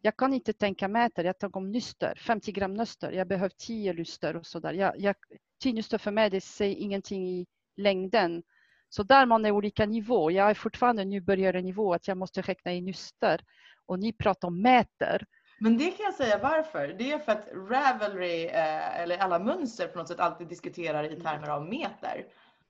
Jag 0.03 0.17
kan 0.17 0.35
inte 0.35 0.53
tänka 0.53 0.89
meter, 0.89 1.25
jag 1.25 1.39
tänker 1.39 1.59
om 1.59 1.71
nyster. 1.71 2.15
50 2.27 2.53
gram 2.53 2.75
nyster, 2.75 3.13
jag 3.13 3.29
behöver 3.29 3.53
10 3.59 3.93
lyster 3.93 4.37
och 4.37 4.47
sådär. 4.47 4.73
Jag, 4.73 5.01
jag, 5.01 5.17
10 5.63 5.73
nyster 5.73 5.99
för 5.99 6.11
mig, 6.11 6.31
det 6.31 6.41
säger 6.41 6.77
ingenting 6.77 7.29
i 7.29 7.47
längden. 7.77 8.43
Så 8.89 9.03
där 9.03 9.27
man 9.27 9.45
är 9.45 9.51
olika 9.51 9.87
nivå. 9.87 10.31
Jag 10.31 10.51
är 10.51 10.55
fortfarande 10.55 11.05
nybörjare 11.05 11.63
nivå 11.63 11.95
att 11.95 12.09
jag 12.09 12.17
måste 12.17 12.43
räkna 12.43 12.75
i 12.75 12.81
nyster. 12.81 13.45
Och 13.87 13.99
ni 13.99 14.13
pratar 14.13 14.49
om 14.49 14.63
meter. 14.63 15.27
Men 15.61 15.79
det 15.79 15.91
kan 15.91 16.05
jag 16.05 16.15
säga 16.15 16.39
varför. 16.43 16.89
Det 16.99 17.13
är 17.13 17.19
för 17.19 17.33
att 17.33 17.49
Ravelry, 17.55 18.45
eh, 18.47 19.01
eller 19.01 19.19
alla 19.19 19.39
mönster 19.39 19.87
på 19.89 19.99
något 19.99 20.09
sätt 20.09 20.21
alltid 20.21 20.49
diskuterar 20.49 21.05
i 21.05 21.21
termer 21.21 21.49
av 21.49 21.65
meter. 21.69 22.27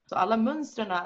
Så 0.06 0.16
alla 0.16 0.36
mönstren 0.36 0.88
Ja. 0.88 0.98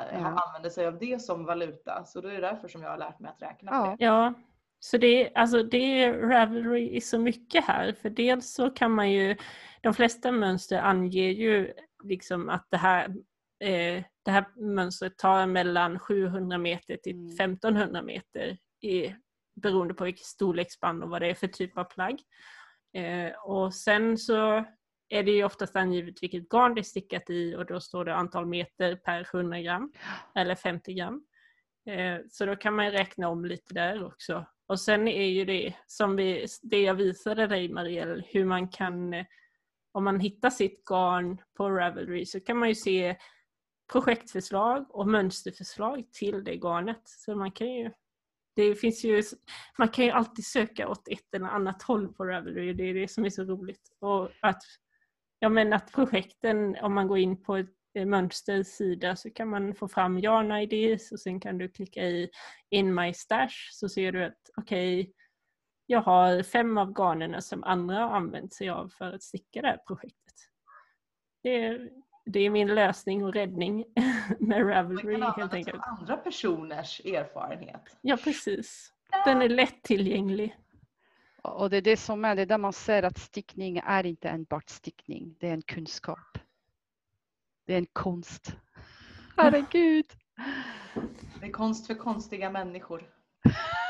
använder 0.46 0.70
sig 0.70 0.86
av 0.86 0.98
det 0.98 1.22
som 1.22 1.44
valuta. 1.44 2.04
Så 2.04 2.20
då 2.20 2.28
är 2.28 2.32
det 2.34 2.40
därför 2.40 2.68
som 2.68 2.82
jag 2.82 2.90
har 2.90 2.98
lärt 2.98 3.18
mig 3.18 3.30
att 3.30 3.42
räkna 3.42 3.70
på 3.70 3.76
Ja. 3.76 3.96
det. 3.98 4.04
Ja, 4.04 4.34
så 4.80 4.98
det 4.98 5.06
är, 5.06 5.38
alltså 5.38 5.62
det 5.62 6.02
är 6.02 6.12
Ravelry 6.14 6.88
i 6.90 7.00
så 7.00 7.18
mycket 7.18 7.64
här. 7.64 7.92
För 8.02 8.10
dels 8.10 8.54
så 8.54 8.70
kan 8.70 8.90
man 8.90 9.10
ju, 9.12 9.36
de 9.82 9.94
flesta 9.94 10.32
mönster 10.32 10.78
anger 10.78 11.28
ju 11.30 11.72
liksom 12.04 12.48
att 12.48 12.66
det 12.70 12.76
här, 12.76 13.04
eh, 13.64 14.02
det 14.24 14.30
här 14.30 14.44
mönstret 14.56 15.18
tar 15.18 15.46
mellan 15.46 15.98
700 15.98 16.58
meter 16.58 16.96
till 16.96 17.16
Mm. 17.16 17.30
1500 17.30 18.02
meter 18.02 18.56
i, 18.80 19.14
beroende 19.54 19.94
på 19.94 20.04
vilket 20.04 20.26
storleksspann 20.26 21.02
och 21.02 21.10
vad 21.10 21.22
det 21.22 21.30
är 21.30 21.34
för 21.34 21.48
typ 21.48 21.78
av 21.78 21.84
plagg. 21.84 22.20
Eh, 22.92 23.32
och 23.44 23.74
sen 23.74 24.18
så 24.18 24.64
är 25.08 25.22
det 25.22 25.30
ju 25.30 25.44
oftast 25.44 25.76
angivet 25.76 26.22
vilket 26.22 26.48
garn 26.48 26.74
det 26.74 26.80
är 26.80 26.82
stickat 26.82 27.30
i 27.30 27.56
och 27.56 27.66
då 27.66 27.80
står 27.80 28.04
det 28.04 28.14
antal 28.14 28.46
meter 28.46 28.96
per 28.96 29.28
100 29.34 29.60
gram 29.60 29.92
eller 30.34 30.54
50 30.54 30.94
gram. 30.94 31.24
Eh, 31.90 32.18
Så 32.28 32.46
då 32.46 32.56
kan 32.56 32.74
man 32.74 32.90
räkna 32.90 33.28
om 33.28 33.44
lite 33.44 33.74
där 33.74 34.06
också. 34.06 34.46
Och 34.66 34.80
sen 34.80 35.08
är 35.08 35.28
ju 35.28 35.44
det 35.44 35.74
som 35.86 36.16
vi, 36.16 36.46
det 36.62 36.82
jag 36.82 36.94
visade 36.94 37.46
dig 37.46 37.68
Marielle, 37.68 38.24
hur 38.26 38.44
man 38.44 38.68
kan, 38.68 39.14
eh, 39.14 39.26
om 39.92 40.04
man 40.04 40.20
hittar 40.20 40.50
sitt 40.50 40.84
garn 40.84 41.40
på 41.56 41.70
Ravelry 41.70 42.26
så 42.26 42.40
kan 42.40 42.56
man 42.56 42.68
ju 42.68 42.74
se 42.74 43.16
projektförslag 43.92 44.94
och 44.94 45.08
mönsterförslag 45.08 46.12
till 46.12 46.44
det 46.44 46.56
garnet. 46.56 47.02
Så 47.04 47.34
man 47.36 47.52
kan 47.52 47.72
ju, 47.72 47.90
det 48.56 48.74
finns 48.74 49.04
ju, 49.04 49.22
man 49.78 49.88
kan 49.88 50.04
ju 50.04 50.10
alltid 50.10 50.46
söka 50.46 50.88
åt 50.88 51.08
ett 51.08 51.34
eller 51.34 51.46
annat 51.46 51.82
håll 51.82 52.14
på 52.14 52.24
Ravelry 52.24 52.72
och 52.72 52.76
det 52.76 52.84
är 52.84 52.94
det 52.94 53.08
som 53.08 53.24
är 53.24 53.30
så 53.30 53.44
roligt. 53.44 53.88
Och 54.00 54.30
att, 54.40 54.62
ja 55.38 55.48
men 55.48 55.72
att 55.72 55.92
projekten, 55.92 56.76
om 56.82 56.94
man 56.94 57.08
går 57.08 57.18
in 57.18 57.42
på 57.42 57.56
eh, 57.56 57.64
ett 57.94 58.08
mönsters 58.08 58.48
mönstersida 58.54 59.16
så 59.16 59.30
kan 59.30 59.48
man 59.48 59.74
få 59.74 59.88
fram 59.88 60.18
Jana 60.18 60.62
IDs 60.62 61.12
och 61.12 61.20
sen 61.20 61.40
kan 61.40 61.58
du 61.58 61.68
klicka 61.68 62.00
i 62.00 62.30
in 62.70 62.94
my 62.94 63.14
stash 63.14 63.70
så 63.72 63.88
ser 63.88 64.12
du 64.12 64.24
att 64.24 64.50
okej, 64.56 65.12
jag 65.86 66.00
har 66.00 66.42
fem 66.42 66.78
av 66.78 66.92
garnerna 66.92 67.40
som 67.40 67.64
andra 67.64 67.98
har 67.98 68.16
använt 68.16 68.54
sig 68.54 68.68
av 68.68 68.88
för 68.88 69.12
att 69.12 69.22
sticka 69.22 69.62
det 69.62 69.68
här 69.68 69.80
projektet. 69.86 70.34
Det 71.42 71.64
är, 71.64 71.90
det 72.24 72.40
är 72.40 72.50
min 72.50 72.74
lösning 72.74 73.24
och 73.24 73.34
räddning 73.34 73.84
med 74.38 74.68
Ravelry 74.68 75.20
helt 75.36 75.54
enkelt. 75.54 75.82
andra 75.82 76.16
personers 76.16 77.00
erfarenhet. 77.00 77.96
Ja 78.00 78.16
precis. 78.16 78.92
Den 79.24 79.42
är 79.42 79.48
lättillgänglig. 79.48 80.56
Och 81.42 81.70
det 81.70 81.76
är 81.76 81.82
det 81.82 81.96
som 81.96 82.24
är, 82.24 82.36
det 82.36 82.42
är 82.42 82.46
där 82.46 82.58
man 82.58 82.72
ser 82.72 83.02
att 83.02 83.18
stickning 83.18 83.76
är 83.84 84.06
inte 84.06 84.28
enbart 84.28 84.68
stickning, 84.68 85.36
det 85.40 85.48
är 85.48 85.52
en 85.52 85.62
kunskap. 85.62 86.38
Det 87.66 87.74
är 87.74 87.78
en 87.78 87.86
konst. 87.92 88.56
Herregud. 89.36 90.06
Det 91.40 91.46
är 91.46 91.52
konst 91.52 91.86
för 91.86 91.94
konstiga 91.94 92.50
människor. 92.50 93.10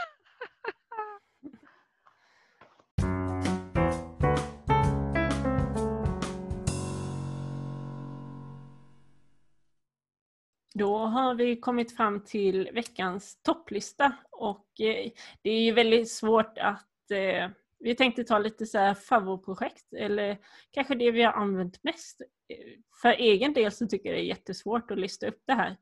Då 10.79 10.99
har 10.99 11.35
vi 11.35 11.57
kommit 11.57 11.97
fram 11.97 12.25
till 12.25 12.71
veckans 12.73 13.43
topplista 13.43 14.13
och 14.31 14.81
eh, 14.81 15.11
det 15.43 15.51
är 15.51 15.61
ju 15.61 15.73
väldigt 15.73 16.11
svårt 16.11 16.59
att 16.59 17.11
eh, 17.11 17.51
vi 17.79 17.95
tänkte 17.95 18.25
ta 18.25 18.39
lite 18.39 18.67
så 18.67 18.79
här 18.79 18.95
favoritprojekt 18.95 19.93
eller 19.93 20.39
kanske 20.71 20.95
det 20.95 21.11
vi 21.11 21.23
har 21.23 21.33
använt 21.33 21.85
mest. 21.85 22.21
Eh, 22.21 22.81
för 23.03 23.09
egen 23.09 23.53
del 23.53 23.73
så 23.73 23.87
tycker 23.87 24.09
jag 24.09 24.19
det 24.19 24.23
är 24.23 24.27
jättesvårt 24.27 24.91
att 24.91 24.99
lista 24.99 25.27
upp 25.27 25.43
det 25.47 25.55
här. 25.55 25.77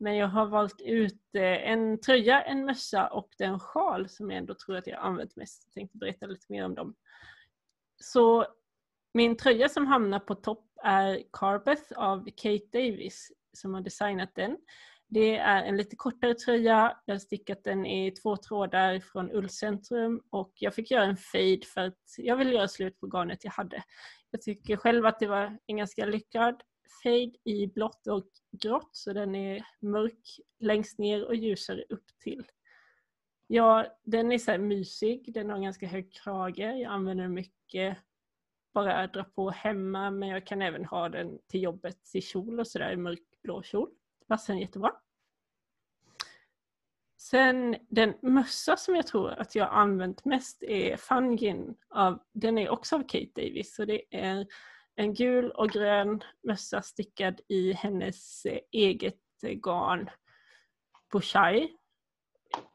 Men 0.00 0.16
jag 0.16 0.28
har 0.28 0.46
valt 0.46 0.80
ut 0.80 1.22
en 1.34 2.00
tröja, 2.00 2.42
en 2.42 2.64
mössa 2.64 3.08
och 3.08 3.28
den 3.38 3.60
sjal 3.60 4.08
som 4.08 4.30
jag 4.30 4.38
ändå 4.38 4.54
tror 4.54 4.76
att 4.76 4.86
jag 4.86 4.96
har 4.96 5.08
använt 5.08 5.36
mest. 5.36 5.62
Jag 5.66 5.74
tänkte 5.74 5.98
berätta 5.98 6.26
lite 6.26 6.46
mer 6.48 6.64
om 6.64 6.74
dem. 6.74 6.94
Så 8.00 8.46
min 9.14 9.36
tröja 9.36 9.68
som 9.68 9.86
hamnar 9.86 10.18
på 10.18 10.34
topp 10.34 10.64
är 10.84 11.22
Carbeth 11.32 11.92
av 11.96 12.28
Kate 12.36 12.66
Davis 12.72 13.32
som 13.58 13.74
har 13.74 13.80
designat 13.80 14.34
den. 14.34 14.56
Det 15.08 15.36
är 15.36 15.64
en 15.64 15.76
lite 15.76 15.96
kortare 15.96 16.34
tröja. 16.34 16.96
Jag 17.04 17.14
har 17.14 17.18
stickat 17.18 17.64
den 17.64 17.86
i 17.86 18.10
två 18.10 18.36
trådar 18.36 19.00
från 19.00 19.32
Ullcentrum 19.32 20.22
och 20.30 20.52
jag 20.54 20.74
fick 20.74 20.90
göra 20.90 21.04
en 21.04 21.16
fade 21.16 21.60
för 21.74 21.80
att 21.80 22.04
jag 22.16 22.36
ville 22.36 22.52
göra 22.52 22.68
slut 22.68 23.00
på 23.00 23.06
garnet 23.06 23.44
jag 23.44 23.52
hade. 23.52 23.82
Jag 24.30 24.42
tycker 24.42 24.76
själv 24.76 25.06
att 25.06 25.18
det 25.18 25.26
var 25.26 25.58
en 25.66 25.76
ganska 25.76 26.06
lyckad 26.06 26.62
fade 27.02 27.32
i 27.44 27.66
blått 27.74 28.06
och 28.06 28.28
grått 28.62 28.90
så 28.92 29.12
den 29.12 29.34
är 29.34 29.64
mörk 29.80 30.40
längst 30.60 30.98
ner 30.98 31.24
och 31.24 31.36
ljusare 31.36 31.84
upp 31.88 32.06
till. 32.22 32.46
Ja, 33.46 33.86
den 34.04 34.32
är 34.32 34.38
så 34.38 34.50
här 34.50 34.58
mysig. 34.58 35.34
Den 35.34 35.50
har 35.50 35.56
en 35.56 35.62
ganska 35.62 35.86
hög 35.86 36.12
krage. 36.12 36.58
Jag 36.58 36.92
använder 36.92 37.24
den 37.24 37.34
mycket 37.34 37.98
bara 38.74 39.06
dra 39.06 39.24
på 39.24 39.50
hemma 39.50 40.10
men 40.10 40.28
jag 40.28 40.46
kan 40.46 40.62
även 40.62 40.84
ha 40.84 41.08
den 41.08 41.38
till 41.48 41.62
jobbet 41.62 41.98
i 42.14 42.20
kjol 42.20 42.60
och 42.60 42.66
sådär 42.66 42.92
i 42.92 42.96
mörk 42.96 43.22
blå 43.48 43.62
kjol. 43.62 43.90
Det 44.20 44.26
passar 44.26 44.54
den 44.54 44.60
jättebra. 44.60 44.92
Sen 47.20 47.76
den 47.88 48.14
mössa 48.22 48.76
som 48.76 48.94
jag 48.94 49.06
tror 49.06 49.30
att 49.30 49.54
jag 49.54 49.68
använt 49.72 50.24
mest 50.24 50.62
är 50.62 50.96
Fungin. 50.96 51.76
Av, 51.88 52.18
den 52.32 52.58
är 52.58 52.68
också 52.68 52.96
av 52.96 53.00
Kate 53.00 53.30
Davis. 53.34 53.74
Så 53.74 53.84
det 53.84 54.02
är 54.10 54.46
en 54.94 55.14
gul 55.14 55.50
och 55.50 55.70
grön 55.70 56.24
mössa 56.42 56.82
stickad 56.82 57.40
i 57.48 57.72
hennes 57.72 58.46
eh, 58.46 58.58
eget 58.72 59.42
eh, 59.42 59.50
garn 59.50 60.10
Boshai. 61.12 61.76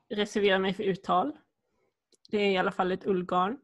Reserverar 0.09 0.59
mig 0.59 0.73
för 0.73 0.83
uttal. 0.83 1.37
Det 2.29 2.37
är 2.37 2.51
i 2.51 2.57
alla 2.57 2.71
fall 2.71 2.91
ett 2.91 3.05
ullgarn. 3.05 3.59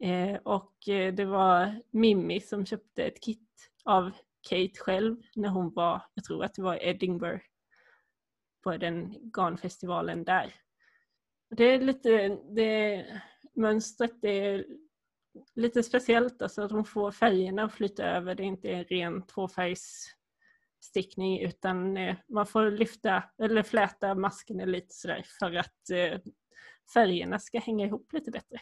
Eh, 0.00 0.36
och 0.42 0.88
eh, 0.88 1.14
det 1.14 1.24
var 1.24 1.82
Mimmi 1.90 2.40
som 2.40 2.66
köpte 2.66 3.04
ett 3.04 3.20
kit 3.22 3.70
av 3.84 4.12
Kate 4.48 4.78
själv 4.78 5.16
när 5.36 5.48
hon 5.48 5.74
var, 5.74 6.02
jag 6.14 6.24
tror 6.24 6.44
att 6.44 6.54
det 6.54 6.62
var 6.62 6.74
i 6.74 6.88
Edinburgh, 6.88 7.44
på 8.62 8.76
den 8.76 9.30
garnfestivalen 9.36 10.24
där. 10.24 10.54
Det 11.50 11.64
är 11.64 11.80
lite, 11.80 12.38
det 12.50 13.06
mönstret 13.54 14.20
det 14.20 14.46
är 14.46 14.64
lite 15.54 15.82
speciellt, 15.82 16.42
alltså 16.42 16.62
att 16.62 16.72
hon 16.72 16.84
får 16.84 17.10
färgerna 17.10 17.64
att 17.64 17.74
flyta 17.74 18.04
över. 18.04 18.34
Det 18.34 18.42
är 18.42 18.46
inte 18.46 18.70
en 18.70 18.84
ren 18.84 19.26
tvåfärgsstickning 19.26 21.40
utan 21.40 21.96
eh, 21.96 22.16
man 22.28 22.46
får 22.46 22.70
lyfta 22.70 23.24
eller 23.38 23.62
fläta 23.62 24.14
maskerna 24.14 24.64
lite 24.64 24.94
sådär 24.94 25.24
för 25.38 25.54
att 25.54 25.90
eh, 25.90 26.20
färgerna 26.94 27.38
ska 27.38 27.58
hänga 27.58 27.86
ihop 27.86 28.12
lite 28.12 28.30
bättre. 28.30 28.60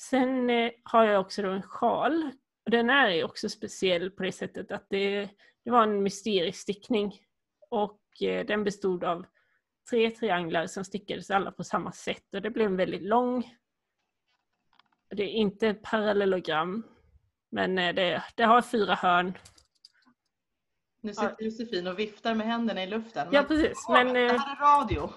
Sen 0.00 0.50
eh, 0.50 0.70
har 0.82 1.04
jag 1.04 1.20
också 1.20 1.42
då 1.42 1.48
en 1.48 1.62
sjal. 1.62 2.30
Den 2.70 2.90
är 2.90 3.24
också 3.24 3.48
speciell 3.48 4.10
på 4.10 4.22
det 4.22 4.32
sättet 4.32 4.72
att 4.72 4.86
det, 4.90 5.28
det 5.64 5.70
var 5.70 5.82
en 5.82 6.02
mysteriestickning 6.02 7.20
och 7.70 8.00
den 8.46 8.64
bestod 8.64 9.04
av 9.04 9.26
tre 9.90 10.10
trianglar 10.10 10.66
som 10.66 10.84
stickades 10.84 11.30
alla 11.30 11.52
på 11.52 11.64
samma 11.64 11.92
sätt 11.92 12.34
och 12.34 12.42
det 12.42 12.50
blev 12.50 12.70
väldigt 12.70 13.02
lång 13.02 13.44
det 15.16 15.22
är 15.22 15.28
inte 15.28 15.74
parallellogram. 15.74 16.82
Men 17.50 17.78
eh, 17.78 17.94
det, 17.94 18.22
det 18.34 18.42
har 18.42 18.62
fyra 18.62 18.94
hörn. 18.94 19.38
Nu 21.00 21.14
sitter 21.14 21.36
Josefin 21.38 21.86
och 21.86 21.98
viftar 21.98 22.34
med 22.34 22.46
händerna 22.46 22.82
i 22.82 22.86
luften. 22.86 23.28
Ja 23.32 23.42
precis. 23.42 23.86
Men, 23.88 24.14
det 24.14 24.26
eh, 24.26 24.38
här 24.40 24.56
är 24.56 24.80
radio. 24.80 25.10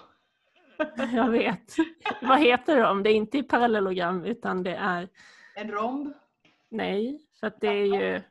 Jag 1.16 1.30
vet. 1.30 1.76
Vad 2.22 2.40
heter 2.40 2.80
de? 2.80 3.02
Det 3.02 3.10
är 3.10 3.14
inte 3.14 3.42
parallellogram 3.42 4.24
utan 4.24 4.62
det 4.62 4.74
är... 4.76 5.08
En 5.54 5.70
romb? 5.70 6.14
Nej, 6.68 7.27
för 7.40 7.46
att 7.46 7.60
det 7.60 7.68
är 7.68 8.00
ju... 8.00 8.22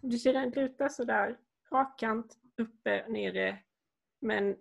Du 0.00 0.18
ser 0.18 0.32
den 0.32 0.50
luta 0.50 0.88
sådär. 0.88 1.36
Rakkant, 1.70 2.36
uppe, 2.58 3.04
nere. 3.08 3.58
Men 4.20 4.56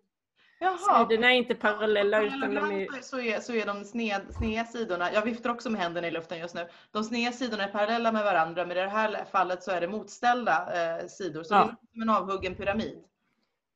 Jaha. 0.59 1.07
Sidorna 1.07 1.31
är 1.31 1.37
inte 1.37 1.55
parallella 1.55 2.21
utan 2.21 2.55
de 2.55 2.71
är... 2.71 3.01
Så 3.01 3.19
är, 3.19 3.39
så 3.39 3.53
är 3.53 3.65
de 3.65 3.83
sned, 3.83 4.21
sneda 4.29 4.65
sidorna, 4.65 5.13
jag 5.13 5.21
viftar 5.21 5.49
också 5.49 5.69
med 5.69 5.81
händerna 5.81 6.07
i 6.07 6.11
luften 6.11 6.39
just 6.39 6.55
nu. 6.55 6.67
De 6.91 7.03
sneda 7.03 7.31
sidorna 7.31 7.63
är 7.63 7.71
parallella 7.71 8.11
med 8.11 8.23
varandra 8.23 8.65
men 8.65 8.77
i 8.77 8.79
det 8.79 8.89
här 8.89 9.25
fallet 9.25 9.63
så 9.63 9.71
är 9.71 9.81
det 9.81 9.87
motställda 9.87 10.73
eh, 10.99 11.07
sidor. 11.07 11.43
Så 11.43 11.53
ja. 11.53 11.59
det 11.59 11.71
är 11.71 11.91
som 11.91 12.01
en 12.01 12.09
avhuggen 12.09 12.55
pyramid. 12.55 13.03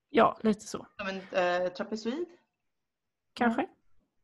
Ja, 0.09 0.37
lite 0.41 0.65
så. 0.65 0.85
Som 0.97 1.07
en 1.07 1.63
eh, 1.63 1.69
trapezoid? 1.71 2.25
Kanske. 3.33 3.67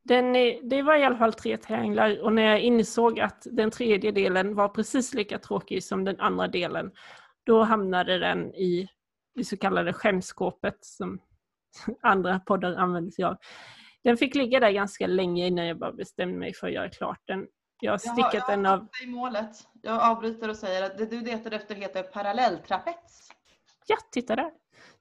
Den 0.06 0.36
är, 0.36 0.60
det 0.64 0.82
var 0.82 0.95
i 0.95 1.03
alla 1.03 1.18
fall 1.18 1.34
tre 1.34 1.58
trianglar 1.58 2.22
och 2.22 2.34
när 2.34 2.43
jag 2.43 2.62
insåg 2.62 3.20
att 3.20 3.47
den 3.51 3.72
tredje 3.72 4.12
delen 4.12 4.56
var 4.56 4.70
precis 4.70 5.14
lika 5.14 5.39
tråkig 5.39 5.84
som 5.84 6.03
den 6.03 6.20
andra 6.20 6.47
delen 6.47 6.91
då 7.43 7.64
hamnade 7.64 8.20
den 8.20 8.56
i 8.56 8.88
det 9.36 9.43
så 9.43 9.58
kallade 9.58 9.93
skämskåpet 9.93 10.78
som 10.86 11.20
andra 12.01 12.39
poddar 12.39 12.76
använder 12.76 13.12
sig 13.12 13.26
av. 13.26 13.38
Den 14.03 14.18
fick 14.18 14.36
ligga 14.36 14.60
där 14.60 14.72
ganska 14.72 15.08
länge 15.08 15.47
innan 15.47 15.66
jag 15.66 15.80
bara 15.80 15.91
bestämde 15.91 16.38
mig 16.38 16.53
för 16.53 16.68
att 16.68 16.74
göra 16.74 16.89
klart 16.89 17.22
den. 17.26 17.47
Jag 17.82 17.91
har 17.91 17.97
stickat 17.97 18.34
jag 18.34 18.41
har, 18.41 18.51
den 18.51 18.66
av... 18.66 18.88
i 19.03 19.08
målet. 19.08 19.68
Jag 19.82 20.03
avbryter 20.03 20.49
och 20.49 20.56
säger 20.56 20.84
att 20.84 20.97
det 20.97 21.06
du 21.06 21.22
letar 21.22 21.51
efter 21.51 21.76
heter 21.76 22.03
parallelltrapets. 22.03 23.30
Ja, 23.88 23.97
titta 24.12 24.36
där. 24.36 24.51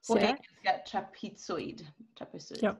På 0.07 0.19
engelska 0.19 0.71
trapezoid. 0.91 1.87
trapezoid. 2.17 2.59
Ja. 2.61 2.75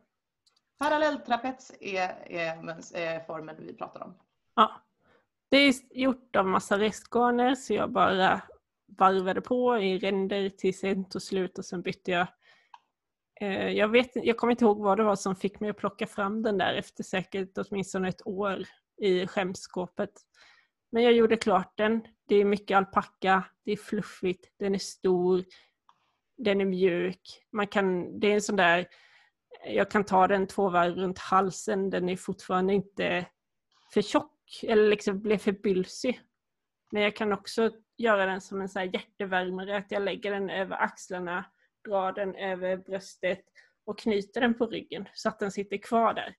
Parallelltrapets 0.78 1.72
är, 1.80 2.32
är, 2.32 2.96
är 2.96 3.26
formen 3.26 3.56
vi 3.60 3.74
pratar 3.74 4.04
om. 4.04 4.18
Ja. 4.56 4.82
Det 5.50 5.58
är 5.58 5.74
gjort 5.94 6.36
av 6.36 6.48
massa 6.48 6.80
restgarner 6.80 7.56
så 7.56 7.74
jag 7.74 7.92
bara 7.92 8.42
varvade 8.88 9.42
på 9.42 9.78
i 9.78 9.98
ränder 9.98 10.50
tills 10.50 10.82
det 10.82 11.04
tog 11.10 11.22
slut 11.22 11.58
och 11.58 11.66
sen 11.66 11.82
bytte 11.82 12.12
jag 12.12 12.28
Eh, 13.42 13.70
jag, 13.70 13.88
vet, 13.88 14.12
jag 14.14 14.38
kommer 14.38 14.52
inte 14.52 14.66
ihåg 14.66 14.80
vad 14.80 14.98
det 14.98 15.04
var 15.04 15.16
som 15.16 15.36
fick 15.36 15.60
mig 15.60 15.70
att 15.70 15.78
plocka 15.78 16.08
fram 16.08 16.42
den 16.42 16.58
där 16.58 16.74
efter 16.74 17.04
säkert 17.04 17.58
åtminstone 17.58 18.10
ett 18.10 18.28
år 18.28 18.64
i 19.02 19.28
skämskåpet. 19.28 20.12
Men 20.92 21.04
jag 21.04 21.14
gjorde 21.14 21.38
klart 21.38 21.74
den. 21.78 22.08
Det 22.28 22.36
är 22.36 22.46
mycket 22.46 22.78
alpacka, 22.78 23.44
det 23.64 23.72
är 23.72 23.78
fluffigt, 23.78 24.46
den 24.60 24.76
är 24.76 24.80
stor, 24.80 25.44
den 26.38 26.62
är 26.62 26.66
mjuk. 26.66 27.46
Man 27.52 27.68
kan, 27.68 28.20
det 28.20 28.28
är 28.28 28.34
en 28.34 28.42
sån 28.42 28.56
där, 28.56 28.88
jag 29.66 29.92
kan 29.92 30.04
ta 30.04 30.28
den 30.28 30.48
två 30.48 30.70
varv 30.70 30.96
runt 30.96 31.20
halsen, 31.20 31.90
den 31.90 32.10
är 32.10 32.16
fortfarande 32.16 32.74
inte 32.74 33.26
för 33.94 34.02
tjock 34.02 34.64
eller 34.64 34.90
liksom 34.90 35.22
blir 35.22 35.38
för 35.38 35.52
bylsig. 35.52 36.22
Men 36.92 37.02
jag 37.02 37.16
kan 37.16 37.34
också 37.34 37.72
göra 37.98 38.26
den 38.26 38.42
som 38.42 38.62
en 38.62 38.70
så 38.70 38.80
här 38.80 38.90
hjärtevärmare, 38.94 39.78
att 39.78 39.92
jag 39.92 40.02
lägger 40.02 40.32
den 40.32 40.50
över 40.50 40.76
axlarna 40.76 41.46
drar 41.86 42.12
den 42.12 42.36
över 42.36 42.78
bröstet 42.78 43.42
och 43.86 44.00
knyter 44.00 44.42
den 44.42 44.54
på 44.54 44.66
ryggen 44.66 45.10
så 45.14 45.30
att 45.30 45.40
den 45.40 45.52
sitter 45.52 45.78
kvar 45.78 46.14
där. 46.14 46.36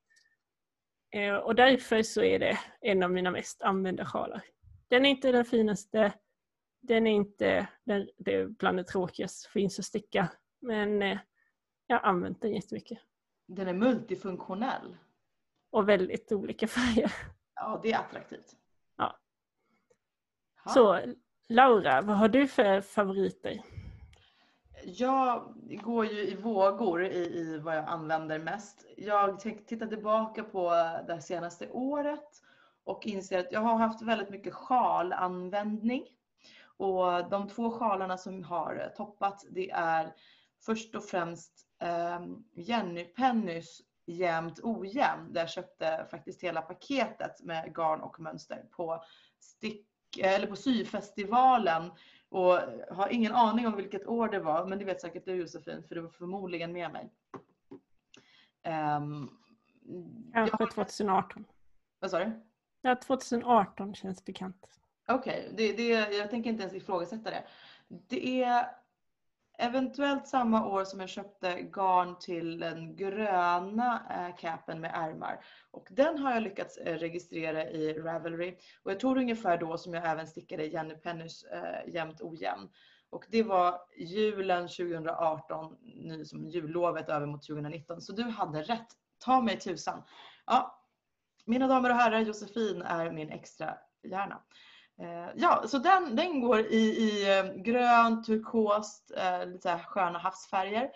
Eh, 1.11 1.37
och 1.37 1.55
därför 1.55 2.03
så 2.03 2.23
är 2.23 2.39
det 2.39 2.59
en 2.81 3.03
av 3.03 3.11
mina 3.11 3.31
mest 3.31 3.63
använda 3.63 4.05
sjalar. 4.05 4.45
Den 4.89 5.07
är 5.07 5.11
inte 5.11 5.33
den 5.33 5.45
finaste, 5.45 6.13
den 6.81 7.07
är 7.07 7.11
inte 7.11 7.69
den, 7.85 8.09
det 8.17 8.35
är 8.35 8.47
bland 8.47 8.77
det 8.77 8.85
tråkigaste 8.85 9.43
som 9.43 9.53
finns 9.53 9.79
att 9.79 9.85
sticka, 9.85 10.29
men 10.61 11.03
eh, 11.03 11.19
jag 11.87 11.97
har 11.97 12.09
använt 12.09 12.43
den 12.43 12.55
jättemycket. 12.55 12.99
Den 13.47 13.69
är 13.69 13.75
multifunktionell. 13.75 14.97
Och 15.71 15.89
väldigt 15.89 16.33
olika 16.33 16.67
färger. 16.69 17.13
Ja, 17.55 17.81
det 17.83 17.93
är 17.93 17.99
attraktivt. 17.99 18.57
Ja. 18.97 19.19
Så 20.75 21.01
Laura, 21.49 22.03
vad 22.03 22.17
har 22.17 22.29
du 22.29 22.49
för 22.49 22.81
favoriter? 22.81 23.63
jag 24.85 25.55
går 25.83 26.07
ju 26.07 26.29
i 26.29 26.35
vågor 26.35 27.05
i, 27.05 27.17
i 27.17 27.59
vad 27.59 27.77
jag 27.77 27.85
använder 27.89 28.39
mest. 28.39 28.87
Jag 28.97 29.41
tittar 29.41 29.87
tillbaka 29.87 30.43
på 30.43 30.71
det 31.07 31.21
senaste 31.21 31.69
året 31.71 32.43
och 32.85 33.07
inser 33.07 33.39
att 33.39 33.53
jag 33.53 33.61
har 33.61 33.77
haft 33.77 34.03
väldigt 34.03 34.31
mycket 34.31 34.55
sjalanvändning. 34.55 36.05
Och 36.77 37.31
de 37.31 37.49
två 37.49 37.71
sjalarna 37.71 38.17
som 38.17 38.43
har 38.45 38.93
toppat 38.97 39.45
det 39.51 39.71
är 39.71 40.15
först 40.67 40.95
och 40.95 41.05
främst 41.05 41.66
Jenny 42.55 43.05
Pennys 43.05 43.83
Jämnt 44.07 44.61
ojämn. 44.63 45.33
Där 45.33 45.41
jag 45.41 45.51
köpte 45.51 46.07
faktiskt 46.11 46.43
hela 46.43 46.63
paketet 46.63 47.43
med 47.43 47.75
garn 47.75 48.01
och 48.01 48.21
mönster 48.21 48.65
på, 48.71 49.05
stick, 49.39 49.87
eller 50.19 50.47
på 50.47 50.57
syfestivalen 50.57 51.91
och 52.29 52.59
har 52.91 53.09
ingen 53.09 53.33
aning 53.33 53.67
om 53.67 53.77
vilket 53.77 54.07
år 54.07 54.29
det 54.29 54.41
var, 54.41 54.67
men 54.67 54.79
det 54.79 54.85
vet 54.85 55.01
säkert 55.01 55.25
du 55.25 55.35
Josefin, 55.35 55.83
för 55.83 55.95
du 55.95 56.01
var 56.01 56.09
förmodligen 56.09 56.73
med 56.73 56.93
mig. 56.93 57.11
Um, 58.99 59.39
Kanske 60.33 60.57
har... 60.57 60.71
2018. 60.71 61.45
Vad 61.99 62.11
sa 62.11 62.19
du? 62.19 62.43
Ja, 62.83 62.97
2018 62.97 63.95
känns 63.95 64.25
bekant. 64.25 64.81
Okej, 65.09 65.51
okay. 65.53 65.57
det, 65.57 65.77
det, 65.77 66.17
jag 66.17 66.31
tänker 66.31 66.51
inte 66.51 66.63
ens 66.63 66.75
ifrågasätta 66.75 67.31
det. 67.31 67.45
Det 67.89 68.43
är 68.43 68.76
Eventuellt 69.59 70.27
samma 70.27 70.67
år 70.67 70.85
som 70.85 71.01
jag 71.01 71.09
köpte 71.09 71.63
garn 71.63 72.19
till 72.19 72.59
den 72.59 72.97
gröna 72.97 74.03
eh, 74.11 74.37
capen 74.37 74.81
med 74.81 74.91
ärmar. 74.95 75.45
Och 75.71 75.89
den 75.91 76.19
har 76.19 76.33
jag 76.33 76.43
lyckats 76.43 76.77
eh, 76.77 76.99
registrera 76.99 77.71
i 77.71 77.93
Ravelry. 77.93 78.57
Och 78.83 78.91
jag 78.91 79.01
tror 79.01 79.19
ungefär 79.19 79.59
då 79.59 79.79
som 79.79 79.95
jag 79.95 80.11
även 80.11 80.27
stickade 80.27 80.67
Jenny 80.67 80.95
Pennys 80.95 81.45
eh, 81.45 81.95
Jämnt 81.95 82.23
ojämn. 82.23 82.69
Och 83.11 83.25
det 83.31 83.43
var 83.43 83.81
julen 83.97 84.69
2018, 84.69 85.77
nu 85.83 86.25
som 86.25 86.47
jullovet 86.47 87.09
över 87.09 87.27
mot 87.27 87.47
2019. 87.47 88.01
Så 88.01 88.13
du 88.13 88.23
hade 88.23 88.63
rätt. 88.63 88.87
Ta 89.19 89.41
mig 89.41 89.59
tusan. 89.59 90.03
Ja, 90.47 90.83
mina 91.45 91.69
damer 91.69 91.91
och 91.91 91.97
herrar, 91.97 92.21
Josefin 92.21 92.83
är 92.83 93.11
min 93.11 93.31
extra 93.31 93.79
hjärna. 94.03 94.43
Eh, 94.99 95.29
ja, 95.37 95.65
så 95.67 95.79
den, 95.79 96.17
den 96.17 96.41
går 96.41 96.61
i, 96.61 96.77
i 96.77 97.39
eh, 97.39 97.55
grönt, 97.55 98.27
turkost, 98.27 99.13
eh, 99.17 99.47
lite 99.47 99.79
så 99.79 99.79
sköna 99.89 100.19
havsfärger. 100.19 100.91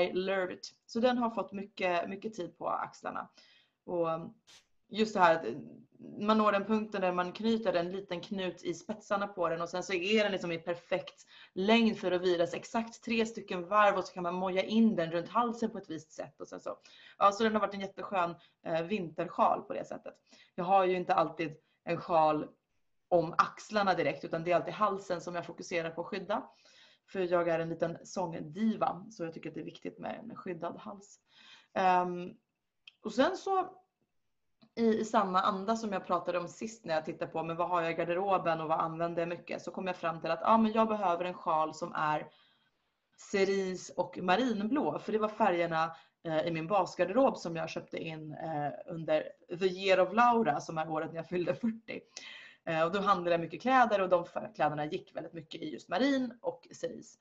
I 0.00 0.12
love 0.12 0.52
it. 0.52 0.72
Så 0.86 1.00
den 1.00 1.18
har 1.18 1.30
fått 1.30 1.52
mycket, 1.52 2.08
mycket 2.08 2.34
tid 2.34 2.58
på 2.58 2.68
axlarna. 2.68 3.28
Och 3.84 4.12
mm, 4.12 4.28
just 4.88 5.14
det 5.14 5.20
här 5.20 5.34
att 5.34 5.44
man 6.18 6.38
når 6.38 6.52
den 6.52 6.64
punkten 6.64 7.00
där 7.00 7.12
man 7.12 7.32
knyter 7.32 7.72
en 7.72 7.92
liten 7.92 8.20
knut 8.20 8.62
i 8.62 8.74
spetsarna 8.74 9.26
på 9.26 9.48
den 9.48 9.60
och 9.60 9.68
sen 9.68 9.82
så 9.82 9.92
är 9.92 10.22
den 10.22 10.32
liksom 10.32 10.52
i 10.52 10.58
perfekt 10.58 11.26
längd 11.52 11.98
för 11.98 12.12
att 12.12 12.22
viras 12.22 12.54
exakt 12.54 13.04
tre 13.04 13.26
stycken 13.26 13.68
varv 13.68 13.96
och 13.96 14.04
så 14.04 14.14
kan 14.14 14.22
man 14.22 14.34
moja 14.34 14.62
in 14.62 14.96
den 14.96 15.10
runt 15.10 15.28
halsen 15.28 15.70
på 15.70 15.78
ett 15.78 15.90
visst 15.90 16.12
sätt. 16.12 16.40
Och 16.40 16.48
sen 16.48 16.60
så. 16.60 16.76
Ja, 17.18 17.32
så 17.32 17.44
den 17.44 17.52
har 17.52 17.60
varit 17.60 17.74
en 17.74 17.80
jätteskön 17.80 18.34
eh, 18.66 18.82
vintersjal 18.82 19.62
på 19.62 19.74
det 19.74 19.84
sättet. 19.84 20.14
Jag 20.54 20.64
har 20.64 20.84
ju 20.84 20.96
inte 20.96 21.14
alltid 21.14 21.56
en 21.84 22.00
sjal 22.00 22.46
om 23.08 23.34
axlarna 23.38 23.94
direkt 23.94 24.24
utan 24.24 24.44
det 24.44 24.52
är 24.52 24.56
alltid 24.56 24.74
halsen 24.74 25.20
som 25.20 25.34
jag 25.34 25.46
fokuserar 25.46 25.90
på 25.90 26.00
att 26.00 26.06
skydda. 26.06 26.48
För 27.12 27.20
jag 27.20 27.48
är 27.48 27.58
en 27.58 27.68
liten 27.68 27.98
sångdiva 28.04 29.06
så 29.10 29.24
jag 29.24 29.34
tycker 29.34 29.48
att 29.48 29.54
det 29.54 29.60
är 29.60 29.64
viktigt 29.64 29.98
med 29.98 30.20
en 30.24 30.36
skyddad 30.36 30.76
hals. 30.76 31.20
Um, 32.04 32.36
och 33.04 33.12
sen 33.12 33.36
så 33.36 33.76
i, 34.74 34.98
i 34.98 35.04
samma 35.04 35.40
anda 35.40 35.76
som 35.76 35.92
jag 35.92 36.06
pratade 36.06 36.38
om 36.38 36.48
sist 36.48 36.84
när 36.84 36.94
jag 36.94 37.04
tittade 37.04 37.32
på 37.32 37.42
men 37.42 37.56
vad 37.56 37.68
har 37.68 37.82
jag 37.82 37.90
i 37.90 37.94
garderoben 37.94 38.60
och 38.60 38.68
vad 38.68 38.80
använder 38.80 39.22
jag 39.22 39.28
mycket 39.28 39.62
så 39.62 39.70
kom 39.70 39.86
jag 39.86 39.96
fram 39.96 40.20
till 40.20 40.30
att 40.30 40.42
ah, 40.42 40.58
men 40.58 40.72
jag 40.72 40.88
behöver 40.88 41.24
en 41.24 41.34
sjal 41.34 41.74
som 41.74 41.92
är 41.92 42.26
cerise 43.16 43.92
och 43.96 44.18
marinblå 44.18 44.98
för 44.98 45.12
det 45.12 45.18
var 45.18 45.28
färgerna 45.28 45.96
eh, 46.24 46.46
i 46.46 46.50
min 46.50 46.66
basgarderob 46.66 47.36
som 47.36 47.56
jag 47.56 47.70
köpte 47.70 47.98
in 47.98 48.32
eh, 48.32 48.72
under 48.86 49.22
the 49.58 49.66
year 49.66 50.00
of 50.00 50.12
Laura 50.12 50.60
som 50.60 50.78
är 50.78 50.90
året 50.90 51.12
när 51.12 51.16
jag 51.16 51.28
fyllde 51.28 51.54
40. 51.54 52.00
Eh, 52.66 52.82
och 52.82 52.92
då 52.92 53.00
handlade 53.00 53.30
jag 53.30 53.40
mycket 53.40 53.62
kläder 53.62 54.00
och 54.00 54.08
de 54.08 54.24
kläderna 54.54 54.86
gick 54.86 55.16
väldigt 55.16 55.32
mycket 55.32 55.62
i 55.62 55.72
just 55.72 55.88
marin 55.88 56.38
och 56.40 56.68
cerise. 56.70 57.18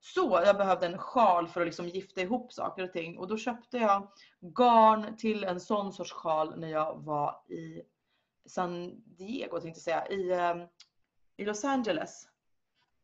Så 0.00 0.42
jag 0.44 0.56
behövde 0.56 0.86
en 0.86 0.98
sjal 0.98 1.48
för 1.48 1.60
att 1.60 1.66
liksom 1.66 1.88
gifta 1.88 2.20
ihop 2.20 2.52
saker 2.52 2.84
och 2.84 2.92
ting 2.92 3.18
och 3.18 3.28
då 3.28 3.36
köpte 3.36 3.78
jag 3.78 4.12
garn 4.40 5.16
till 5.16 5.44
en 5.44 5.60
sån 5.60 5.92
sorts 5.92 6.12
sjal 6.12 6.60
när 6.60 6.68
jag 6.68 7.04
var 7.04 7.44
i 7.48 7.82
San 8.46 9.02
Diego 9.06 9.60
tänkte 9.60 9.90
jag 9.90 10.06
säga, 10.06 10.08
i, 10.08 10.50
um, 10.52 10.68
i 11.36 11.44
Los 11.44 11.64
Angeles. 11.64 12.28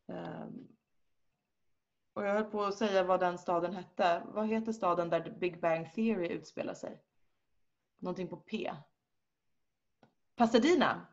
Um, 0.05 0.67
och 2.13 2.25
jag 2.25 2.33
höll 2.33 2.43
på 2.43 2.63
att 2.63 2.77
säga 2.77 3.03
vad 3.03 3.19
den 3.19 3.37
staden 3.37 3.73
hette. 3.73 4.23
Vad 4.25 4.47
heter 4.47 4.71
staden 4.71 5.09
där 5.09 5.35
Big 5.39 5.61
Bang 5.61 5.93
Theory 5.93 6.27
utspelar 6.27 6.73
sig? 6.73 7.01
Någonting 7.97 8.27
på 8.27 8.37
P. 8.37 8.73
Pasadena. 10.35 11.07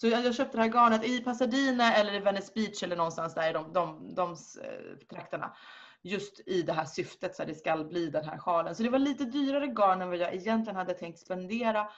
Så 0.00 0.06
jag, 0.06 0.34
köpte 0.34 0.56
det 0.56 0.62
här 0.62 0.70
garnet 0.70 1.04
i 1.04 1.20
Pasadena 1.20 1.94
eller 1.94 2.14
i 2.14 2.18
Venice 2.18 2.52
Beach 2.54 2.82
eller 2.82 2.96
någonstans 2.96 3.34
där 3.34 3.50
i 3.50 3.52
de, 3.52 3.72
de, 3.72 4.14
de, 4.14 4.30
eh, 4.32 5.06
trakterna. 5.10 5.56
Just 6.02 6.40
i 6.46 6.62
det 6.62 6.72
här 6.72 6.84
syftet 6.84 7.36
så 7.36 7.42
att 7.42 7.48
det 7.48 7.54
ska 7.54 7.84
bli 7.84 8.10
den 8.10 8.24
här 8.24 8.38
sjalen. 8.38 8.74
Så 8.74 8.82
det 8.82 8.90
var 8.90 8.98
lite 8.98 9.24
dyrare 9.24 9.66
garn 9.66 10.02
än 10.02 10.08
vad 10.08 10.18
jag 10.18 10.34
egentligen 10.34 10.76
hade 10.76 10.94
tänkt 10.94 11.18
spendera 11.18 11.88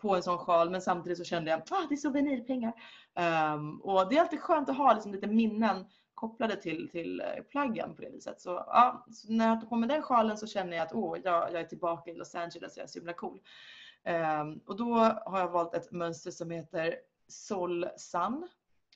på 0.00 0.16
en 0.16 0.22
sån 0.22 0.38
sjal 0.38 0.70
men 0.70 0.80
samtidigt 0.80 1.18
så 1.18 1.24
kände 1.24 1.50
jag 1.50 1.60
att 1.60 1.72
ah, 1.72 1.86
det 1.88 1.94
är 1.94 1.96
souvenirpengar. 1.96 2.72
Um, 3.54 3.80
och 3.80 4.08
det 4.08 4.16
är 4.16 4.20
alltid 4.20 4.40
skönt 4.40 4.68
att 4.68 4.76
ha 4.76 4.94
liksom 4.94 5.12
lite 5.12 5.26
minnen 5.26 5.86
kopplade 6.14 6.56
till, 6.56 6.88
till 6.88 7.20
eh, 7.20 7.42
plaggen 7.50 7.94
på 7.94 8.02
det 8.02 8.10
viset. 8.10 8.40
Så, 8.40 8.50
ja, 8.50 9.06
så 9.12 9.32
när 9.32 9.48
jag 9.48 9.60
tar 9.60 9.68
på 9.68 9.76
mig 9.76 9.88
den 9.88 10.02
sjalen 10.02 10.38
så 10.38 10.46
känner 10.46 10.76
jag 10.76 10.86
att 10.86 10.92
oh, 10.92 11.18
jag, 11.24 11.52
jag 11.52 11.60
är 11.60 11.64
tillbaka 11.64 12.10
i 12.10 12.14
Los 12.14 12.34
Angeles 12.34 12.72
och 12.72 12.78
jag 12.78 12.84
är 12.84 12.88
så 12.88 12.98
himla 12.98 13.12
cool. 13.12 13.40
Um, 14.40 14.60
och 14.66 14.76
då 14.76 14.94
har 15.24 15.38
jag 15.40 15.48
valt 15.48 15.74
ett 15.74 15.92
mönster 15.92 16.30
som 16.30 16.50
heter 16.50 16.94
Sol 17.30 17.86
Sun. 17.96 18.48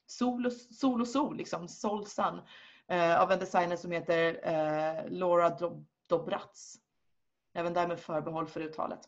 Sol 0.07 0.47
och 0.47 0.53
sol, 0.53 1.01
och 1.01 1.09
sol 1.09 1.37
liksom. 1.37 1.69
Sol 1.69 2.07
Sun. 2.07 2.41
Eh, 2.89 3.21
av 3.21 3.33
en 3.33 3.39
designer 3.39 3.77
som 3.77 3.93
heter 3.93 4.41
eh, 4.43 5.11
Laura 5.11 5.51
Dob 5.51 5.87
Dobratz. 6.09 6.77
Även 7.55 7.75
där 7.75 7.89
med 7.89 8.01
förbehåll 8.01 8.47
för 8.47 8.61
uttalet. 8.61 9.01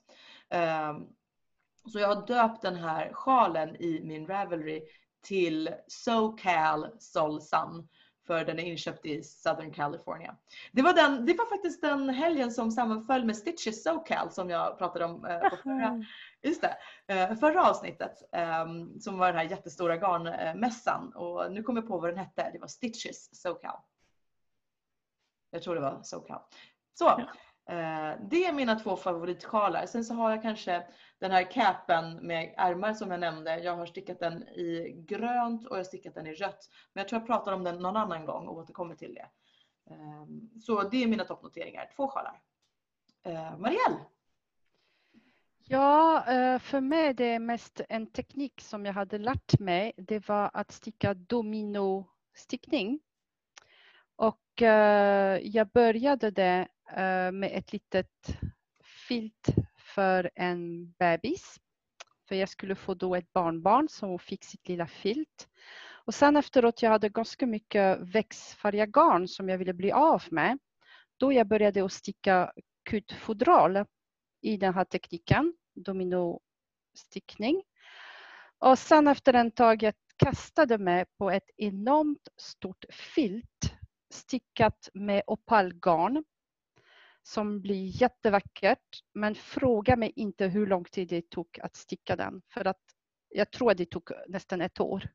Eh, 0.49 0.99
så 1.93 1.99
jag 1.99 2.09
har 2.09 2.27
döpt 2.27 2.63
den 2.63 2.77
här 2.77 3.13
sjalen 3.13 3.77
i 3.77 4.01
min 4.05 4.27
Ravelry 4.27 4.83
till 5.21 5.71
SoCal 5.87 6.89
Sol 6.99 7.41
Sun 7.41 7.89
för 8.27 8.45
den 8.45 8.59
är 8.59 8.63
inköpt 8.63 9.07
i 9.07 9.23
Southern 9.23 9.73
California. 9.73 10.37
Det 10.73 10.83
var, 10.83 10.93
den, 10.93 11.27
det 11.27 11.35
var 11.35 11.47
faktiskt 11.47 11.83
den 11.83 12.09
helgen 12.09 12.53
som 12.53 12.71
sammanföll 12.71 13.25
med 13.25 13.37
Stitches 13.37 13.83
SoCal 13.83 14.31
som 14.31 14.51
jag 14.51 14.79
pratade 14.79 15.05
om 15.05 15.25
eh, 15.25 15.49
på 15.51 15.57
förra, 15.57 16.05
just 16.43 16.63
det, 16.63 16.77
eh, 17.15 17.35
förra 17.37 17.71
avsnittet. 17.71 18.29
Ehm, 18.33 19.01
som 19.01 19.19
var 19.19 19.27
den 19.27 19.37
här 19.37 19.51
jättestora 19.51 19.97
garnmässan 19.97 21.13
och 21.15 21.53
nu 21.53 21.63
kommer 21.63 21.81
jag 21.81 21.89
på 21.89 21.99
vad 21.99 22.11
den 22.11 22.19
hette. 22.19 22.51
Det 22.53 22.59
var 22.59 22.69
Stitches 22.69 23.43
SoCal. 23.43 23.79
Jag 25.51 25.63
tror 25.63 25.75
det 25.75 25.81
var 25.81 26.01
SoCal. 26.03 26.41
Så, 26.95 27.21
Eh, 27.69 28.13
det 28.21 28.47
är 28.47 28.53
mina 28.53 28.75
två 28.75 28.97
favoritsjalar. 28.97 29.87
Sen 29.87 30.05
så 30.05 30.15
har 30.15 30.31
jag 30.31 30.43
kanske 30.43 30.87
den 31.19 31.31
här 31.31 31.51
capen 31.51 32.27
med 32.27 32.55
ärmar 32.57 32.95
som 32.95 33.11
jag 33.11 33.21
nämnde. 33.21 33.59
Jag 33.59 33.77
har 33.77 33.87
stickat 33.87 34.21
den 34.21 34.43
i 34.43 34.95
grönt 35.09 35.67
och 35.67 35.77
jag 35.77 35.79
har 35.79 35.85
stickat 35.85 36.15
den 36.15 36.27
i 36.27 36.35
rött. 36.35 36.71
Men 36.93 37.01
jag 37.01 37.09
tror 37.09 37.21
jag 37.21 37.27
pratar 37.27 37.53
om 37.53 37.65
den 37.65 37.79
någon 37.79 37.97
annan 37.97 38.27
gång 38.27 38.49
och 38.49 38.57
återkommer 38.57 38.95
till 38.95 39.15
det. 39.15 39.29
Ehm, 39.95 40.61
så 40.61 40.83
det 40.83 41.03
är 41.03 41.07
mina 41.07 41.25
toppnoteringar. 41.25 41.91
Två 41.97 42.09
sjalar. 42.09 42.41
Eh, 43.23 43.59
Marielle? 43.59 43.99
Ja, 45.69 46.25
eh, 46.33 46.59
för 46.59 46.81
mig 46.81 47.15
det 47.15 47.25
är 47.25 47.39
mest 47.39 47.81
en 47.89 48.07
teknik 48.07 48.61
som 48.61 48.87
jag 48.87 48.93
hade 48.93 49.19
lärt 49.19 49.59
mig. 49.59 49.93
Det 49.97 50.29
var 50.29 50.51
att 50.53 50.73
sticka 50.73 51.15
dominostickning. 51.15 53.01
Och 54.17 54.43
jag 55.43 55.69
började 55.69 56.31
det 56.31 56.69
Eh, 56.91 57.33
med 57.33 57.51
ett 57.53 57.73
litet 57.73 58.39
filt 58.85 59.49
för 59.79 60.31
en 60.35 60.93
bebis. 60.93 61.57
För 62.29 62.35
jag 62.35 62.49
skulle 62.49 62.75
få 62.75 62.95
då 62.95 63.15
ett 63.15 63.33
barnbarn 63.33 63.89
som 63.89 64.19
fick 64.19 64.45
sitt 64.45 64.69
lilla 64.69 64.87
filt. 64.87 65.49
Och 66.05 66.15
sen 66.15 66.37
efteråt 66.37 66.83
jag 66.83 66.91
hade 66.91 67.09
ganska 67.09 67.47
mycket 67.47 67.99
växtfärgad 68.01 68.93
garn 68.93 69.29
som 69.29 69.49
jag 69.49 69.59
ville 69.59 69.75
bli 69.75 69.93
av 69.93 70.23
med. 70.31 70.59
Då 71.17 71.33
jag 71.33 71.47
började 71.47 71.85
att 71.85 71.93
sticka 71.93 72.53
kutfodral 72.91 73.85
i 74.41 74.57
den 74.57 74.75
här 74.75 74.85
tekniken, 74.85 75.55
dominostickning. 75.75 77.63
Och 78.59 78.79
sen 78.79 79.09
efter 79.09 79.35
en 79.35 79.51
tag 79.51 79.83
jag 79.83 79.95
kastade 80.17 80.79
mig 80.79 81.05
på 81.19 81.31
ett 81.31 81.51
enormt 81.57 82.29
stort 82.37 82.85
filt 82.91 83.75
stickat 84.11 84.89
med 84.95 85.23
opalgarn 85.27 86.25
som 87.27 87.61
blir 87.61 88.03
jättevackert. 88.03 89.03
Men 89.15 89.35
fråga 89.35 89.97
mig 89.97 90.13
inte 90.17 90.47
hur 90.47 90.67
lång 90.67 90.85
tid 90.85 91.09
det 91.09 91.31
tog 91.31 91.59
att 91.63 91.77
sticka 91.77 92.17
den. 92.17 92.43
För 92.55 92.65
att 92.65 92.81
jag 93.29 93.51
tror 93.51 93.71
att 93.71 93.77
det 93.77 93.91
tog 93.91 94.11
nästan 94.29 94.61
ett 94.61 94.81
år. 94.81 95.09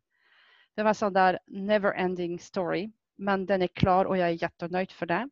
Det 0.76 0.84
var 0.84 0.94
sån 0.94 1.14
där 1.14 1.40
never 1.48 1.94
ending 1.94 2.40
story. 2.40 2.92
Men 3.18 3.46
den 3.46 3.62
är 3.62 3.68
klar 3.68 4.06
och 4.06 4.18
jag 4.18 4.28
är 4.28 4.44
jättenöjd 4.44 4.92
för 4.92 5.06
det. 5.06 5.30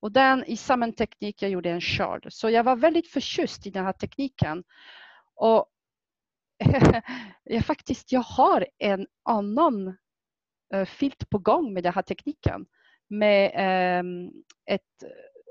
Och 0.00 0.12
den 0.12 0.44
i 0.44 0.56
samma 0.56 0.92
teknik 0.92 1.42
jag 1.42 1.50
gjorde 1.50 1.70
en 1.70 1.80
sjal. 1.80 2.26
Så 2.28 2.50
jag 2.50 2.64
var 2.64 2.76
väldigt 2.76 3.08
förtjust 3.08 3.66
i 3.66 3.70
den 3.70 3.84
här 3.84 3.92
tekniken. 3.92 4.64
Och 5.34 5.66
jag 7.44 7.64
faktiskt, 7.64 8.12
jag 8.12 8.20
har 8.20 8.66
en 8.78 9.06
annan 9.22 9.96
eh, 10.74 10.84
filt 10.84 11.30
på 11.30 11.38
gång 11.38 11.72
med 11.72 11.82
den 11.82 11.94
här 11.94 12.02
tekniken. 12.02 12.66
Med 13.08 13.50
ehm, 13.54 14.30
ett 14.66 15.02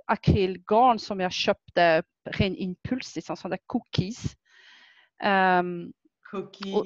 akrylgarn 0.09 0.99
som 0.99 1.19
jag 1.19 1.31
köpte 1.31 2.03
ren 2.25 2.55
impuls, 2.55 3.15
liksom 3.15 3.37
sådana 3.37 3.57
cookies. 3.65 4.35
Um, 5.23 5.93
cookie. 6.31 6.75
Och, 6.75 6.85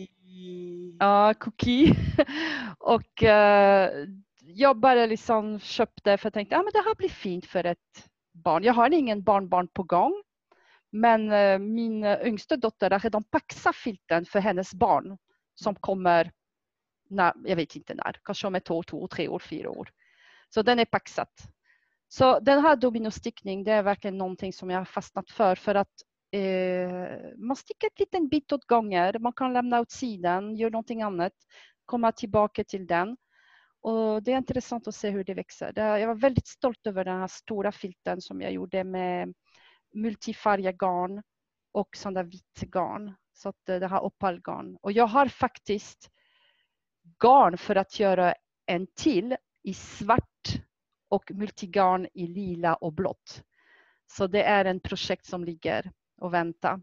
ja, 1.00 1.34
cookie. 1.34 1.96
och 2.78 3.22
uh, 3.24 4.08
jag 4.42 4.78
bara 4.78 5.06
liksom 5.06 5.60
köpte 5.60 6.18
för 6.18 6.26
jag 6.26 6.34
tänkte 6.34 6.58
att 6.58 6.66
ah, 6.66 6.70
det 6.74 6.84
här 6.86 6.96
blir 6.96 7.10
fint 7.10 7.46
för 7.46 7.64
ett 7.64 8.10
barn. 8.32 8.64
Jag 8.64 8.74
har 8.74 8.94
ingen 8.94 9.24
barnbarn 9.24 9.68
på 9.68 9.84
gång. 9.84 10.24
Men 10.92 11.32
uh, 11.32 11.60
min 11.60 12.04
yngsta 12.06 12.58
dotter 12.58 12.92
har 12.92 13.00
redan 13.00 13.24
paxat 13.24 13.76
filten 13.76 14.26
för 14.26 14.40
hennes 14.40 14.74
barn 14.74 15.18
som 15.56 15.76
kommer, 15.76 16.32
när, 17.10 17.34
jag 17.46 17.56
vet 17.56 17.76
inte 17.76 17.94
när, 17.94 18.20
kanske 18.24 18.48
om 18.48 18.56
ett 18.56 18.72
år, 18.72 18.84
två, 18.84 19.08
tre 19.08 19.28
år, 19.28 19.40
fyra 19.40 19.70
år. 19.70 19.90
Så 20.50 20.62
den 20.62 20.80
är 20.80 20.86
paxat. 20.86 21.54
Så 22.14 22.40
den 22.40 22.62
här 22.62 22.76
dominostickning 22.76 23.64
det 23.64 23.72
är 23.72 23.84
verkligen 23.84 24.18
någonting 24.18 24.54
som 24.54 24.70
jag 24.70 24.78
har 24.78 24.86
fastnat 24.86 25.30
för 25.32 25.56
för 25.56 25.76
att 25.76 25.94
eh, 26.32 27.38
man 27.38 27.56
sticker 27.56 27.88
ett 27.88 28.00
liten 28.00 28.28
bit 28.28 28.52
åt 28.52 28.66
gånger. 28.66 29.20
Man 29.20 29.34
kan 29.34 29.54
lämna 29.54 29.80
åt 29.80 29.92
sidan, 29.92 30.56
göra 30.56 30.70
någonting 30.70 31.02
annat, 31.02 31.34
komma 31.86 32.12
tillbaka 32.12 32.64
till 32.64 32.88
den. 32.88 33.18
Och 33.82 34.24
det 34.24 34.32
är 34.32 34.38
intressant 34.38 34.88
att 34.88 34.96
se 34.96 35.10
hur 35.10 35.24
det 35.24 35.34
växer. 35.34 35.74
Jag 35.76 36.08
var 36.08 36.16
väldigt 36.16 36.48
stolt 36.48 36.88
över 36.88 37.06
den 37.06 37.20
här 37.20 37.28
stora 37.28 37.72
filten 37.72 38.22
som 38.22 38.42
jag 38.42 38.52
gjorde 38.52 38.84
med 38.84 39.34
multifärgat 39.94 40.78
garn 40.78 41.24
och 41.72 41.90
sånt 41.96 42.16
där 42.16 42.24
vitt 42.24 42.62
garn. 42.62 43.16
Så 43.34 43.50
att 43.50 43.70
eh, 43.70 43.80
det 43.80 43.88
här 43.88 44.02
opalgarn. 44.04 44.78
Och 44.82 44.92
jag 44.92 45.08
har 45.08 45.28
faktiskt 45.28 46.10
garn 47.24 47.58
för 47.58 47.76
att 47.76 48.00
göra 48.00 48.34
en 48.66 48.88
till 48.96 49.36
i 49.64 49.74
svart 49.74 50.64
och 51.14 51.32
multigarn 51.32 52.08
i 52.14 52.28
lila 52.28 52.76
och 52.76 52.94
blått. 52.94 53.44
Så 54.08 54.28
det 54.28 54.44
är 54.44 54.66
en 54.66 54.80
projekt 54.80 55.26
som 55.26 55.44
ligger 55.44 55.92
och 56.18 56.34
väntar. 56.34 56.82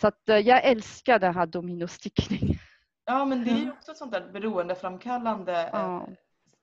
Så 0.00 0.06
att 0.08 0.28
eh, 0.28 0.36
jag 0.38 0.64
älskar 0.64 1.18
det 1.18 1.30
här 1.32 1.46
dominostickning. 1.46 2.58
Ja 3.04 3.24
men 3.24 3.44
det 3.44 3.50
är 3.50 3.56
ju 3.58 3.70
också 3.70 3.90
ett 3.92 3.96
sånt 3.98 4.12
där 4.12 4.32
beroendeframkallande 4.32 5.52
eh, 5.62 5.68
Ja. 5.72 6.08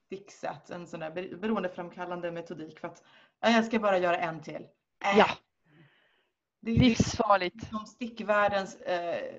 sticksätt. 0.05 0.69
En 0.69 0.87
sån 0.87 0.99
där 0.99 1.11
be- 1.11 1.35
beroendeframkallande 1.37 2.31
metodik. 2.31 2.79
För 2.79 2.87
att 2.87 3.03
ja, 3.39 3.49
jag 3.49 3.65
ska 3.65 3.79
bara 3.79 3.97
göra 3.97 4.17
en 4.17 4.41
till. 4.41 4.55
Äh, 5.05 5.17
Ja, 5.17 5.27
det 6.61 6.71
är 6.71 6.79
livsfarligt. 6.79 7.67
som 7.69 7.85
stickvärldens 7.85 8.75
eh, 8.81 9.33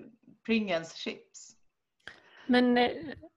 Pringles 0.47 0.95
chips. 0.95 1.57
Men 2.47 2.79
eh, 2.79 2.91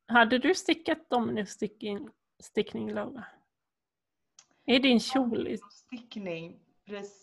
hade 0.07 0.37
du 0.37 0.55
stickat 0.55 1.09
dominostickning, 1.09 2.09
stickning 2.39 2.91
Laura? 2.93 3.23
Är 4.65 4.79
din 4.79 4.99
kjol. 4.99 5.57
Stickning. 5.71 6.59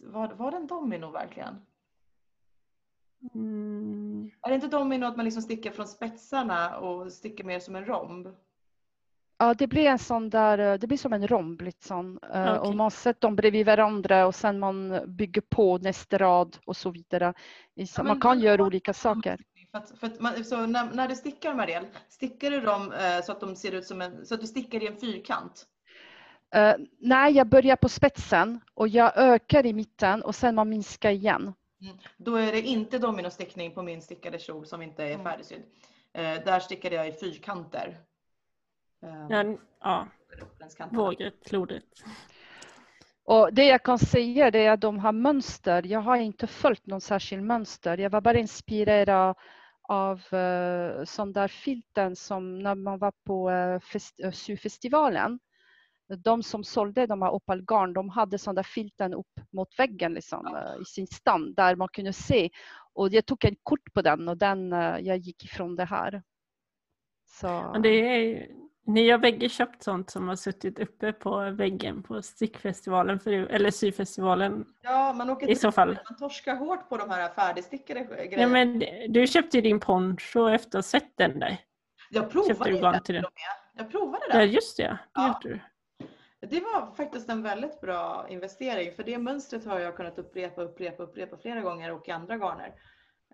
Var, 0.02 0.28
var 0.34 0.50
det 0.50 0.56
en 0.56 0.66
domino 0.66 1.10
verkligen? 1.10 1.66
Mm, 3.34 4.30
Är 4.42 4.48
det 4.48 4.54
inte 4.54 4.68
domino 4.68 5.04
att 5.06 5.16
man 5.16 5.24
liksom 5.24 5.42
stickar 5.42 5.70
från 5.70 5.88
spetsarna 5.88 6.78
och 6.78 7.12
stickar 7.12 7.44
mer 7.44 7.60
som 7.60 7.76
en 7.76 7.84
romb? 7.84 8.28
Ja, 9.38 9.54
det 9.54 9.66
blir 9.66 9.86
en 9.86 9.98
sån 9.98 10.30
där, 10.30 10.58
eh, 10.58 10.78
det 10.78 10.86
blir 10.86 10.98
som 10.98 11.12
en 11.12 11.28
romb 11.28 11.60
liksom. 11.60 12.18
Eh, 12.22 12.42
Okej. 12.42 12.58
Och 12.58 12.74
man 12.76 12.90
sätter 12.90 13.20
dem 13.20 13.36
bredvid 13.36 13.66
varandra 13.66 14.26
och 14.26 14.34
sen 14.34 14.58
man 14.58 15.00
bygger 15.16 15.40
på 15.40 15.78
nästa 15.78 16.18
rad 16.18 16.58
och 16.66 16.76
så 16.76 16.90
vidare. 16.90 17.34
Ja, 17.74 17.86
Man 17.98 18.06
men 18.06 18.20
kan 18.20 18.40
göra 18.40 18.62
olika 18.62 18.92
saker. 18.92 19.40
För 19.74 19.78
att, 19.78 19.98
för 19.98 20.06
att 20.06 20.20
man, 20.20 20.44
så 20.44 20.66
när, 20.66 20.94
när 20.94 21.08
du 21.08 21.14
stickar 21.14 21.54
Marielle, 21.54 21.86
stickar 22.08 22.50
du 22.50 22.60
dem 22.60 22.92
eh, 22.92 23.22
så 23.24 23.32
att 23.32 23.40
de 23.40 23.56
ser 23.56 23.72
ut 23.72 23.86
som 23.86 24.00
en, 24.02 24.26
så 24.26 24.34
att 24.34 24.40
du 24.40 24.46
stickar 24.46 24.82
i 24.82 24.86
en 24.86 24.96
fyrkant? 24.96 25.66
Uh, 26.56 26.86
nej, 26.98 27.32
jag 27.32 27.46
börjar 27.46 27.76
på 27.76 27.88
spetsen 27.88 28.60
och 28.74 28.88
jag 28.88 29.12
ökar 29.16 29.66
i 29.66 29.72
mitten 29.72 30.22
och 30.22 30.34
sen 30.34 30.54
man 30.54 30.68
minskar 30.68 31.10
igen. 31.10 31.52
Mm. 31.80 31.96
Då 32.16 32.36
är 32.36 32.52
det 32.52 32.60
inte 32.60 32.98
dominostickning 32.98 33.74
på 33.74 33.82
min 33.82 34.02
stickade 34.02 34.38
kjol 34.38 34.66
som 34.66 34.82
inte 34.82 35.04
är 35.04 35.14
Mm. 35.14 35.24
färdigsydd. 35.24 35.62
Eh, 36.12 36.44
där 36.44 36.60
stickade 36.60 36.96
jag 36.96 37.08
i 37.08 37.12
fyrkanter. 37.12 37.98
Eh, 39.02 39.26
ja, 39.28 39.56
ja, 39.80 40.08
vågrätt, 40.90 41.52
lodrätt. 41.52 42.04
Och 43.24 43.54
det 43.54 43.64
jag 43.64 43.82
kan 43.82 43.98
säga 43.98 44.48
är 44.48 44.70
att 44.70 44.80
de 44.80 44.98
har 44.98 45.12
mönster. 45.12 45.82
Jag 45.86 46.00
har 46.00 46.16
inte 46.16 46.46
följt 46.46 46.86
någon 46.86 47.00
särskild 47.00 47.42
mönster. 47.42 47.98
Jag 47.98 48.10
var 48.10 48.20
bara 48.20 48.38
inspirerad 48.38 49.36
av 49.88 50.18
uh, 50.32 51.04
sån 51.04 51.32
där 51.32 51.48
filten 51.48 52.16
som 52.16 52.58
när 52.58 52.74
man 52.74 52.98
var 52.98 53.12
på 53.26 53.50
uh, 53.50 54.30
syfestivalen. 54.32 55.38
De 56.24 56.42
som 56.42 56.64
sålde 56.64 57.06
de 57.06 57.22
här 57.22 57.30
opalgarn, 57.30 57.92
de 57.92 58.08
hade 58.08 58.38
sån 58.38 58.54
där 58.54 58.62
filten 58.62 59.14
upp 59.14 59.40
mot 59.52 59.78
väggen 59.78 60.14
liksom, 60.14 60.40
Ja. 60.52 60.74
eh, 60.74 60.80
i 60.82 60.84
sin 60.84 61.06
stand 61.06 61.56
där 61.56 61.76
man 61.76 61.88
kunde 61.88 62.12
se. 62.12 62.50
Och 62.92 63.08
jag 63.08 63.26
tog 63.26 63.44
en 63.44 63.56
kort 63.62 63.92
på 63.94 64.02
den 64.02 64.28
och 64.28 64.36
den, 64.38 64.72
eh, 64.72 64.98
jag 64.98 65.16
gick 65.18 65.44
ifrån 65.44 65.76
det 65.76 65.84
här. 65.84 66.22
Så, 67.26 67.78
det 67.82 67.88
är, 67.88 68.48
ni 68.86 69.10
har 69.10 69.18
bägge 69.18 69.48
köpt 69.48 69.82
sånt 69.82 70.10
som 70.10 70.28
har 70.28 70.36
suttit 70.36 70.78
uppe 70.78 71.12
på 71.12 71.50
väggen 71.50 72.02
på 72.02 72.22
stickfestivalen, 72.22 73.20
för, 73.20 73.30
eller 73.32 73.70
syfestivalen. 73.70 74.64
Ja, 74.82 75.12
man 75.12 75.30
åker 75.30 75.50
I 75.50 75.56
så 75.56 75.72
fall. 75.72 75.98
Man 76.10 76.18
torskar 76.18 76.56
hårt 76.56 76.88
på 76.88 76.96
de 76.96 77.10
här 77.10 77.28
färdigstickade 77.28 78.00
grejerna. 78.04 78.42
Ja, 78.42 78.48
men 78.48 78.78
du 79.12 79.26
köpte 79.26 79.56
ju 79.56 79.60
din 79.60 79.80
poncho 79.80 80.48
efter 80.48 80.68
att 80.78 80.84
ha 80.84 80.90
sett 80.90 81.16
den 81.16 81.38
där. 81.40 81.56
jag 82.10 82.30
provade 82.30 82.70
du 82.70 82.76
ju 82.76 82.82
den 82.82 83.02
till 83.02 83.14
den? 83.14 83.24
Jag 83.76 83.90
provade 83.90 84.24
Ja, 84.28 84.38
den. 84.38 84.50
just 84.50 84.76
det. 84.76 84.82
Det 84.82 84.98
Ja. 85.14 85.40
gjorde 85.42 85.54
du. 85.54 85.60
Det 86.48 86.60
var 86.60 86.94
faktiskt 86.96 87.28
en 87.28 87.42
väldigt 87.42 87.80
bra 87.80 88.26
investering 88.28 88.92
för 88.92 89.02
det 89.04 89.18
mönstret 89.18 89.64
har 89.66 89.80
jag 89.80 89.96
kunnat 89.96 90.18
upprepa, 90.18 90.62
upprepa, 90.62 91.02
upprepa 91.02 91.36
flera 91.36 91.60
gånger 91.60 91.92
och 91.92 92.08
i 92.08 92.10
andra 92.10 92.36
garner. 92.36 92.72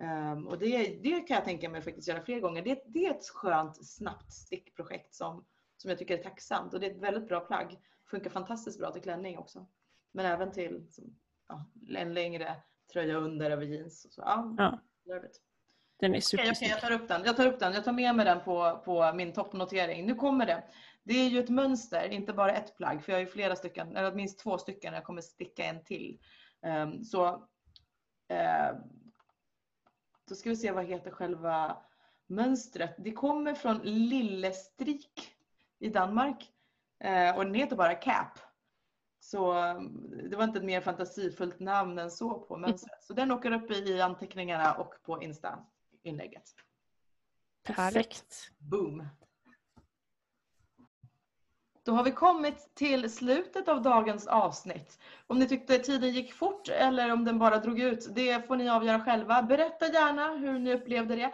Ehm, 0.01 0.47
och 0.47 0.59
det, 0.59 1.03
det 1.03 1.21
kan 1.21 1.35
jag 1.35 1.45
tänka 1.45 1.69
mig 1.69 1.83
faktiskt 1.83 2.09
göra 2.09 2.23
fler 2.23 2.41
gånger. 2.41 2.63
Det, 2.63 2.83
det 2.87 3.07
är 3.07 3.11
ett 3.11 3.29
skönt, 3.29 3.87
snabbt 3.87 4.33
stickprojekt 4.33 5.15
som, 5.15 5.45
som 5.77 5.91
jag 5.91 5.99
tycker 5.99 6.19
är 6.19 6.23
tacksamt 6.23 6.75
och 6.75 6.81
det 6.81 6.87
är 6.87 6.91
ett 6.91 7.03
väldigt 7.03 7.29
bra 7.29 7.41
plagg. 7.41 7.79
Funkar 8.11 8.31
fantastiskt 8.31 8.79
bra 8.79 8.91
till 8.91 9.03
klänning 9.03 9.39
också. 9.39 9.67
Men 10.13 10.27
även 10.27 10.53
till 10.53 10.87
som, 10.91 11.17
ja, 11.49 11.67
en 11.97 12.15
längre 12.15 12.57
tröja 12.93 13.17
under 13.17 13.51
över 13.51 13.67
jeans. 13.67 14.05
Och 14.05 14.13
så. 14.13 14.21
Ja, 14.21 14.55
Ja. 14.59 14.79
Den 15.05 16.15
är 16.15 16.19
Okej, 16.19 16.19
okej, 16.19 16.21
supersnygg. 16.23 16.71
jag 16.71 16.81
tar 16.81 16.91
upp 16.93 17.09
den. 17.09 17.23
Jag 17.25 17.37
tar 17.37 17.47
upp 17.47 17.61
den. 17.61 17.73
Jag 17.73 17.85
tar 17.85 17.93
med 17.93 18.15
mig 18.15 18.25
den 18.25 18.41
på, 18.41 18.83
på 18.85 19.13
min 19.15 19.33
toppnotering. 19.33 20.07
Nu 20.07 20.15
kommer 20.15 20.47
det. 20.47 20.65
Det 21.03 21.15
är 21.15 21.29
ju 21.29 21.39
ett 21.39 21.49
mönster, 21.49 22.09
inte 22.09 22.33
bara 22.33 22.53
ett 22.53 22.77
plagg. 22.77 23.05
För 23.05 23.13
jag 23.13 23.17
har 23.17 23.21
ju 23.21 23.27
flera 23.27 23.57
stycken, 23.57 23.97
eller 23.97 24.13
minst 24.15 24.39
två 24.41 24.59
stycken. 24.59 24.95
Jag 24.95 25.05
kommer 25.05 25.23
sticka 25.23 25.65
en 25.65 25.85
till. 25.85 26.19
Ehm, 26.63 27.05
så 27.05 27.27
eh, 28.29 28.71
då 30.31 30.37
ska 30.37 30.51
vi 30.51 30.57
se 30.57 30.73
vad 30.73 30.85
heter 30.85 31.11
själva 31.11 31.77
mönstret. 32.27 32.95
Det 32.99 33.13
kommer 33.13 33.55
från 33.55 33.79
Lillestrik 33.79 35.37
i 35.79 35.89
Danmark. 35.89 36.53
Eh, 36.99 37.37
och 37.37 37.45
den 37.45 37.55
heter 37.55 37.77
bara 37.77 37.95
Cap. 37.95 38.39
Så 39.21 39.59
eh, 39.59 39.81
det 40.31 40.37
var 40.37 40.45
inte 40.45 40.59
ett 40.59 40.65
mer 40.65 40.81
fantasifullt 40.81 41.61
namn 41.61 41.99
än 41.99 42.11
så 42.11 42.41
på 42.41 42.57
mönstret. 42.57 43.03
Så 43.03 43.13
den 43.13 43.31
åker 43.31 43.53
upp 43.53 43.71
i 43.71 44.01
anteckningarna 44.01 44.75
och 44.75 44.95
på 45.03 45.23
Insta-inlägget. 45.23 46.55
Perfekt. 47.63 48.51
Boom! 48.59 49.09
Då 51.91 51.97
har 51.97 52.05
vi 52.05 52.13
kommit 52.13 52.75
till 52.75 53.11
slutet 53.11 53.69
av 53.69 53.83
dagens 53.83 54.27
avsnitt. 54.27 54.99
Om 55.27 55.39
ni 55.39 55.49
tyckte 55.49 55.79
tiden 55.79 56.11
gick 56.11 56.35
fort 56.35 56.69
eller 56.69 57.13
om 57.13 57.25
den 57.25 57.39
bara 57.39 57.59
drog 57.59 57.81
ut, 57.81 58.15
det 58.15 58.47
får 58.47 58.57
ni 58.57 58.69
avgöra 58.69 59.01
själva. 59.01 59.43
Berätta 59.43 59.87
gärna 59.87 60.33
hur 60.33 60.59
ni 60.59 60.75
upplevde 60.75 61.17
det. 61.17 61.33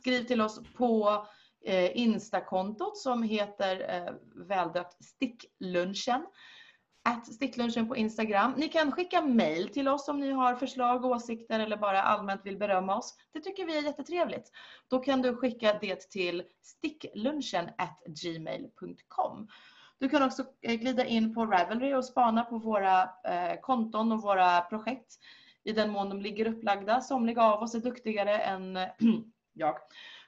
Skriv 0.00 0.24
till 0.24 0.40
oss 0.40 0.60
på 0.76 1.26
eh, 1.64 1.98
Instakontot 1.98 2.98
som 2.98 3.22
heter 3.22 3.94
eh, 3.94 4.12
väldöpt 4.34 5.04
Sticklunchen. 5.04 6.26
Att 7.04 7.34
Sticklunchen 7.34 7.88
på 7.88 7.96
Instagram. 7.96 8.54
Ni 8.56 8.68
kan 8.68 8.92
skicka 8.92 9.22
mail 9.22 9.68
till 9.68 9.88
oss 9.88 10.08
om 10.08 10.20
ni 10.20 10.30
har 10.30 10.54
förslag, 10.54 11.04
åsikter 11.04 11.60
eller 11.60 11.76
bara 11.76 12.02
allmänt 12.02 12.40
vill 12.44 12.58
berömma 12.58 12.96
oss. 12.96 13.14
Det 13.32 13.40
tycker 13.40 13.66
vi 13.66 13.78
är 13.78 13.82
jättetrevligt. 13.82 14.50
Då 14.88 14.98
kan 14.98 15.22
du 15.22 15.36
skicka 15.36 15.78
det 15.80 16.10
till 16.10 16.42
sticklunchen@gmail.com. 16.62 19.48
Du 19.98 20.08
kan 20.08 20.22
också 20.22 20.44
eh, 20.62 20.74
glida 20.74 21.04
in 21.04 21.34
på 21.34 21.46
Ravelry 21.46 21.94
och 21.94 22.04
spana 22.04 22.44
på 22.44 22.58
våra 22.58 23.02
eh, 23.02 23.60
konton 23.60 24.12
och 24.12 24.22
våra 24.22 24.60
projekt 24.60 25.18
i 25.64 25.72
den 25.72 25.90
mån 25.90 26.08
de 26.08 26.20
ligger 26.20 26.46
upplagda. 26.46 27.00
Somliga 27.00 27.42
av 27.42 27.62
oss 27.62 27.74
är 27.74 27.80
duktigare 27.80 28.38
än 28.38 28.78
jag. 29.52 29.76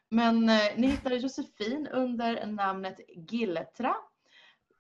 Men 0.09 0.49
eh, 0.49 0.73
ni 0.77 0.87
hittar 0.87 1.11
Josefin 1.11 1.89
under 1.93 2.47
namnet 2.47 3.01
Giltra. 3.09 3.95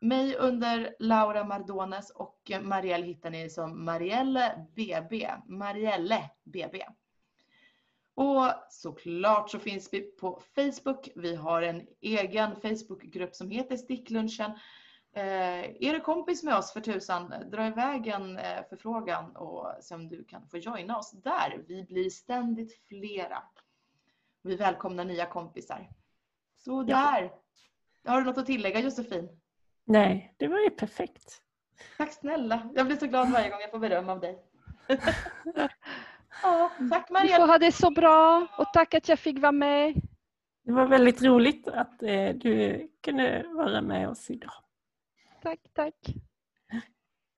Mig 0.00 0.36
under 0.36 0.96
Laura 0.98 1.44
Mardones 1.44 2.10
och 2.10 2.50
Marielle 2.62 3.06
hittar 3.06 3.30
ni 3.30 3.50
som 3.50 3.84
Marielle 3.84 4.66
BB. 4.76 5.30
Marielle 5.46 6.30
BB. 6.44 6.84
Och 8.18 8.52
såklart 8.70 9.50
så 9.50 9.58
finns 9.58 9.92
vi 9.92 10.00
på 10.00 10.42
Facebook. 10.54 11.08
Vi 11.16 11.34
har 11.34 11.62
en 11.62 11.86
egen 12.00 12.56
Facebookgrupp 12.56 13.34
som 13.34 13.50
heter 13.50 13.76
Sticklunchen. 13.76 14.50
Eh, 15.12 15.64
är 15.80 15.92
du 15.92 16.00
kompis 16.00 16.42
med 16.42 16.56
oss 16.56 16.72
för 16.72 16.80
tusan, 16.80 17.34
dra 17.50 17.66
iväg 17.66 18.06
en 18.06 18.38
eh, 18.38 18.64
förfrågan 18.68 19.36
och 19.36 19.72
se 19.80 19.94
om 19.94 20.08
du 20.08 20.24
kan 20.24 20.48
få 20.48 20.58
joina 20.58 20.98
oss 20.98 21.10
där. 21.10 21.64
Vi 21.68 21.82
blir 21.82 22.10
ständigt 22.10 22.78
flera. 22.88 23.42
Vi 24.42 24.56
välkomnar 24.56 25.04
nya 25.04 25.26
kompisar. 25.26 25.90
Så 26.56 26.82
där. 26.82 27.32
Har 28.04 28.20
du 28.20 28.24
något 28.24 28.38
att 28.38 28.46
tillägga 28.46 28.80
Josefin? 28.80 29.28
Nej, 29.84 30.34
det 30.36 30.48
var 30.48 30.58
ju 30.58 30.70
perfekt. 30.70 31.42
Tack 31.96 32.12
snälla. 32.12 32.70
Jag 32.74 32.86
blir 32.86 32.96
så 32.96 33.06
glad 33.06 33.30
varje 33.30 33.50
gång 33.50 33.60
jag 33.60 33.70
får 33.70 33.78
beröm 33.78 34.08
av 34.08 34.20
dig. 34.20 34.44
ja, 36.42 36.70
tack 36.90 37.08
Ni 37.08 37.12
Marielle. 37.12 37.36
får 37.36 37.46
ha 37.46 37.58
det 37.58 37.72
så 37.72 37.90
bra 37.90 38.46
och 38.58 38.72
tack 38.72 38.94
att 38.94 39.08
jag 39.08 39.18
fick 39.18 39.38
vara 39.38 39.52
med. 39.52 39.94
Det 40.64 40.72
var 40.72 40.86
väldigt 40.86 41.22
roligt 41.22 41.68
att 41.68 42.02
eh, 42.02 42.28
du 42.34 42.88
kunde 43.04 43.44
vara 43.48 43.82
med 43.82 44.08
oss 44.08 44.30
idag. 44.30 44.52
Tack, 45.42 45.60
tack. 45.74 45.94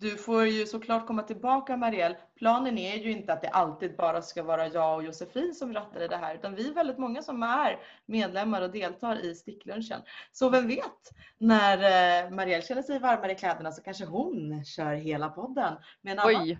Du 0.00 0.16
får 0.16 0.46
ju 0.46 0.66
såklart 0.66 1.06
komma 1.06 1.22
tillbaka 1.22 1.76
Marielle. 1.76 2.16
Planen 2.36 2.78
är 2.78 2.96
ju 2.96 3.10
inte 3.10 3.32
att 3.32 3.42
det 3.42 3.48
alltid 3.48 3.96
bara 3.96 4.22
ska 4.22 4.42
vara 4.42 4.68
jag 4.68 4.96
och 4.96 5.04
Josefin 5.04 5.54
som 5.54 5.72
rattar 5.72 6.00
i 6.00 6.08
det 6.08 6.16
här 6.16 6.34
utan 6.34 6.54
vi 6.54 6.68
är 6.68 6.74
väldigt 6.74 6.98
många 6.98 7.22
som 7.22 7.42
är 7.42 7.78
medlemmar 8.06 8.62
och 8.62 8.70
deltar 8.70 9.24
i 9.24 9.34
sticklunchen. 9.34 10.00
Så 10.32 10.48
vem 10.48 10.68
vet, 10.68 11.10
när 11.38 11.76
eh, 12.24 12.30
Marielle 12.30 12.62
känner 12.62 12.82
sig 12.82 12.98
varmare 12.98 13.32
i 13.32 13.34
kläderna 13.34 13.72
så 13.72 13.82
kanske 13.82 14.04
hon 14.04 14.64
kör 14.64 14.94
hela 14.94 15.28
podden 15.28 15.74
med 16.02 16.12
en 16.12 16.18
annan 16.18 16.42
Oj. 16.42 16.58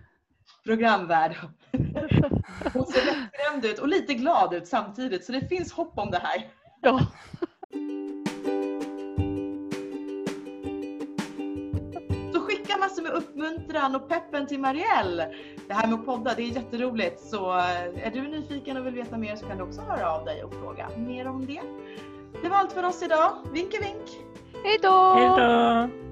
Programvärd. 0.63 1.35
Hon 2.73 2.85
ser 2.85 3.05
lättskrämd 3.05 3.65
ut 3.65 3.79
och 3.79 3.87
lite 3.87 4.13
glad 4.13 4.53
ut 4.53 4.67
samtidigt 4.67 5.25
så 5.25 5.31
det 5.31 5.47
finns 5.47 5.73
hopp 5.73 5.97
om 5.97 6.11
det 6.11 6.19
här. 6.23 6.47
Ja. 6.81 6.99
Så 12.33 12.39
skicka 12.39 12.77
massor 12.77 13.03
med 13.03 13.11
uppmuntran 13.11 13.95
och 13.95 14.09
peppen 14.09 14.47
till 14.47 14.59
Marielle. 14.59 15.33
Det 15.67 15.73
här 15.73 15.87
med 15.87 15.99
att 15.99 16.05
podda, 16.05 16.33
det 16.33 16.43
är 16.43 16.47
jätteroligt. 16.47 17.19
Så 17.19 17.57
eh, 17.57 18.07
är 18.07 18.11
du 18.11 18.21
nyfiken 18.21 18.77
och 18.77 18.85
vill 18.85 18.95
veta 18.95 19.17
mer 19.17 19.35
så 19.35 19.45
kan 19.45 19.57
du 19.57 19.63
också 19.63 19.81
höra 19.81 20.11
av 20.11 20.25
dig 20.25 20.43
och 20.43 20.53
fråga 20.53 20.89
mer 20.97 21.27
om 21.27 21.45
det. 21.45 21.61
Det 22.43 22.49
var 22.49 22.57
allt 22.57 22.71
för 22.71 22.83
oss 22.83 23.03
idag. 23.03 23.31
Vinke 23.53 23.77
vink! 23.79 24.09
Hej 24.63 24.79
då! 24.81 25.13
Hej 25.13 25.27
då! 25.27 26.10